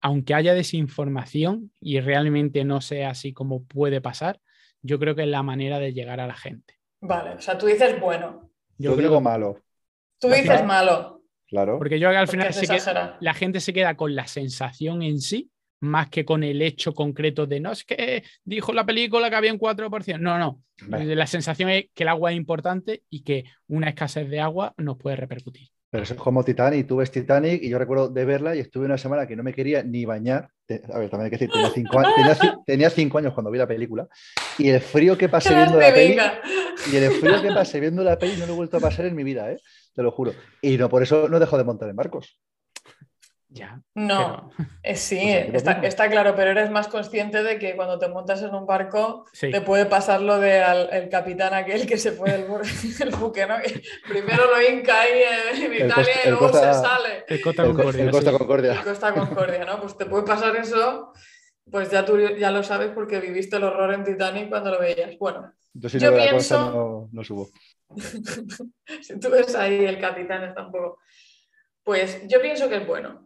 aunque 0.00 0.34
haya 0.34 0.54
desinformación 0.54 1.72
y 1.80 1.98
realmente 2.00 2.64
no 2.64 2.80
sea 2.80 3.10
así 3.10 3.32
como 3.32 3.64
puede 3.64 4.00
pasar, 4.00 4.40
yo 4.82 4.98
creo 4.98 5.14
que 5.14 5.22
es 5.22 5.28
la 5.28 5.42
manera 5.42 5.78
de 5.78 5.92
llegar 5.92 6.20
a 6.20 6.26
la 6.26 6.34
gente. 6.34 6.74
Vale, 7.00 7.30
o 7.34 7.40
sea, 7.40 7.58
tú 7.58 7.66
dices 7.66 7.98
bueno, 8.00 8.50
Yo 8.76 8.90
Yo 8.90 8.96
creo 8.96 9.08
digo 9.08 9.20
malo, 9.20 9.60
tú 10.20 10.28
dices 10.28 10.42
final- 10.42 10.66
malo, 10.66 11.22
claro. 11.48 11.78
porque 11.78 11.98
yo 11.98 12.08
al 12.10 12.28
final 12.28 12.52
se 12.52 12.66
queda- 12.66 13.16
la 13.20 13.34
gente 13.34 13.60
se 13.60 13.72
queda 13.72 13.96
con 13.96 14.14
la 14.14 14.26
sensación 14.26 15.02
en 15.02 15.20
sí 15.20 15.50
más 15.84 16.08
que 16.10 16.24
con 16.24 16.42
el 16.42 16.60
hecho 16.62 16.92
concreto 16.92 17.46
de 17.46 17.60
no 17.60 17.72
es 17.72 17.84
que 17.84 18.24
dijo 18.44 18.72
la 18.72 18.84
película 18.84 19.30
que 19.30 19.36
había 19.36 19.52
un 19.52 19.58
4%. 19.58 20.18
No, 20.18 20.38
no. 20.38 20.60
La 20.88 21.26
sensación 21.26 21.70
es 21.70 21.86
que 21.94 22.02
el 22.02 22.08
agua 22.08 22.32
es 22.32 22.36
importante 22.36 23.02
y 23.08 23.22
que 23.22 23.44
una 23.68 23.88
escasez 23.90 24.28
de 24.28 24.40
agua 24.40 24.74
nos 24.76 24.96
puede 24.98 25.16
repercutir. 25.16 25.68
Pero 25.90 26.02
eso 26.02 26.14
es 26.14 26.20
como 26.20 26.42
Titanic, 26.42 26.88
tú 26.88 26.96
ves 26.96 27.12
Titanic 27.12 27.62
y 27.62 27.68
yo 27.68 27.78
recuerdo 27.78 28.08
de 28.08 28.24
verla 28.24 28.56
y 28.56 28.58
estuve 28.58 28.84
una 28.86 28.98
semana 28.98 29.28
que 29.28 29.36
no 29.36 29.44
me 29.44 29.52
quería 29.54 29.84
ni 29.84 30.04
bañar. 30.04 30.50
A 30.92 30.98
ver, 30.98 31.08
también 31.08 31.26
hay 31.26 31.30
que 31.30 31.36
decir, 31.36 31.50
tenía 31.52 31.70
cinco, 31.70 32.00
años, 32.00 32.14
tenía, 32.16 32.34
ci- 32.34 32.62
tenía 32.66 32.90
cinco 32.90 33.18
años 33.18 33.32
cuando 33.32 33.52
vi 33.52 33.58
la 33.58 33.68
película 33.68 34.08
y 34.58 34.70
el 34.70 34.80
frío 34.80 35.16
que 35.16 35.28
pasé 35.28 35.54
viendo 35.54 35.78
la 35.78 35.94
peli 35.94 36.16
y 36.92 36.96
el 36.96 37.10
frío 37.12 37.40
que 37.40 37.52
pasé 37.52 37.78
viendo 37.78 38.02
la 38.02 38.18
peli 38.18 38.32
no 38.38 38.46
lo 38.46 38.54
he 38.54 38.56
vuelto 38.56 38.78
a 38.78 38.80
pasar 38.80 39.06
en 39.06 39.14
mi 39.14 39.22
vida, 39.22 39.52
¿eh? 39.52 39.58
te 39.94 40.02
lo 40.02 40.10
juro. 40.10 40.32
Y 40.60 40.76
no 40.78 40.88
por 40.88 41.02
eso 41.04 41.28
no 41.28 41.38
dejo 41.38 41.56
de 41.58 41.62
montar 41.64 41.88
en 41.88 41.94
barcos. 41.96 42.40
Ya. 43.56 43.80
No, 43.94 44.50
eh, 44.82 44.96
sí, 44.96 45.20
Pues 45.44 45.54
está, 45.62 45.72
está 45.84 46.10
claro, 46.10 46.34
pero 46.34 46.50
eres 46.50 46.70
más 46.72 46.88
consciente 46.88 47.44
de 47.44 47.56
que 47.56 47.76
cuando 47.76 48.00
te 48.00 48.08
montas 48.08 48.42
en 48.42 48.52
un 48.52 48.66
barco 48.66 49.26
Sí. 49.32 49.52
te 49.52 49.60
puede 49.60 49.86
pasar 49.86 50.20
lo 50.22 50.40
del 50.40 50.88
el 50.90 51.08
capitán 51.08 51.54
aquel 51.54 51.86
que 51.86 51.96
se 51.96 52.10
fue 52.10 52.48
bu- 52.48 52.60
el 53.02 53.10
buque, 53.14 53.46
¿no? 53.46 53.56
Que 53.62 53.80
primero 54.08 54.42
lo 54.46 54.60
hinca 54.60 55.00
ahí 55.02 55.22
en, 55.62 55.72
Italia 55.72 55.94
Costa- 55.94 56.20
y 56.24 56.28
luego 56.30 56.50
Costa- 56.50 56.74
se 56.74 56.80
sale. 56.80 57.24
El 57.28 57.40
Costa 57.40 57.64
Concordia, 57.64 58.02
el 58.04 58.10
Costa 58.10 58.30
sí. 58.32 58.36
Concordia. 58.38 58.72
El 58.72 58.80
Costa 58.82 59.14
Concordia, 59.14 59.64
¿no? 59.64 59.80
Pues 59.80 59.96
te 59.96 60.06
puede 60.06 60.24
pasar 60.24 60.56
eso, 60.56 61.12
pues 61.70 61.90
ya 61.92 62.04
tú 62.04 62.18
ya 62.18 62.50
lo 62.50 62.64
sabes 62.64 62.90
porque 62.90 63.20
viviste 63.20 63.56
el 63.56 63.62
horror 63.64 63.94
en 63.94 64.02
Titanic 64.02 64.48
cuando 64.48 64.72
lo 64.72 64.80
veías. 64.80 65.16
Bueno, 65.16 65.52
Yo 65.74 65.88
si 65.88 66.00
Yo 66.00 66.10
no 66.10 66.16
veo 66.16 66.24
la 66.24 66.30
pienso- 66.32 66.56
cosa 66.58 66.70
no, 66.76 67.08
no 67.12 67.22
subo. 67.24 67.48
si 69.00 69.20
tú 69.20 69.30
ves 69.30 69.54
ahí 69.54 69.84
el 69.84 70.00
capitán 70.00 70.42
está 70.42 70.66
un 70.66 70.72
poco. 70.72 70.98
Pues 71.84 72.26
yo 72.28 72.40
pienso 72.40 72.68
que 72.68 72.76
es 72.76 72.86
bueno. 72.86 73.23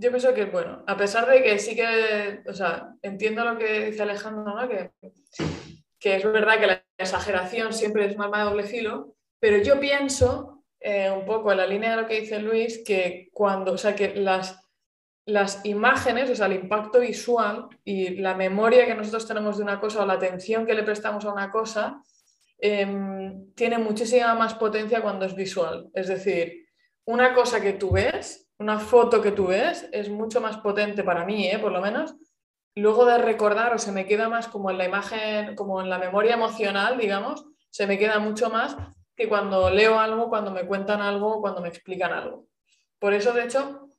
Yo 0.00 0.10
pienso 0.10 0.32
que 0.32 0.44
bueno. 0.44 0.84
A 0.86 0.96
pesar 0.96 1.28
de 1.28 1.42
que 1.42 1.58
sí 1.58 1.74
que, 1.74 2.42
o 2.46 2.54
sea, 2.54 2.94
entiendo 3.02 3.44
lo 3.44 3.58
que 3.58 3.86
dice 3.86 4.02
Alejandro. 4.02 4.54
Que, 4.68 4.90
que 5.98 6.16
es 6.16 6.24
verdad 6.24 6.60
que 6.60 6.66
la 6.66 6.84
exageración 6.96 7.72
siempre 7.72 8.06
es 8.06 8.14
un 8.14 8.22
arma 8.22 8.38
de 8.38 8.44
doble 8.44 8.64
filo, 8.64 9.16
pero 9.40 9.58
yo 9.58 9.80
pienso, 9.80 10.64
eh, 10.80 11.10
un 11.10 11.24
poco 11.24 11.50
en 11.50 11.58
la 11.58 11.66
línea 11.66 11.90
de 11.96 12.02
lo 12.02 12.08
que 12.08 12.20
dice 12.20 12.38
Luis, 12.38 12.82
que 12.86 13.28
cuando, 13.32 13.72
o 13.72 13.78
sea, 13.78 13.96
que 13.96 14.14
las, 14.14 14.60
las 15.26 15.64
imágenes, 15.64 16.30
o 16.30 16.36
sea, 16.36 16.46
el 16.46 16.54
impacto 16.54 17.00
visual 17.00 17.68
y 17.84 18.16
la 18.16 18.34
memoria 18.34 18.86
que 18.86 18.94
nosotros 18.94 19.26
tenemos 19.26 19.56
de 19.56 19.64
una 19.64 19.80
cosa 19.80 20.02
o 20.02 20.06
la 20.06 20.14
atención 20.14 20.64
que 20.64 20.74
le 20.74 20.84
prestamos 20.84 21.24
a 21.24 21.32
una 21.32 21.50
cosa, 21.50 22.02
em, 22.58 23.52
tiene 23.54 23.78
muchísima 23.78 24.34
más 24.34 24.54
potencia 24.54 25.02
cuando 25.02 25.26
es 25.26 25.34
visual. 25.34 25.90
Es 25.92 26.06
decir, 26.08 26.66
una 27.04 27.34
cosa 27.34 27.60
que 27.60 27.72
tú 27.72 27.92
ves, 27.92 28.47
una 28.58 28.78
foto 28.78 29.22
que 29.22 29.32
tú 29.32 29.46
ves, 29.48 29.88
es 29.92 30.08
mucho 30.08 30.40
más 30.40 30.58
potente 30.58 31.04
para 31.04 31.24
mí, 31.24 31.48
¿eh? 31.48 31.58
por 31.58 31.72
lo 31.72 31.80
menos. 31.80 32.14
Luego 32.74 33.06
de 33.06 33.18
recordar, 33.18 33.74
o 33.74 33.78
se 33.78 33.92
me 33.92 34.06
queda 34.06 34.28
más 34.28 34.48
como 34.48 34.70
en 34.70 34.78
la 34.78 34.84
imagen, 34.84 35.54
como 35.54 35.80
en 35.80 35.88
la 35.88 35.98
memoria 35.98 36.34
emocional, 36.34 36.98
digamos, 36.98 37.44
se 37.70 37.86
me 37.86 37.98
queda 37.98 38.18
mucho 38.18 38.50
más 38.50 38.76
que 39.16 39.28
cuando 39.28 39.70
leo 39.70 39.98
algo, 39.98 40.28
cuando 40.28 40.50
me 40.50 40.66
cuentan 40.66 41.00
algo, 41.00 41.40
cuando 41.40 41.60
me 41.60 41.68
explican 41.68 42.12
algo. 42.12 42.46
Por 42.98 43.14
eso, 43.14 43.32
de 43.32 43.44
hecho, 43.44 43.90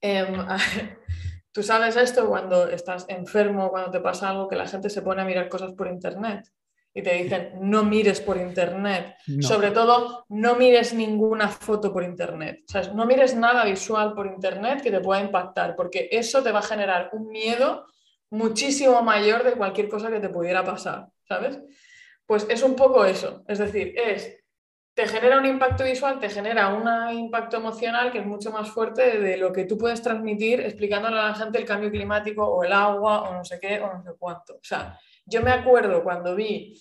em, 0.00 0.46
tú 1.52 1.62
sabes 1.62 1.96
esto 1.96 2.28
cuando 2.28 2.68
estás 2.68 3.06
enfermo, 3.08 3.70
cuando 3.70 3.90
te 3.90 4.00
pasa 4.00 4.30
algo, 4.30 4.48
que 4.48 4.56
la 4.56 4.66
gente 4.66 4.90
se 4.90 5.02
pone 5.02 5.22
a 5.22 5.24
mirar 5.24 5.48
cosas 5.48 5.72
por 5.74 5.88
internet 5.88 6.48
y 6.94 7.02
te 7.02 7.14
dicen, 7.14 7.52
no 7.60 7.84
mires 7.84 8.20
por 8.20 8.36
internet. 8.36 9.16
No. 9.26 9.46
Sobre 9.46 9.70
todo, 9.70 10.26
no 10.28 10.56
mires 10.56 10.92
ninguna 10.92 11.48
foto 11.48 11.92
por 11.92 12.04
internet. 12.04 12.64
O 12.68 12.72
sea, 12.72 12.82
no 12.92 13.06
mires 13.06 13.34
nada 13.34 13.64
visual 13.64 14.14
por 14.14 14.26
internet 14.26 14.82
que 14.82 14.90
te 14.90 15.00
pueda 15.00 15.20
impactar, 15.20 15.74
porque 15.74 16.08
eso 16.10 16.42
te 16.42 16.52
va 16.52 16.58
a 16.58 16.62
generar 16.62 17.10
un 17.12 17.28
miedo 17.28 17.86
muchísimo 18.30 19.02
mayor 19.02 19.42
de 19.44 19.52
cualquier 19.52 19.88
cosa 19.88 20.10
que 20.10 20.20
te 20.20 20.28
pudiera 20.28 20.64
pasar, 20.64 21.06
¿sabes? 21.26 21.58
Pues 22.26 22.46
es 22.48 22.62
un 22.62 22.76
poco 22.76 23.04
eso. 23.04 23.42
Es 23.46 23.58
decir, 23.58 23.94
es 23.96 24.42
te 24.94 25.06
genera 25.06 25.38
un 25.38 25.46
impacto 25.46 25.84
visual, 25.84 26.18
te 26.18 26.28
genera 26.28 26.68
un 26.68 27.14
impacto 27.16 27.56
emocional 27.56 28.12
que 28.12 28.18
es 28.18 28.26
mucho 28.26 28.50
más 28.50 28.70
fuerte 28.70 29.18
de 29.18 29.38
lo 29.38 29.50
que 29.50 29.64
tú 29.64 29.78
puedes 29.78 30.02
transmitir 30.02 30.60
explicándole 30.60 31.18
a 31.18 31.28
la 31.28 31.34
gente 31.34 31.58
el 31.58 31.64
cambio 31.64 31.90
climático 31.90 32.44
o 32.44 32.62
el 32.62 32.72
agua 32.72 33.22
o 33.22 33.32
no 33.32 33.44
sé 33.44 33.58
qué 33.58 33.80
o 33.80 33.92
no 33.92 34.02
sé 34.02 34.10
cuánto. 34.18 34.54
O 34.54 34.62
sea, 34.62 34.98
yo 35.24 35.42
me 35.42 35.50
acuerdo 35.52 36.02
cuando 36.02 36.34
vi 36.34 36.80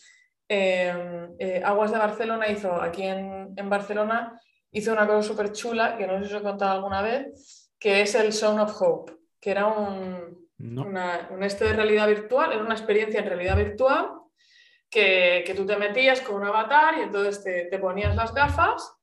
eh, 0.50 1.28
eh, 1.40 1.62
Aguas 1.64 1.92
de 1.92 1.98
Barcelona, 1.98 2.48
hizo 2.50 2.74
aquí 2.82 3.04
en, 3.04 3.54
en 3.56 3.70
Barcelona, 3.70 4.40
hizo 4.72 4.92
una 4.94 5.08
cosa 5.08 5.28
súper 5.28 5.52
chula, 5.52 5.98
que 5.98 6.08
no 6.08 6.20
sé 6.20 6.28
si 6.30 6.36
os 6.36 6.42
he 6.42 6.44
contado 6.44 6.72
alguna 6.74 7.02
vez, 7.02 7.72
que 7.80 8.02
es 8.02 8.16
el 8.16 8.34
Sound 8.34 8.60
of 8.60 8.82
Hope, 8.82 9.14
que 9.40 9.52
era 9.52 9.68
un, 9.68 10.48
No. 10.58 10.84
una, 10.84 11.30
un 11.32 11.44
este 11.44 11.66
de 11.66 11.74
realidad 11.74 12.08
virtual, 12.08 12.52
era 12.52 12.62
una 12.62 12.76
experiencia 12.76 13.20
en 13.22 13.28
realidad 13.28 13.58
virtual 13.58 14.12
que, 14.90 15.44
que 15.46 15.54
tú 15.54 15.66
te 15.66 15.78
metías 15.78 16.22
con 16.22 16.36
un 16.36 16.48
avatar 16.48 16.98
y 16.98 17.02
entonces 17.02 17.44
te, 17.44 17.66
te 17.66 17.80
ponías 17.80 18.16
las 18.16 18.34
gafas 18.34 18.94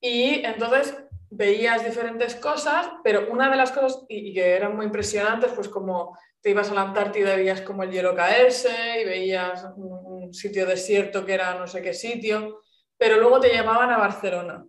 y 0.00 0.44
entonces 0.44 0.96
veías 1.30 1.84
diferentes 1.84 2.34
cosas, 2.36 2.88
pero 3.02 3.30
una 3.30 3.50
de 3.50 3.56
las 3.56 3.72
cosas 3.72 4.04
y, 4.08 4.32
que 4.32 4.54
eran 4.54 4.76
muy 4.76 4.86
impresionantes, 4.86 5.52
pues 5.52 5.68
como 5.68 6.16
te 6.40 6.50
ibas 6.50 6.70
a 6.70 6.74
la 6.74 6.82
Antártida 6.82 7.34
y 7.34 7.38
veías 7.38 7.62
como 7.62 7.82
el 7.82 7.90
hielo 7.90 8.14
caerse 8.14 9.00
y 9.00 9.04
veías 9.04 9.64
un, 9.76 10.32
sitio 10.32 10.66
desierto 10.66 11.24
que 11.24 11.34
era 11.34 11.54
no 11.54 11.68
sé 11.68 11.80
qué 11.82 11.94
sitio, 11.94 12.62
pero 12.98 13.18
luego 13.18 13.38
te 13.38 13.48
llevaban 13.48 13.90
a 13.90 13.98
Barcelona 13.98 14.66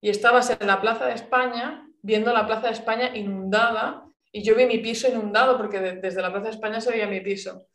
y 0.00 0.08
estabas 0.08 0.56
en 0.58 0.66
la 0.66 0.80
Plaza 0.80 1.06
de 1.06 1.12
España 1.12 1.86
viendo 2.00 2.32
la 2.32 2.46
Plaza 2.46 2.68
de 2.68 2.72
España 2.72 3.14
inundada 3.14 4.06
y 4.32 4.42
yo 4.42 4.54
vi 4.54 4.64
mi 4.66 4.78
piso 4.78 5.08
inundado 5.08 5.58
porque 5.58 5.80
de- 5.80 5.96
desde 5.96 6.22
la 6.22 6.30
Plaza 6.30 6.46
de 6.46 6.54
España 6.54 6.80
se 6.80 6.90
veía 6.90 7.06
mi 7.06 7.20
piso, 7.20 7.66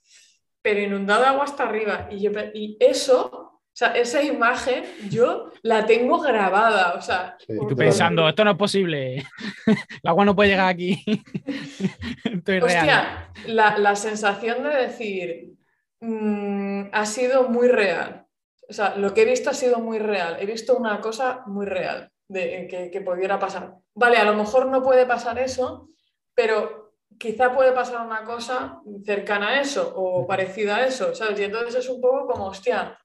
pero 0.62 0.80
inundado 0.80 1.26
agua 1.26 1.44
hasta 1.44 1.64
arriba. 1.64 2.08
Y 2.12 2.78
eso, 2.80 3.51
o 3.74 3.74
sea, 3.74 3.94
esa 3.96 4.22
imagen 4.22 4.84
yo 5.10 5.52
la 5.64 5.86
tengo 5.86 6.20
grabada. 6.20 6.94
O 6.96 7.02
sea, 7.02 7.36
Sí. 7.40 7.54
Y 7.54 7.58
por- 7.58 7.70
tú 7.70 7.76
pensando, 7.76 8.28
esto 8.28 8.44
no 8.44 8.52
es 8.52 8.58
posible. 8.58 9.24
El 9.66 10.10
agua 10.10 10.26
no 10.26 10.36
puede 10.36 10.50
llegar 10.50 10.68
aquí. 10.68 11.02
Esto 12.26 12.52
es 12.52 12.64
real. 12.64 12.64
Hostia, 12.64 13.32
la, 13.48 13.78
la 13.78 13.96
sensación 13.96 14.64
de 14.64 14.70
decir, 14.70 15.54
mm, 16.02 16.90
ha 16.92 17.06
sido 17.06 17.44
muy 17.50 17.68
real. 17.68 18.26
O 18.70 18.74
sea, 18.74 18.96
lo 18.96 19.14
que 19.14 19.24
he 19.24 19.26
visto 19.26 19.50
ha 19.50 19.54
sido 19.54 19.80
muy 19.80 20.00
real. 20.00 20.38
He 20.40 20.46
visto 20.46 20.76
una 20.78 21.00
cosa 21.02 21.44
muy 21.48 21.66
real 21.66 22.10
de 22.28 22.68
que, 22.70 22.90
que 22.92 23.02
pudiera 23.02 23.38
pasar. 23.40 23.74
Vale, 23.94 24.18
a 24.18 24.24
lo 24.24 24.34
mejor 24.36 24.68
no 24.68 24.82
puede 24.82 25.06
pasar 25.06 25.38
eso, 25.40 25.90
pero 26.34 26.94
quizá 27.20 27.54
puede 27.54 27.74
pasar 27.74 28.06
una 28.06 28.24
cosa 28.24 28.80
cercana 29.06 29.50
a 29.50 29.62
eso 29.62 29.92
o 29.96 30.26
parecida 30.26 30.78
a 30.78 30.86
eso, 30.86 31.14
¿sabes? 31.14 31.38
Y 31.40 31.44
entonces 31.44 31.76
es 31.76 31.90
un 31.90 32.00
poco 32.00 32.28
como, 32.28 32.46
hostia, 32.48 32.98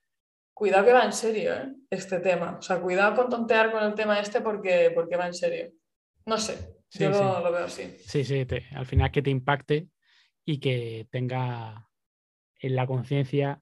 cuidado 0.57 0.86
que 0.86 0.92
va 0.92 1.04
en 1.04 1.12
serio, 1.12 1.52
¿eh? 1.54 1.74
Este 1.90 2.18
tema. 2.20 2.57
O 2.59 2.62
sea, 2.62 2.80
cuidado 2.80 3.14
con 3.14 3.28
tontear 3.28 3.70
con 3.70 3.84
el 3.84 3.94
tema 3.94 4.18
este 4.18 4.40
porque, 4.40 4.90
porque 4.94 5.16
va 5.16 5.26
en 5.26 5.34
serio. 5.34 5.70
No 6.24 6.38
sé, 6.38 6.54
Sí, 6.88 7.04
yo 7.04 7.12
sí. 7.12 7.20
Lo, 7.20 7.40
lo 7.40 7.52
veo 7.52 7.64
así. 7.66 7.94
Sí, 7.98 8.24
sí, 8.24 8.46
te- 8.46 8.64
al 8.74 8.86
final 8.86 9.11
que 9.11 9.20
te 9.22 9.28
impacte 9.30 9.88
y 10.46 10.59
que 10.59 11.07
tenga 11.11 11.88
en 12.61 12.74
la 12.74 12.86
conciencia 12.86 13.61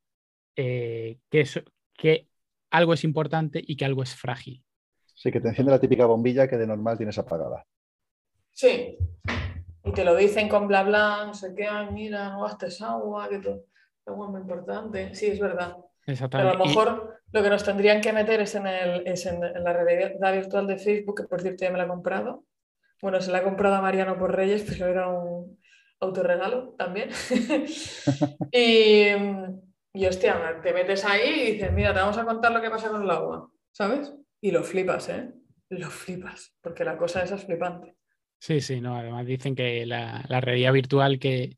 eh, 0.57 1.19
que, 1.31 1.41
eso- 1.41 1.63
que 1.95 2.29
algo 2.71 2.95
es 2.95 3.03
importante 3.03 3.61
y 3.67 3.77
que 3.77 3.85
algo 3.85 4.03
es 4.05 4.15
frágil. 4.15 4.65
Sí, 5.15 5.33
que 5.33 5.41
te 5.41 5.49
enciende 5.49 5.73
la 5.73 5.81
típica 5.81 6.07
bombilla 6.07 6.47
que 6.49 6.57
de 6.57 6.67
normal 6.67 6.97
tienes 6.97 7.19
apagada. 7.19 7.67
Sí. 8.53 8.97
Y 9.85 9.93
te 9.93 10.05
lo 10.05 10.15
dicen 10.15 10.49
con 10.49 10.69
bla 10.69 10.85
bla, 10.85 11.25
no 11.27 11.35
sé 11.35 11.55
qué, 11.57 11.67
"Ay, 11.67 11.89
mira, 11.93 12.31
no 12.31 12.43
gastes 12.45 12.81
agua, 12.83 13.29
que 13.29 13.39
todo. 13.41 13.65
Es 14.07 14.15
muy 14.15 14.41
importante. 14.41 15.13
Sí, 15.15 15.27
es 15.27 15.41
verdad. 15.41 15.77
Pero 16.07 16.51
a 16.51 16.55
lo 16.55 16.65
Y- 16.65 16.69
mejor 16.69 17.21
lo 17.33 17.43
que 17.43 17.51
nos 17.51 17.65
tendrían 17.65 18.01
que 18.01 18.13
meter 18.13 18.41
es 18.41 18.55
en, 18.55 18.67
el, 18.67 19.07
es 19.07 19.27
en, 19.27 19.43
en 19.43 19.65
la 19.65 19.73
realidad 19.73 20.33
virtual 20.33 20.67
de 20.67 20.79
Facebook, 20.79 21.17
que 21.23 21.25
por 21.29 21.41
cierto 21.41 21.65
ya 21.65 21.71
me 21.71 21.79
la 21.79 21.85
he 21.85 21.89
comprado. 21.89 22.45
Bueno, 23.03 23.21
se 23.21 23.31
la 23.33 23.39
he 23.41 23.43
comprado 23.43 23.75
a 23.77 23.81
Mariano 23.83 24.19
por 24.19 24.35
Reyes, 24.35 24.65
pero 24.69 24.87
era 24.87 25.09
un 25.09 25.59
autorregalo 26.01 26.75
también. 26.79 27.11
y, 28.53 29.09
y 29.93 30.07
hostia, 30.07 30.61
te 30.63 30.73
metes 30.73 31.05
ahí 31.05 31.41
y 31.49 31.53
dices, 31.53 31.73
mira, 31.73 31.93
te 31.93 32.01
vamos 32.01 32.19
a 32.19 32.25
contar 32.25 32.53
lo 32.53 32.61
que 32.63 32.71
pasa 32.71 32.89
con 32.91 33.03
el 33.03 33.11
agua, 33.11 33.51
¿sabes? 33.73 34.13
Y 34.41 34.51
lo 34.51 34.63
flipas, 34.63 35.09
¿eh? 35.09 35.31
Lo 35.71 35.91
flipas, 35.91 36.55
porque 36.61 36.85
la 36.85 36.97
cosa 36.97 37.23
esa 37.23 37.37
es 37.37 37.45
flipante. 37.45 37.97
Sí, 38.39 38.61
sí, 38.61 38.81
no. 38.81 38.97
Además 38.97 39.27
dicen 39.27 39.55
que 39.55 39.87
la, 39.87 40.25
la 40.29 40.41
realidad 40.41 40.73
virtual 40.73 41.19
que 41.19 41.57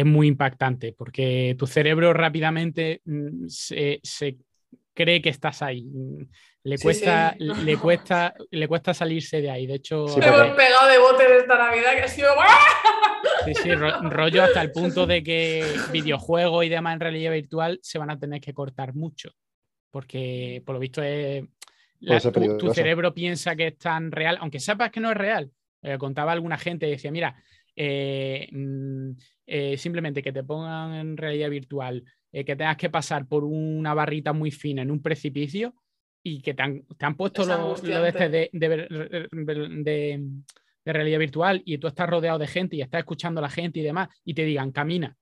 es 0.00 0.06
muy 0.06 0.26
impactante 0.28 0.92
porque 0.96 1.54
tu 1.58 1.66
cerebro 1.66 2.12
rápidamente 2.12 3.00
mm, 3.04 3.46
se, 3.48 4.00
se 4.02 4.36
cree 4.94 5.22
que 5.22 5.28
estás 5.30 5.62
ahí. 5.62 5.86
Le 6.64 6.76
cuesta, 6.78 7.34
sí. 7.38 7.44
le 7.64 7.76
cuesta, 7.76 8.34
le 8.50 8.68
cuesta 8.68 8.92
salirse 8.92 9.40
de 9.40 9.50
ahí. 9.50 9.66
De 9.66 9.74
hecho, 9.74 10.08
Sí, 10.08 10.20
hemos 10.22 10.54
pegado 10.56 10.88
de 10.88 10.98
bote 10.98 11.28
de 11.28 11.38
esta 11.38 11.56
Navidad 11.56 11.92
que 11.94 12.02
ha 12.02 12.08
sido. 12.08 12.28
Sí, 13.44 13.54
sí, 13.54 13.74
ro- 13.74 14.00
rollo 14.10 14.42
hasta 14.42 14.60
el 14.60 14.72
punto 14.72 15.06
de 15.06 15.22
que 15.22 15.64
videojuegos 15.92 16.64
y 16.64 16.68
demás 16.68 16.94
en 16.94 17.00
realidad 17.00 17.32
virtual 17.32 17.78
se 17.82 17.98
van 17.98 18.10
a 18.10 18.18
tener 18.18 18.40
que 18.40 18.52
cortar 18.52 18.94
mucho. 18.94 19.30
Porque 19.90 20.62
por 20.66 20.74
lo 20.74 20.80
visto 20.80 21.02
es. 21.02 21.44
la- 22.00 22.20
tu, 22.58 22.74
cerebro 22.74 23.14
piensa 23.14 23.56
que 23.56 23.68
es 23.68 23.78
tan 23.78 24.10
real, 24.12 24.36
aunque 24.40 24.60
sepas 24.60 24.90
que 24.90 25.00
no 25.00 25.10
es 25.10 25.16
real. 25.16 25.50
Eh, 25.82 25.96
contaba 25.96 26.32
alguna 26.32 26.58
gente 26.58 26.86
y 26.86 26.90
decía, 26.90 27.10
mira, 27.12 27.40
eh, 27.76 28.48
mm, 28.50 29.10
eh, 29.48 29.76
simplemente 29.78 30.22
que 30.22 30.32
te 30.32 30.44
pongan 30.44 30.94
en 30.94 31.16
realidad 31.16 31.50
virtual, 31.50 32.04
eh, 32.32 32.44
que 32.44 32.54
tengas 32.54 32.76
que 32.76 32.90
pasar 32.90 33.26
por 33.26 33.42
una 33.44 33.94
barrita 33.94 34.32
muy 34.32 34.50
fina 34.50 34.82
en 34.82 34.90
un 34.90 35.00
precipicio 35.02 35.74
y 36.22 36.40
que 36.42 36.52
te 36.54 36.62
han, 36.62 36.82
te 36.96 37.06
han 37.06 37.16
puesto 37.16 37.42
Es 37.42 37.48
lo, 37.48 37.54
lo 37.96 38.02
de, 38.02 38.08
este 38.10 38.28
de, 38.28 38.50
de 38.52 38.68
ver- 38.68 38.88
de- 39.70 40.20
de 40.84 40.92
realidad 40.92 41.18
virtual 41.18 41.62
y 41.66 41.76
tú 41.78 41.86
estás 41.86 42.08
rodeado 42.08 42.38
de 42.38 42.46
gente 42.46 42.76
y 42.76 42.80
estás 42.80 43.00
escuchando 43.00 43.40
a 43.40 43.42
la 43.42 43.50
gente 43.50 43.80
y 43.80 43.82
demás 43.82 44.08
y 44.24 44.32
te 44.34 44.44
digan, 44.44 44.72
camina. 44.72 45.16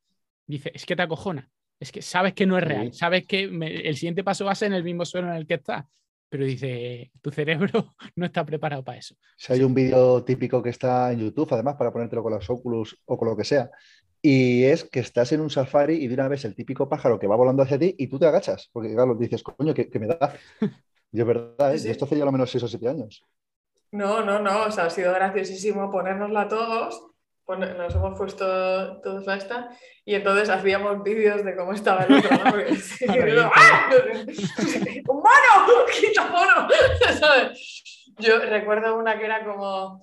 Dice, 0.46 0.70
es 0.74 0.86
que 0.86 0.94
te 0.94 1.02
acojona. 1.02 1.48
Es 1.80 1.90
que 1.92 2.02
sabes 2.02 2.34
que 2.34 2.46
no 2.46 2.56
es 2.56 2.64
real. 2.64 2.92
Sabes 2.92 3.26
que 3.26 3.48
me- 3.48 3.80
el 3.88 3.96
siguiente 3.96 4.22
paso 4.24 4.44
va 4.44 4.52
a 4.52 4.54
ser 4.54 4.68
en 4.68 4.74
el 4.74 4.84
mismo 4.84 5.04
suelo 5.04 5.28
en 5.28 5.34
el 5.34 5.46
que 5.46 5.54
estás. 5.54 5.84
Pero 6.28 6.44
dice, 6.44 7.10
tu 7.20 7.30
cerebro 7.30 7.94
no 8.16 8.26
está 8.26 8.44
preparado 8.44 8.82
para 8.84 8.98
eso. 8.98 9.16
Si 9.36 9.52
hay 9.52 9.62
un 9.62 9.74
vídeo 9.74 10.22
típico 10.24 10.62
que 10.62 10.70
está 10.70 11.12
en 11.12 11.20
YouTube, 11.20 11.48
además, 11.52 11.74
para 11.76 11.92
ponértelo 11.92 12.22
con 12.22 12.32
los 12.34 12.48
Oculus 12.48 12.96
o 13.04 13.16
con 13.18 13.28
lo 13.28 13.36
que 13.36 13.44
sea, 13.44 13.68
y 14.22 14.64
es 14.64 14.84
que 14.84 15.00
estás 15.00 15.32
en 15.32 15.40
un 15.40 15.50
safari 15.50 15.94
y 15.94 16.08
de 16.08 16.14
una 16.14 16.28
vez 16.28 16.44
el 16.44 16.54
típico 16.54 16.88
pájaro 16.88 17.18
que 17.18 17.26
va 17.26 17.36
volando 17.36 17.62
hacia 17.62 17.78
ti 17.78 17.94
y 17.98 18.08
tú 18.08 18.18
te 18.18 18.26
agachas, 18.26 18.68
porque 18.72 18.92
claro, 18.92 19.14
dices, 19.14 19.42
coño, 19.42 19.74
que, 19.74 19.88
que 19.88 19.98
me 19.98 20.06
da. 20.06 20.34
Y 21.12 21.20
es 21.20 21.26
verdad, 21.26 21.72
¿eh? 21.72 21.78
Sí. 21.78 21.88
Y 21.88 21.90
esto 21.92 22.04
hace 22.04 22.18
ya 22.18 22.24
lo 22.24 22.32
menos 22.32 22.50
6 22.50 22.64
o 22.64 22.68
7 22.68 22.88
años. 22.88 23.24
No, 23.92 24.22
no, 24.22 24.40
no. 24.40 24.64
O 24.64 24.70
sea, 24.72 24.86
ha 24.86 24.90
sido 24.90 25.14
graciosísimo 25.14 25.90
ponérnosla 25.90 26.48
todos 26.48 27.16
nos 27.54 27.94
hemos 27.94 28.18
puesto 28.18 29.00
todos 29.02 29.24
la 29.24 29.36
esta 29.36 29.70
y 30.04 30.14
entonces 30.14 30.48
hacíamos 30.48 31.02
vídeos 31.02 31.44
de 31.44 31.54
cómo 31.54 31.72
estaba 31.72 32.02
el 32.02 32.14
otro, 32.14 32.30
¿no? 32.36 32.50
Porque, 32.50 32.76
¡Ah! 33.54 33.90
¡Un 35.08 35.16
mono! 35.16 35.86
¡Quita 36.00 36.26
mono! 36.28 36.68
¿Sabes? 37.18 38.04
Yo 38.18 38.38
recuerdo 38.40 38.96
una 38.96 39.16
que 39.18 39.24
era 39.26 39.44
como... 39.44 40.02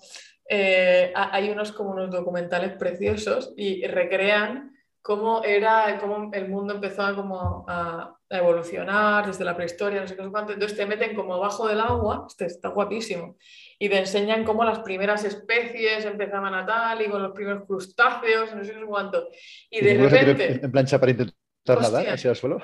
eh, 0.55 1.11
ha- 1.15 1.33
hay 1.35 1.49
unos 1.49 1.71
como 1.71 1.89
unos 1.91 2.11
documentales 2.11 2.73
preciosos 2.77 3.53
y 3.57 3.87
recrean 3.87 4.71
cómo 5.01 5.43
era, 5.43 5.97
cómo 5.99 6.29
el 6.31 6.47
mundo 6.47 6.75
empezó 6.75 7.01
a, 7.01 7.15
como 7.15 7.65
a, 7.67 8.15
a 8.29 8.37
evolucionar 8.37 9.25
desde 9.25 9.43
la 9.43 9.55
prehistoria, 9.55 10.01
no 10.01 10.07
sé 10.07 10.15
qué, 10.15 10.29
cuánto. 10.29 10.53
Entonces 10.53 10.77
te 10.77 10.85
meten 10.85 11.15
como 11.15 11.33
abajo 11.33 11.67
del 11.67 11.81
agua, 11.81 12.25
este 12.27 12.45
está 12.45 12.69
guapísimo, 12.69 13.35
y 13.79 13.89
te 13.89 13.97
enseñan 13.97 14.43
cómo 14.45 14.63
las 14.63 14.79
primeras 14.79 15.25
especies 15.25 16.05
empezaban 16.05 16.53
a 16.53 16.65
tal 16.65 17.01
y 17.01 17.09
con 17.09 17.21
los 17.23 17.31
primeros 17.31 17.65
crustáceos, 17.65 18.55
no 18.55 18.63
sé 18.63 18.73
qué, 18.73 18.85
cuánto. 18.85 19.27
Y 19.71 19.81
de 19.83 19.97
repente... 19.97 20.59
en 20.63 20.71
plancha 20.71 20.99
para 20.99 21.11
intentar 21.11 21.35
Hostia. 21.79 21.81
nadar 21.81 22.13
hacia 22.13 22.29
el 22.29 22.35
suelo. 22.35 22.59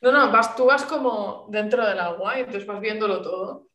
No, 0.00 0.10
no, 0.12 0.32
vas, 0.32 0.56
tú 0.56 0.64
vas 0.66 0.84
como 0.84 1.46
dentro 1.50 1.86
del 1.86 1.98
agua 2.00 2.36
y 2.36 2.40
entonces 2.40 2.66
vas 2.66 2.80
viéndolo 2.80 3.22
todo. 3.22 3.68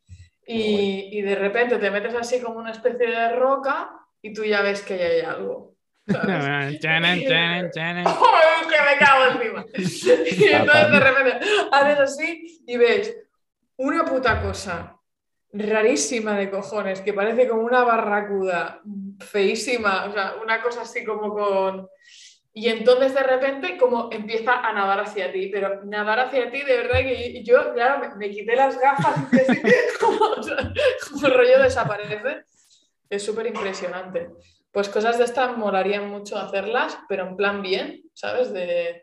Y, 0.52 1.08
y 1.12 1.22
de 1.22 1.36
repente 1.36 1.78
te 1.78 1.90
metes 1.90 2.14
así 2.14 2.40
como 2.40 2.58
una 2.58 2.72
especie 2.72 3.06
de 3.06 3.32
roca 3.36 3.90
y 4.20 4.32
tú 4.32 4.44
ya 4.44 4.62
ves 4.62 4.82
que 4.82 4.94
ahí 4.94 5.00
hay 5.00 5.20
algo. 5.20 5.76
¿sabes? 6.06 6.80
Chanan, 6.80 7.20
chanan, 7.22 7.70
chanan. 7.70 8.06
¡Ay, 8.06 8.66
que 8.68 8.76
me 8.82 8.98
cago 8.98 9.26
encima! 9.32 9.64
Y 9.74 10.44
entonces 10.44 10.90
de 10.90 11.00
repente 11.00 11.46
haces 11.70 11.98
así 12.00 12.62
y 12.66 12.76
ves 12.76 13.16
una 13.76 14.04
puta 14.04 14.42
cosa 14.42 14.96
rarísima 15.52 16.36
de 16.36 16.50
cojones, 16.50 17.00
que 17.00 17.12
parece 17.12 17.48
como 17.48 17.62
una 17.62 17.82
barracuda 17.82 18.80
feísima, 19.20 20.06
o 20.06 20.12
sea, 20.12 20.34
una 20.42 20.62
cosa 20.62 20.82
así 20.82 21.04
como 21.04 21.32
con... 21.32 21.88
Y 22.52 22.68
entonces 22.68 23.14
de 23.14 23.22
repente 23.22 23.76
como 23.76 24.08
empieza 24.10 24.60
a 24.60 24.72
nadar 24.72 25.00
hacia 25.00 25.32
ti, 25.32 25.48
pero 25.52 25.84
nadar 25.84 26.18
hacia 26.20 26.50
ti 26.50 26.62
de 26.62 26.76
verdad 26.76 26.98
que 26.98 27.44
yo, 27.44 27.72
claro, 27.74 28.00
me, 28.00 28.14
me 28.16 28.30
quité 28.30 28.56
las 28.56 28.78
gafas 28.78 29.32
y 29.32 29.36
así, 29.38 29.62
como, 30.00 30.18
o 30.18 30.42
sea, 30.42 30.56
como 31.08 31.26
el 31.26 31.34
rollo 31.34 31.62
desaparece. 31.62 32.42
Es 33.08 33.24
súper 33.24 33.46
impresionante. 33.46 34.30
Pues 34.72 34.88
cosas 34.88 35.18
de 35.18 35.24
estas 35.24 35.56
molarían 35.56 36.08
mucho 36.08 36.38
hacerlas, 36.38 36.98
pero 37.08 37.26
en 37.26 37.36
plan 37.36 37.60
bien, 37.60 38.02
¿sabes? 38.14 38.52
De, 38.52 39.02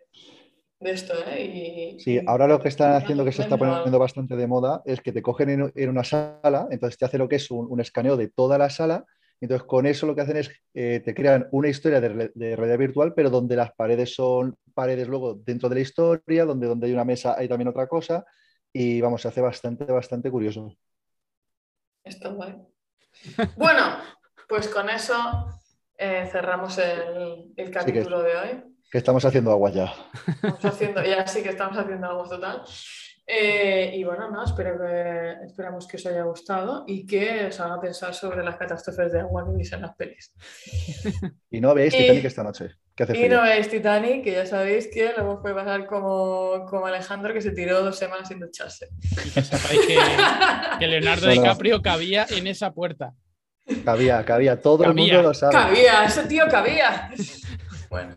de 0.79 0.91
esto, 0.91 1.13
¿eh? 1.25 1.43
Y, 1.43 1.99
Sí, 1.99 2.19
ahora 2.25 2.47
lo 2.47 2.61
que 2.61 2.69
están 2.69 2.93
haciendo 2.93 3.25
que 3.25 3.31
se 3.31 3.41
está 3.41 3.57
poniendo 3.57 3.99
bastante 3.99 4.35
de 4.35 4.47
moda 4.47 4.81
es 4.85 5.01
que 5.01 5.11
te 5.11 5.21
cogen 5.21 5.49
en, 5.49 5.73
en 5.75 5.89
una 5.89 6.03
sala, 6.03 6.67
entonces 6.71 6.97
te 6.97 7.05
hace 7.05 7.17
lo 7.17 7.27
que 7.27 7.37
es 7.37 7.51
un, 7.51 7.67
un 7.69 7.81
escaneo 7.81 8.15
de 8.15 8.29
toda 8.29 8.57
la 8.57 8.69
sala, 8.69 9.05
entonces 9.41 9.67
con 9.67 9.85
eso 9.85 10.05
lo 10.07 10.15
que 10.15 10.21
hacen 10.21 10.37
es 10.37 10.51
eh, 10.73 11.01
te 11.03 11.13
crean 11.13 11.47
una 11.51 11.69
historia 11.69 12.01
de, 12.01 12.09
re- 12.09 12.31
de 12.33 12.55
realidad 12.55 12.77
virtual, 12.79 13.13
pero 13.13 13.29
donde 13.29 13.55
las 13.55 13.71
paredes 13.73 14.13
son 14.15 14.55
paredes 14.73 15.07
luego 15.07 15.33
dentro 15.35 15.69
de 15.69 15.75
la 15.75 15.81
historia, 15.81 16.45
donde, 16.45 16.67
donde 16.67 16.87
hay 16.87 16.93
una 16.93 17.05
mesa 17.05 17.35
hay 17.37 17.47
también 17.47 17.67
otra 17.67 17.87
cosa, 17.87 18.25
y 18.73 19.01
vamos, 19.01 19.21
se 19.21 19.27
hace 19.27 19.41
bastante, 19.41 19.85
bastante 19.85 20.29
curioso. 20.31 20.73
Está 22.03 22.29
guay. 22.29 22.55
Bueno, 23.57 23.97
pues 24.47 24.67
con 24.69 24.89
eso 24.89 25.15
eh, 25.97 26.27
cerramos 26.31 26.77
el, 26.77 27.51
el 27.55 27.71
capítulo 27.71 28.21
de 28.21 28.35
hoy. 28.35 28.63
Que 28.91 28.99
estamos 28.99 29.25
haciendo 29.25 29.51
agua 29.51 29.69
ya. 29.71 29.93
Estamos 30.25 30.63
haciendo, 30.65 31.03
ya 31.03 31.27
sí 31.27 31.43
que 31.43 31.49
estamos 31.49 31.77
haciendo 31.77 32.07
algo 32.07 32.23
total. 32.23 32.61
Eh, 33.29 33.91
y 33.93 34.05
bueno, 34.05 34.31
no, 34.31 34.41
espero 34.45 34.79
que, 34.79 35.45
esperamos 35.45 35.85
que 35.85 35.97
os 35.97 36.05
haya 36.05 36.23
gustado 36.23 36.85
y 36.87 37.05
que 37.05 37.47
os 37.47 37.59
haga 37.59 37.81
pensar 37.81 38.13
sobre 38.13 38.41
las 38.41 38.55
catástrofes 38.55 39.11
de 39.11 39.19
agua 39.19 39.43
que 39.45 39.51
veis 39.57 39.73
en 39.73 39.81
las 39.81 39.95
pelis. 39.95 40.33
Y 41.51 41.59
no 41.59 41.73
veáis 41.75 41.93
Y- 41.93 41.97
Titanic 41.97 42.23
esta 42.25 42.43
noche, 42.43 42.69
que 42.95 43.03
hace 43.03 43.13
Y 43.17 43.25
frío. 43.25 43.37
no 43.37 43.45
es 43.45 43.69
Titanic, 43.69 44.23
que 44.23 44.31
ya 44.31 44.45
sabéis 44.45 44.87
que 44.93 45.11
luego 45.17 45.41
puede 45.41 45.55
pasar 45.55 45.85
como, 45.87 46.65
como 46.69 46.85
Alejandro, 46.85 47.33
que 47.33 47.41
se 47.41 47.51
tiró 47.51 47.81
dos 47.83 47.97
semanas 47.97 48.29
sin 48.29 48.39
ducharse. 48.39 48.87
Y 49.25 49.29
que 49.31 49.41
sepáis 49.41 49.79
que, 49.87 49.97
que 50.79 50.87
Leonardo. 50.87 51.27
DiCaprio 51.29 51.81
cabía 51.81 52.25
en 52.29 52.47
esa 52.47 52.73
puerta. 52.73 53.13
Cabía, 53.83 54.23
cabía, 54.23 54.61
todo 54.61 54.85
el 54.85 54.93
mundo 54.93 55.21
lo 55.21 55.33
sabe. 55.33 55.51
Cabía, 55.51 56.05
ese 56.05 56.23
tío 56.27 56.45
cabía. 56.49 57.09
Bueno. 57.89 58.15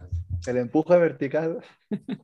El 0.51 0.59
empuje 0.59 0.97
vertical. 0.97 1.63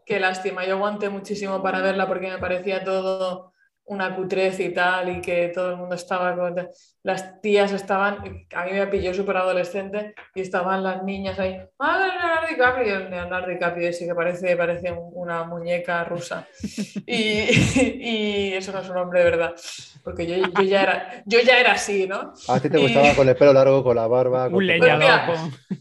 Qué 0.04 0.20
lástima, 0.20 0.64
yo 0.66 0.74
aguanté 0.74 1.08
muchísimo 1.08 1.62
para 1.62 1.80
verla 1.80 2.06
porque 2.06 2.28
me 2.28 2.38
parecía 2.38 2.84
todo 2.84 3.52
una 3.86 4.14
cutrez 4.16 4.58
y 4.60 4.70
tal, 4.70 5.08
y 5.16 5.20
que 5.20 5.48
todo 5.54 5.70
el 5.70 5.76
mundo 5.76 5.94
estaba 5.94 6.34
con... 6.36 6.68
Las 7.04 7.40
tías 7.40 7.70
estaban, 7.70 8.46
a 8.54 8.64
mí 8.64 8.72
me 8.72 8.86
pilló 8.88 9.14
súper 9.14 9.36
adolescente, 9.36 10.12
y 10.34 10.40
estaban 10.40 10.82
las 10.82 11.04
niñas 11.04 11.38
ahí, 11.38 11.56
¡ah, 11.78 11.98
Leonardo 11.98 12.48
DiCaprio! 12.48 12.98
Leonardo 13.08 13.48
DiCaprio 13.48 13.88
ese 13.88 14.06
que 14.06 14.14
parece, 14.14 14.56
parece 14.56 14.90
un- 14.90 15.10
una 15.14 15.44
muñeca 15.44 16.02
rusa. 16.04 16.46
Y, 17.06 17.44
y 18.10 18.52
eso 18.54 18.72
no 18.72 18.80
es 18.80 18.88
un 18.88 18.96
hombre 18.96 19.20
de 19.20 19.30
verdad, 19.30 19.54
porque 20.02 20.26
yo, 20.26 20.34
yo, 20.36 20.62
ya, 20.64 20.82
era, 20.82 21.22
yo 21.24 21.38
ya 21.40 21.58
era 21.60 21.72
así, 21.72 22.08
¿no? 22.08 22.32
A 22.48 22.58
ti 22.58 22.68
te 22.68 22.80
Y- 22.80 22.82
gustaba 22.82 23.14
con 23.14 23.28
el 23.28 23.36
pelo 23.36 23.52
largo, 23.52 23.84
con 23.84 23.94
la 23.94 24.08
barba. 24.08 24.46
con 24.46 24.54
Un 24.56 24.66
leñador. 24.66 24.98
mira, 24.98 25.36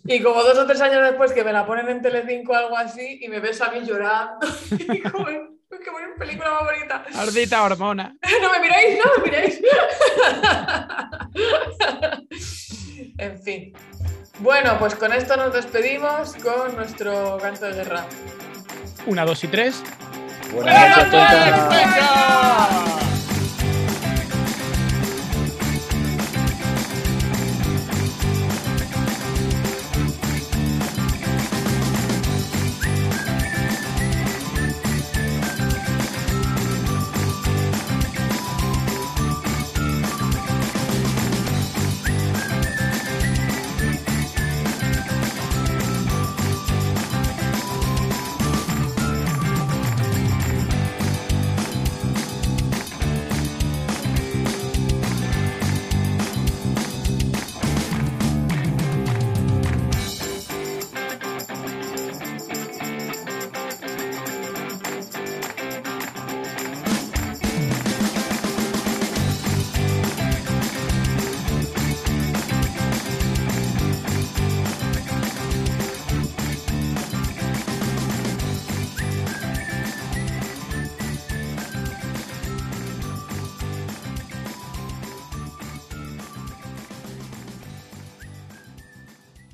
Y 0.06 0.22
como 0.22 0.44
dos 0.44 0.58
o 0.60 0.68
tres 0.68 0.82
años 0.82 1.02
después 1.02 1.34
que 1.34 1.44
me 1.44 1.52
la 1.54 1.66
ponen 1.66 1.90
en 1.90 2.02
Telecinco 2.04 2.54
o 2.54 2.56
algo 2.56 2.78
así, 2.78 3.18
y 3.22 3.28
me 3.30 3.40
ves 3.40 3.60
a 3.62 3.72
mí 3.72 3.80
llorando, 3.84 4.46
y 4.94 5.00
como, 5.02 5.26
"Uy, 5.26 5.38
qué 5.84 5.90
buena 5.92 6.08
película 6.18 6.52
más 6.52 6.64
bonita! 6.64 7.06
Ardita 7.16 7.64
hormona. 7.64 8.16
No 8.42 8.52
me 8.52 8.60
miráis, 8.60 9.00
no 9.04 9.12
me 9.18 9.24
miráis. 9.30 9.62
en 13.18 13.42
fin. 13.42 13.74
Bueno, 14.40 14.78
pues 14.80 14.96
con 14.96 15.14
esto 15.14 15.38
nos 15.38 15.54
despedimos 15.54 16.36
con 16.36 16.76
nuestro 16.76 17.38
canto 17.42 17.66
de 17.66 17.74
guerra. 17.74 18.06
Una, 19.06 19.26
dos 19.26 19.44
y 19.44 19.48
tres. 19.48 19.84
Buenas 20.52 21.12
noches. 21.12 23.05